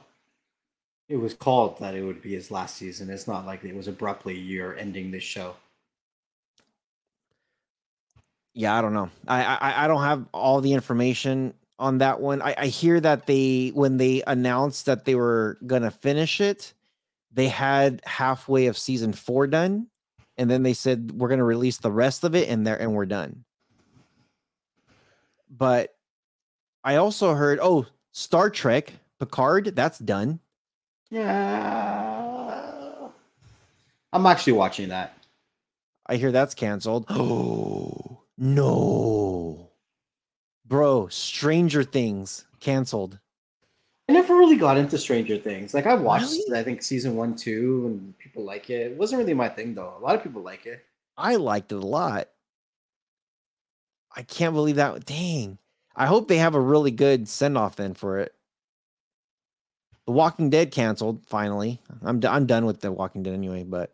it 1.07 1.15
was 1.15 1.33
called 1.33 1.79
that 1.79 1.95
it 1.95 2.03
would 2.03 2.21
be 2.21 2.33
his 2.33 2.51
last 2.51 2.75
season. 2.75 3.09
It's 3.09 3.25
not 3.25 3.45
like 3.45 3.63
it 3.63 3.73
was 3.73 3.87
abruptly 3.87 4.37
you're 4.37 4.77
ending 4.77 5.11
this 5.11 5.23
show. 5.23 5.55
Yeah, 8.53 8.77
I 8.77 8.81
don't 8.81 8.93
know. 8.93 9.09
I 9.29 9.45
I, 9.45 9.85
I 9.85 9.87
don't 9.87 10.03
have 10.03 10.25
all 10.33 10.59
the 10.59 10.73
information 10.73 11.53
on 11.79 11.99
that 11.99 12.19
one. 12.19 12.41
I, 12.41 12.53
I 12.57 12.65
hear 12.67 12.99
that 12.99 13.25
they 13.25 13.69
when 13.69 13.95
they 13.95 14.23
announced 14.27 14.85
that 14.87 15.05
they 15.05 15.15
were 15.15 15.57
gonna 15.65 15.89
finish 15.89 16.41
it, 16.41 16.73
they 17.31 17.47
had 17.47 18.01
halfway 18.03 18.65
of 18.65 18.77
season 18.77 19.13
four 19.13 19.47
done, 19.47 19.87
and 20.37 20.51
then 20.51 20.63
they 20.63 20.73
said 20.73 21.13
we're 21.13 21.29
gonna 21.29 21.45
release 21.45 21.77
the 21.77 21.93
rest 21.93 22.25
of 22.25 22.35
it 22.35 22.49
and 22.49 22.67
there 22.67 22.79
and 22.79 22.93
we're 22.93 23.05
done. 23.05 23.45
But 25.55 25.93
I 26.83 26.95
also 26.95 27.33
heard 27.35 27.59
oh 27.61 27.85
Star 28.11 28.49
Trek 28.49 28.91
Picard 29.19 29.75
that's 29.75 29.99
done. 29.99 30.39
Yeah. 31.11 33.09
I'm 34.11 34.25
actually 34.25 34.53
watching 34.53 34.89
that. 34.89 35.17
I 36.07 36.15
hear 36.15 36.31
that's 36.31 36.53
canceled. 36.53 37.05
Oh 37.09 38.21
no, 38.37 39.69
bro! 40.65 41.07
Stranger 41.07 41.83
Things 41.83 42.45
canceled. 42.59 43.19
I 44.09 44.13
never 44.13 44.35
really 44.35 44.57
got 44.57 44.77
into 44.77 44.97
Stranger 44.97 45.37
Things. 45.37 45.73
Like 45.73 45.85
I 45.85 45.93
watched, 45.95 46.31
Really? 46.31 46.59
I 46.59 46.63
think 46.63 46.81
season 46.83 47.15
one, 47.15 47.35
two, 47.35 47.83
and 47.87 48.17
people 48.19 48.43
like 48.43 48.69
it. 48.69 48.91
It 48.91 48.97
wasn't 48.97 49.19
really 49.19 49.33
my 49.33 49.49
thing 49.49 49.75
though. 49.75 49.93
A 49.97 50.01
lot 50.01 50.15
of 50.15 50.23
people 50.23 50.41
like 50.41 50.65
it. 50.65 50.83
I 51.17 51.35
liked 51.35 51.71
it 51.71 51.75
a 51.75 51.87
lot. 51.87 52.27
I 54.15 54.23
can't 54.23 54.53
believe 54.53 54.75
that. 54.77 55.05
Dang. 55.05 55.57
I 55.95 56.05
hope 56.07 56.27
they 56.27 56.37
have 56.37 56.55
a 56.55 56.59
really 56.61 56.91
good 56.91 57.27
send 57.27 57.57
off 57.57 57.75
then 57.75 57.93
for 57.93 58.19
it. 58.19 58.33
The 60.05 60.11
Walking 60.11 60.49
Dead 60.49 60.71
canceled 60.71 61.25
finally. 61.27 61.79
I'm 62.01 62.19
d- 62.19 62.27
I'm 62.27 62.45
done 62.45 62.65
with 62.65 62.81
the 62.81 62.91
Walking 62.91 63.23
Dead 63.23 63.33
anyway, 63.33 63.63
but 63.63 63.93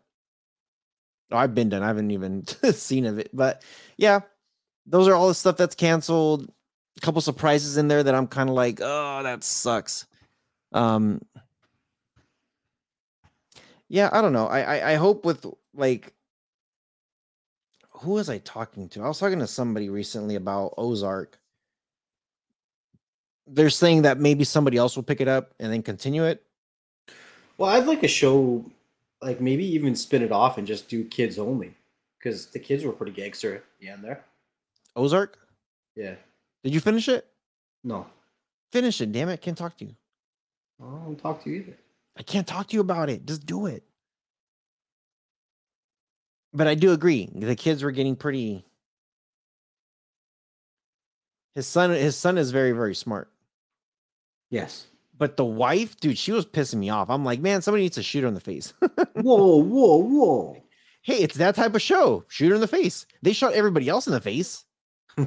oh, 1.30 1.36
I've 1.36 1.54
been 1.54 1.68
done. 1.68 1.82
I 1.82 1.86
haven't 1.86 2.10
even 2.10 2.46
seen 2.72 3.06
of 3.06 3.18
it, 3.18 3.30
but 3.32 3.62
yeah, 3.96 4.20
those 4.86 5.06
are 5.08 5.14
all 5.14 5.28
the 5.28 5.34
stuff 5.34 5.56
that's 5.56 5.74
canceled. 5.74 6.50
A 6.96 7.00
couple 7.00 7.20
surprises 7.20 7.76
in 7.76 7.88
there 7.88 8.02
that 8.02 8.14
I'm 8.14 8.26
kind 8.26 8.48
of 8.48 8.56
like, 8.56 8.80
oh, 8.82 9.22
that 9.22 9.44
sucks. 9.44 10.06
Um, 10.72 11.22
yeah, 13.88 14.08
I 14.12 14.20
don't 14.20 14.32
know. 14.32 14.46
I, 14.46 14.60
I 14.60 14.90
I 14.92 14.94
hope 14.96 15.24
with 15.24 15.46
like 15.74 16.12
who 18.00 18.12
was 18.12 18.28
I 18.28 18.38
talking 18.38 18.88
to? 18.90 19.02
I 19.02 19.08
was 19.08 19.18
talking 19.18 19.38
to 19.38 19.46
somebody 19.46 19.88
recently 19.88 20.34
about 20.34 20.74
Ozark. 20.76 21.38
They're 23.46 23.70
saying 23.70 24.02
that 24.02 24.18
maybe 24.18 24.44
somebody 24.44 24.76
else 24.76 24.96
will 24.96 25.02
pick 25.02 25.20
it 25.20 25.28
up 25.28 25.54
and 25.58 25.72
then 25.72 25.82
continue 25.82 26.24
it. 26.24 26.42
Well, 27.58 27.70
I'd 27.70 27.86
like 27.86 28.02
a 28.02 28.08
show, 28.08 28.64
like 29.20 29.40
maybe 29.40 29.64
even 29.74 29.94
spin 29.94 30.22
it 30.22 30.32
off 30.32 30.56
and 30.56 30.66
just 30.66 30.88
do 30.88 31.04
kids 31.04 31.38
only, 31.38 31.74
because 32.18 32.46
the 32.46 32.58
kids 32.58 32.84
were 32.84 32.92
pretty 32.92 33.12
gangster 33.12 33.56
at 33.56 33.64
the 33.80 33.88
end 33.88 34.04
there. 34.04 34.24
Ozark? 34.96 35.38
Yeah. 35.96 36.14
Did 36.62 36.74
you 36.74 36.80
finish 36.80 37.08
it? 37.08 37.26
No, 37.82 38.06
Finish 38.72 39.00
it, 39.00 39.10
damn 39.12 39.28
it. 39.28 39.40
Can't 39.40 39.58
talk 39.58 39.76
to 39.78 39.84
you. 39.84 39.96
I 40.80 40.84
don't 40.84 41.18
talk 41.18 41.42
to 41.44 41.50
you 41.50 41.56
either. 41.56 41.76
I 42.16 42.22
can't 42.22 42.46
talk 42.46 42.68
to 42.68 42.74
you 42.74 42.80
about 42.80 43.10
it. 43.10 43.26
Just 43.26 43.44
do 43.44 43.66
it. 43.66 43.82
But 46.52 46.66
I 46.66 46.74
do 46.74 46.92
agree. 46.92 47.28
The 47.34 47.54
kids 47.56 47.82
were 47.82 47.92
getting 47.92 48.16
pretty 48.16 48.64
his 51.54 51.66
son 51.66 51.90
his 51.90 52.16
son 52.16 52.38
is 52.38 52.50
very, 52.50 52.72
very 52.72 52.94
smart. 52.94 53.30
Yes. 54.50 54.86
But 55.18 55.36
the 55.36 55.44
wife, 55.44 55.96
dude, 56.00 56.16
she 56.18 56.32
was 56.32 56.46
pissing 56.46 56.76
me 56.78 56.88
off. 56.90 57.10
I'm 57.10 57.24
like, 57.24 57.40
man, 57.40 57.60
somebody 57.60 57.82
needs 57.84 57.96
to 57.96 58.02
shoot 58.02 58.22
her 58.22 58.28
in 58.28 58.34
the 58.34 58.40
face. 58.40 58.72
whoa, 58.80 59.56
whoa, 59.62 59.96
whoa. 59.98 60.56
hey, 61.02 61.18
it's 61.18 61.36
that 61.36 61.54
type 61.56 61.74
of 61.74 61.82
show. 61.82 62.24
Shoot 62.28 62.48
her 62.48 62.54
in 62.54 62.60
the 62.60 62.66
face. 62.66 63.04
They 63.22 63.32
shot 63.32 63.52
everybody 63.52 63.88
else 63.88 64.06
in 64.06 64.12
the 64.12 64.20
face. 64.20 64.64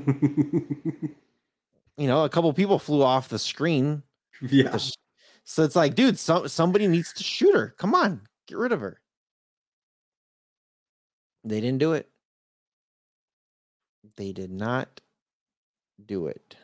You 1.97 2.07
know, 2.07 2.23
a 2.23 2.29
couple 2.29 2.51
people 2.53 2.79
flew 2.79 3.03
off 3.03 3.29
the 3.29 3.37
screen. 3.37 4.01
yeah. 4.41 4.69
The 4.69 4.79
sh- 4.79 4.93
So 5.43 5.63
it's 5.63 5.75
like, 5.75 5.93
dude, 5.95 6.17
some 6.17 6.47
somebody 6.47 6.87
needs 6.87 7.13
to 7.13 7.23
shoot 7.23 7.53
her. 7.53 7.75
Come 7.77 7.93
on, 7.93 8.21
get 8.47 8.57
rid 8.57 8.71
of 8.71 8.81
her. 8.81 8.99
They 11.43 11.59
didn't 11.61 11.79
do 11.79 11.93
it. 11.93 12.09
They 14.15 14.31
did 14.31 14.51
not 14.51 15.01
do 16.05 16.27
it. 16.27 16.55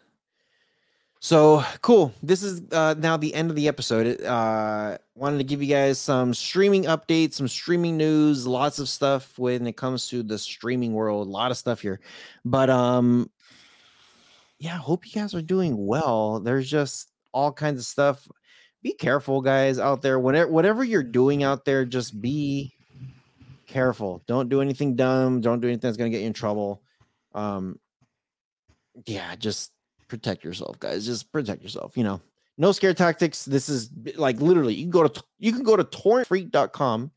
So 1.21 1.63
cool. 1.81 2.13
This 2.23 2.43
is 2.43 2.61
uh, 2.71 2.95
now 2.97 3.17
the 3.17 3.33
end 3.33 3.49
of 3.49 3.57
the 3.57 3.67
episode. 3.67 4.21
Uh, 4.21 4.97
wanted 5.15 5.39
to 5.39 5.43
give 5.43 5.61
you 5.61 5.67
guys 5.67 5.99
some 5.99 6.33
streaming 6.33 6.85
updates, 6.85 7.33
some 7.33 7.47
streaming 7.49 7.97
news, 7.97 8.47
lots 8.47 8.79
of 8.79 8.87
stuff 8.87 9.37
when 9.37 9.67
it 9.67 9.75
comes 9.75 10.07
to 10.09 10.23
the 10.23 10.37
streaming 10.37 10.93
world. 10.93 11.27
A 11.27 11.31
lot 11.31 11.51
of 11.51 11.57
stuff 11.57 11.81
here, 11.81 11.99
but 12.45 12.69
um, 12.69 13.29
yeah, 14.59 14.77
hope 14.77 15.05
you 15.05 15.11
guys 15.11 15.35
are 15.35 15.41
doing 15.41 15.85
well. 15.85 16.39
There's 16.39 16.69
just 16.69 17.11
all 17.33 17.51
kinds 17.51 17.79
of 17.79 17.85
stuff. 17.85 18.25
Be 18.81 18.93
careful, 18.93 19.41
guys, 19.41 19.77
out 19.77 20.01
there. 20.01 20.19
Whatever 20.19 20.49
whatever 20.49 20.85
you're 20.85 21.03
doing 21.03 21.43
out 21.43 21.65
there, 21.65 21.83
just 21.83 22.21
be 22.21 22.73
careful. 23.69 24.23
Don't 24.27 24.49
do 24.49 24.61
anything 24.61 24.95
dumb. 24.95 25.41
Don't 25.41 25.61
do 25.61 25.67
anything 25.67 25.87
that's 25.87 25.97
gonna 25.97 26.09
get 26.09 26.21
you 26.21 26.27
in 26.27 26.33
trouble. 26.33 26.81
Um, 27.33 27.79
yeah, 29.05 29.35
just 29.35 29.71
protect 30.07 30.43
yourself, 30.43 30.79
guys. 30.79 31.05
Just 31.05 31.31
protect 31.31 31.63
yourself. 31.63 31.95
You 31.95 32.03
know, 32.03 32.21
no 32.57 32.71
scare 32.71 32.93
tactics. 32.93 33.45
This 33.45 33.69
is 33.69 33.89
like 34.15 34.41
literally 34.41 34.73
you 34.73 34.83
can 34.83 34.91
go 34.91 35.07
to 35.07 35.23
you 35.37 35.53
can 35.53 35.63
go 35.63 35.75
to 35.75 35.83
torrentfreak.com 35.83 37.11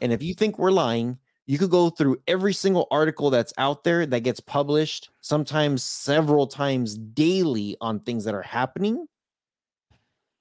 and 0.00 0.12
if 0.12 0.22
you 0.22 0.34
think 0.34 0.58
we're 0.58 0.70
lying, 0.70 1.18
you 1.46 1.58
could 1.58 1.70
go 1.70 1.90
through 1.90 2.18
every 2.26 2.54
single 2.54 2.86
article 2.90 3.30
that's 3.30 3.52
out 3.58 3.84
there 3.84 4.06
that 4.06 4.20
gets 4.20 4.40
published, 4.40 5.10
sometimes 5.20 5.82
several 5.82 6.46
times 6.46 6.96
daily 6.96 7.76
on 7.80 8.00
things 8.00 8.24
that 8.24 8.34
are 8.34 8.42
happening. 8.42 9.06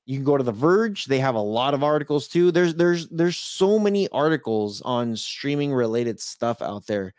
You 0.05 0.17
can 0.17 0.25
go 0.25 0.37
to 0.37 0.43
The 0.43 0.51
Verge; 0.51 1.05
they 1.05 1.19
have 1.19 1.35
a 1.35 1.41
lot 1.41 1.73
of 1.73 1.83
articles 1.83 2.27
too. 2.27 2.51
There's 2.51 2.75
there's 2.75 3.07
there's 3.09 3.37
so 3.37 3.79
many 3.79 4.09
articles 4.09 4.81
on 4.81 5.15
streaming 5.15 5.73
related 5.73 6.19
stuff 6.19 6.61
out 6.61 6.85
there, 6.87 7.13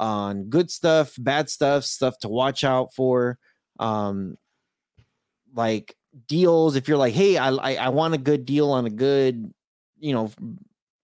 on 0.00 0.44
good 0.44 0.70
stuff, 0.70 1.14
bad 1.16 1.48
stuff, 1.48 1.84
stuff 1.84 2.18
to 2.20 2.28
watch 2.28 2.64
out 2.64 2.92
for, 2.92 3.38
um, 3.78 4.36
like 5.54 5.94
deals. 6.26 6.74
If 6.74 6.88
you're 6.88 6.98
like, 6.98 7.14
hey, 7.14 7.36
I 7.36 7.50
I, 7.50 7.74
I 7.74 7.88
want 7.90 8.14
a 8.14 8.18
good 8.18 8.44
deal 8.44 8.70
on 8.72 8.84
a 8.86 8.90
good, 8.90 9.52
you 10.00 10.12
know, 10.12 10.32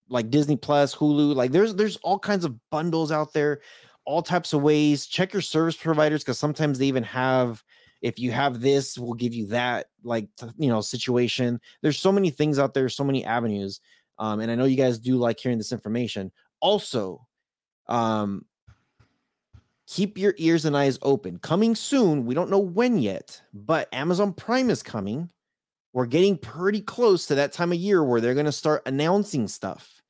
like 0.08 0.30
Disney 0.30 0.56
Plus, 0.56 0.94
Hulu. 0.96 1.36
Like 1.36 1.52
there's 1.52 1.76
there's 1.76 1.96
all 1.98 2.18
kinds 2.18 2.44
of 2.44 2.56
bundles 2.70 3.12
out 3.12 3.32
there, 3.32 3.60
all 4.04 4.20
types 4.22 4.52
of 4.52 4.62
ways. 4.62 5.06
Check 5.06 5.32
your 5.32 5.42
service 5.42 5.76
providers 5.76 6.24
because 6.24 6.40
sometimes 6.40 6.78
they 6.78 6.86
even 6.86 7.04
have 7.04 7.62
if 8.02 8.18
you 8.18 8.30
have 8.32 8.60
this, 8.60 8.98
we'll 8.98 9.14
give 9.14 9.34
you 9.34 9.46
that 9.48 9.86
like 10.02 10.28
you 10.58 10.68
know 10.68 10.80
situation. 10.80 11.60
There's 11.82 11.98
so 11.98 12.12
many 12.12 12.30
things 12.30 12.58
out 12.58 12.74
there, 12.74 12.88
so 12.88 13.04
many 13.04 13.24
avenues. 13.24 13.80
Um, 14.18 14.40
and 14.40 14.50
I 14.50 14.54
know 14.54 14.64
you 14.64 14.76
guys 14.76 14.98
do 14.98 15.16
like 15.16 15.40
hearing 15.40 15.58
this 15.58 15.72
information. 15.72 16.30
Also, 16.60 17.26
um, 17.86 18.44
keep 19.86 20.18
your 20.18 20.34
ears 20.36 20.66
and 20.66 20.76
eyes 20.76 20.98
open. 21.02 21.38
Coming 21.38 21.74
soon, 21.74 22.26
we 22.26 22.34
don't 22.34 22.50
know 22.50 22.58
when 22.58 22.98
yet, 22.98 23.40
but 23.52 23.88
Amazon 23.92 24.32
Prime 24.32 24.70
is 24.70 24.82
coming. 24.82 25.30
We're 25.92 26.06
getting 26.06 26.36
pretty 26.36 26.82
close 26.82 27.26
to 27.26 27.34
that 27.36 27.52
time 27.52 27.72
of 27.72 27.78
year 27.78 28.04
where 28.04 28.20
they're 28.20 28.34
going 28.34 28.46
to 28.46 28.52
start 28.52 28.82
announcing 28.86 29.48
stuff. 29.48 30.00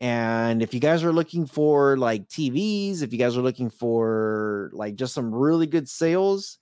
And 0.00 0.62
if 0.62 0.72
you 0.72 0.80
guys 0.80 1.04
are 1.04 1.12
looking 1.12 1.44
for 1.44 1.98
like 1.98 2.26
TVs, 2.28 3.02
if 3.02 3.12
you 3.12 3.18
guys 3.18 3.36
are 3.36 3.42
looking 3.42 3.68
for 3.68 4.70
like 4.72 4.94
just 4.94 5.12
some 5.12 5.34
really 5.34 5.66
good 5.66 5.88
sales, 5.88 6.58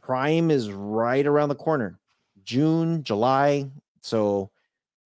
Prime 0.00 0.50
is 0.50 0.70
right 0.70 1.26
around 1.26 1.48
the 1.48 1.54
corner. 1.54 1.98
June, 2.44 3.02
July. 3.04 3.70
So 4.02 4.50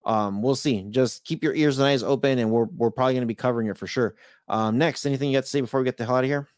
um 0.04 0.42
we'll 0.42 0.54
see. 0.54 0.82
Just 0.90 1.24
keep 1.24 1.42
your 1.42 1.54
ears 1.54 1.78
and 1.78 1.86
eyes 1.86 2.02
open 2.02 2.38
and 2.38 2.50
we're 2.50 2.64
we're 2.64 2.90
probably 2.90 3.14
going 3.14 3.22
to 3.22 3.26
be 3.26 3.34
covering 3.34 3.68
it 3.68 3.78
for 3.78 3.86
sure. 3.86 4.14
Um 4.48 4.78
next, 4.78 5.06
anything 5.06 5.30
you 5.30 5.36
got 5.36 5.44
to 5.44 5.50
say 5.50 5.60
before 5.60 5.80
we 5.80 5.84
get 5.84 5.96
the 5.96 6.04
hell 6.04 6.16
out 6.16 6.24
of 6.24 6.30
here? 6.30 6.48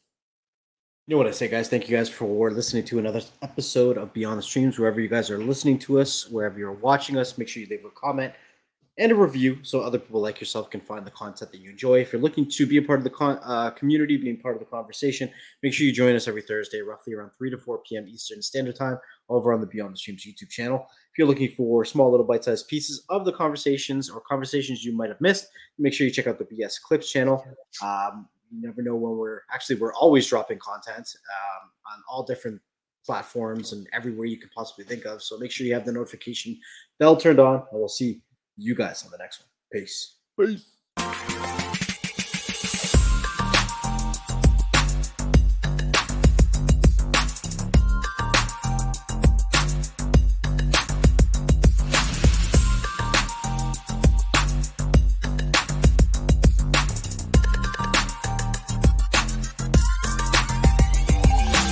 You 1.06 1.14
know 1.14 1.18
what 1.18 1.28
I 1.28 1.30
say, 1.30 1.46
guys? 1.46 1.68
Thank 1.68 1.88
you 1.88 1.96
guys 1.96 2.08
for 2.08 2.50
listening 2.50 2.84
to 2.86 2.98
another 2.98 3.22
episode 3.40 3.96
of 3.96 4.12
Beyond 4.12 4.38
the 4.38 4.42
Streams. 4.42 4.76
Wherever 4.76 5.00
you 5.00 5.06
guys 5.08 5.30
are 5.30 5.38
listening 5.38 5.78
to 5.80 6.00
us, 6.00 6.28
wherever 6.28 6.58
you're 6.58 6.72
watching 6.72 7.16
us, 7.16 7.38
make 7.38 7.46
sure 7.46 7.62
you 7.62 7.68
leave 7.68 7.84
a 7.84 7.90
comment 7.90 8.34
and 8.98 9.12
a 9.12 9.14
review 9.14 9.58
so 9.62 9.80
other 9.80 9.98
people 9.98 10.20
like 10.20 10.40
yourself 10.40 10.70
can 10.70 10.80
find 10.80 11.06
the 11.06 11.10
content 11.10 11.52
that 11.52 11.60
you 11.60 11.70
enjoy. 11.70 12.00
If 12.00 12.12
you're 12.12 12.22
looking 12.22 12.48
to 12.48 12.66
be 12.66 12.78
a 12.78 12.82
part 12.82 12.98
of 12.98 13.04
the 13.04 13.10
con- 13.10 13.40
uh, 13.44 13.70
community, 13.70 14.16
being 14.16 14.38
part 14.38 14.56
of 14.56 14.60
the 14.60 14.66
conversation, 14.66 15.30
make 15.62 15.74
sure 15.74 15.86
you 15.86 15.92
join 15.92 16.16
us 16.16 16.28
every 16.28 16.42
Thursday, 16.42 16.80
roughly 16.80 17.12
around 17.14 17.30
3 17.36 17.50
to 17.50 17.58
4 17.58 17.82
p.m. 17.86 18.06
Eastern 18.08 18.40
Standard 18.40 18.76
Time, 18.76 18.98
over 19.28 19.52
on 19.52 19.60
the 19.60 19.66
Beyond 19.66 19.92
the 19.92 19.98
Streams 19.98 20.24
YouTube 20.24 20.48
channel. 20.48 20.86
If 21.12 21.18
you're 21.18 21.26
looking 21.26 21.50
for 21.50 21.84
small 21.84 22.10
little 22.10 22.26
bite-sized 22.26 22.68
pieces 22.68 23.04
of 23.10 23.24
the 23.24 23.32
conversations 23.32 24.08
or 24.08 24.20
conversations 24.20 24.84
you 24.84 24.92
might 24.92 25.10
have 25.10 25.20
missed, 25.20 25.48
make 25.78 25.92
sure 25.92 26.06
you 26.06 26.12
check 26.12 26.26
out 26.26 26.38
the 26.38 26.44
BS 26.44 26.80
Clips 26.80 27.10
channel. 27.10 27.44
Um, 27.82 28.28
you 28.50 28.62
never 28.62 28.82
know 28.82 28.94
when 28.94 29.16
we're 29.16 29.40
actually 29.52 29.76
we're 29.76 29.94
always 29.94 30.26
dropping 30.26 30.58
content 30.58 31.08
um, 31.16 31.70
on 31.92 32.02
all 32.08 32.22
different 32.22 32.60
platforms 33.04 33.72
and 33.72 33.86
everywhere 33.92 34.26
you 34.26 34.36
can 34.36 34.50
possibly 34.54 34.84
think 34.84 35.04
of. 35.04 35.22
So 35.22 35.38
make 35.38 35.50
sure 35.50 35.66
you 35.66 35.74
have 35.74 35.84
the 35.84 35.92
notification 35.92 36.58
bell 36.98 37.16
turned 37.16 37.38
on, 37.38 37.56
and 37.56 37.80
we'll 37.80 37.88
see 37.88 38.20
you 38.56 38.74
guys 38.74 39.04
on 39.04 39.10
the 39.10 39.18
next 39.18 39.40
one. 39.40 39.48
Peace. 39.72 40.16
Peace. 40.38 41.45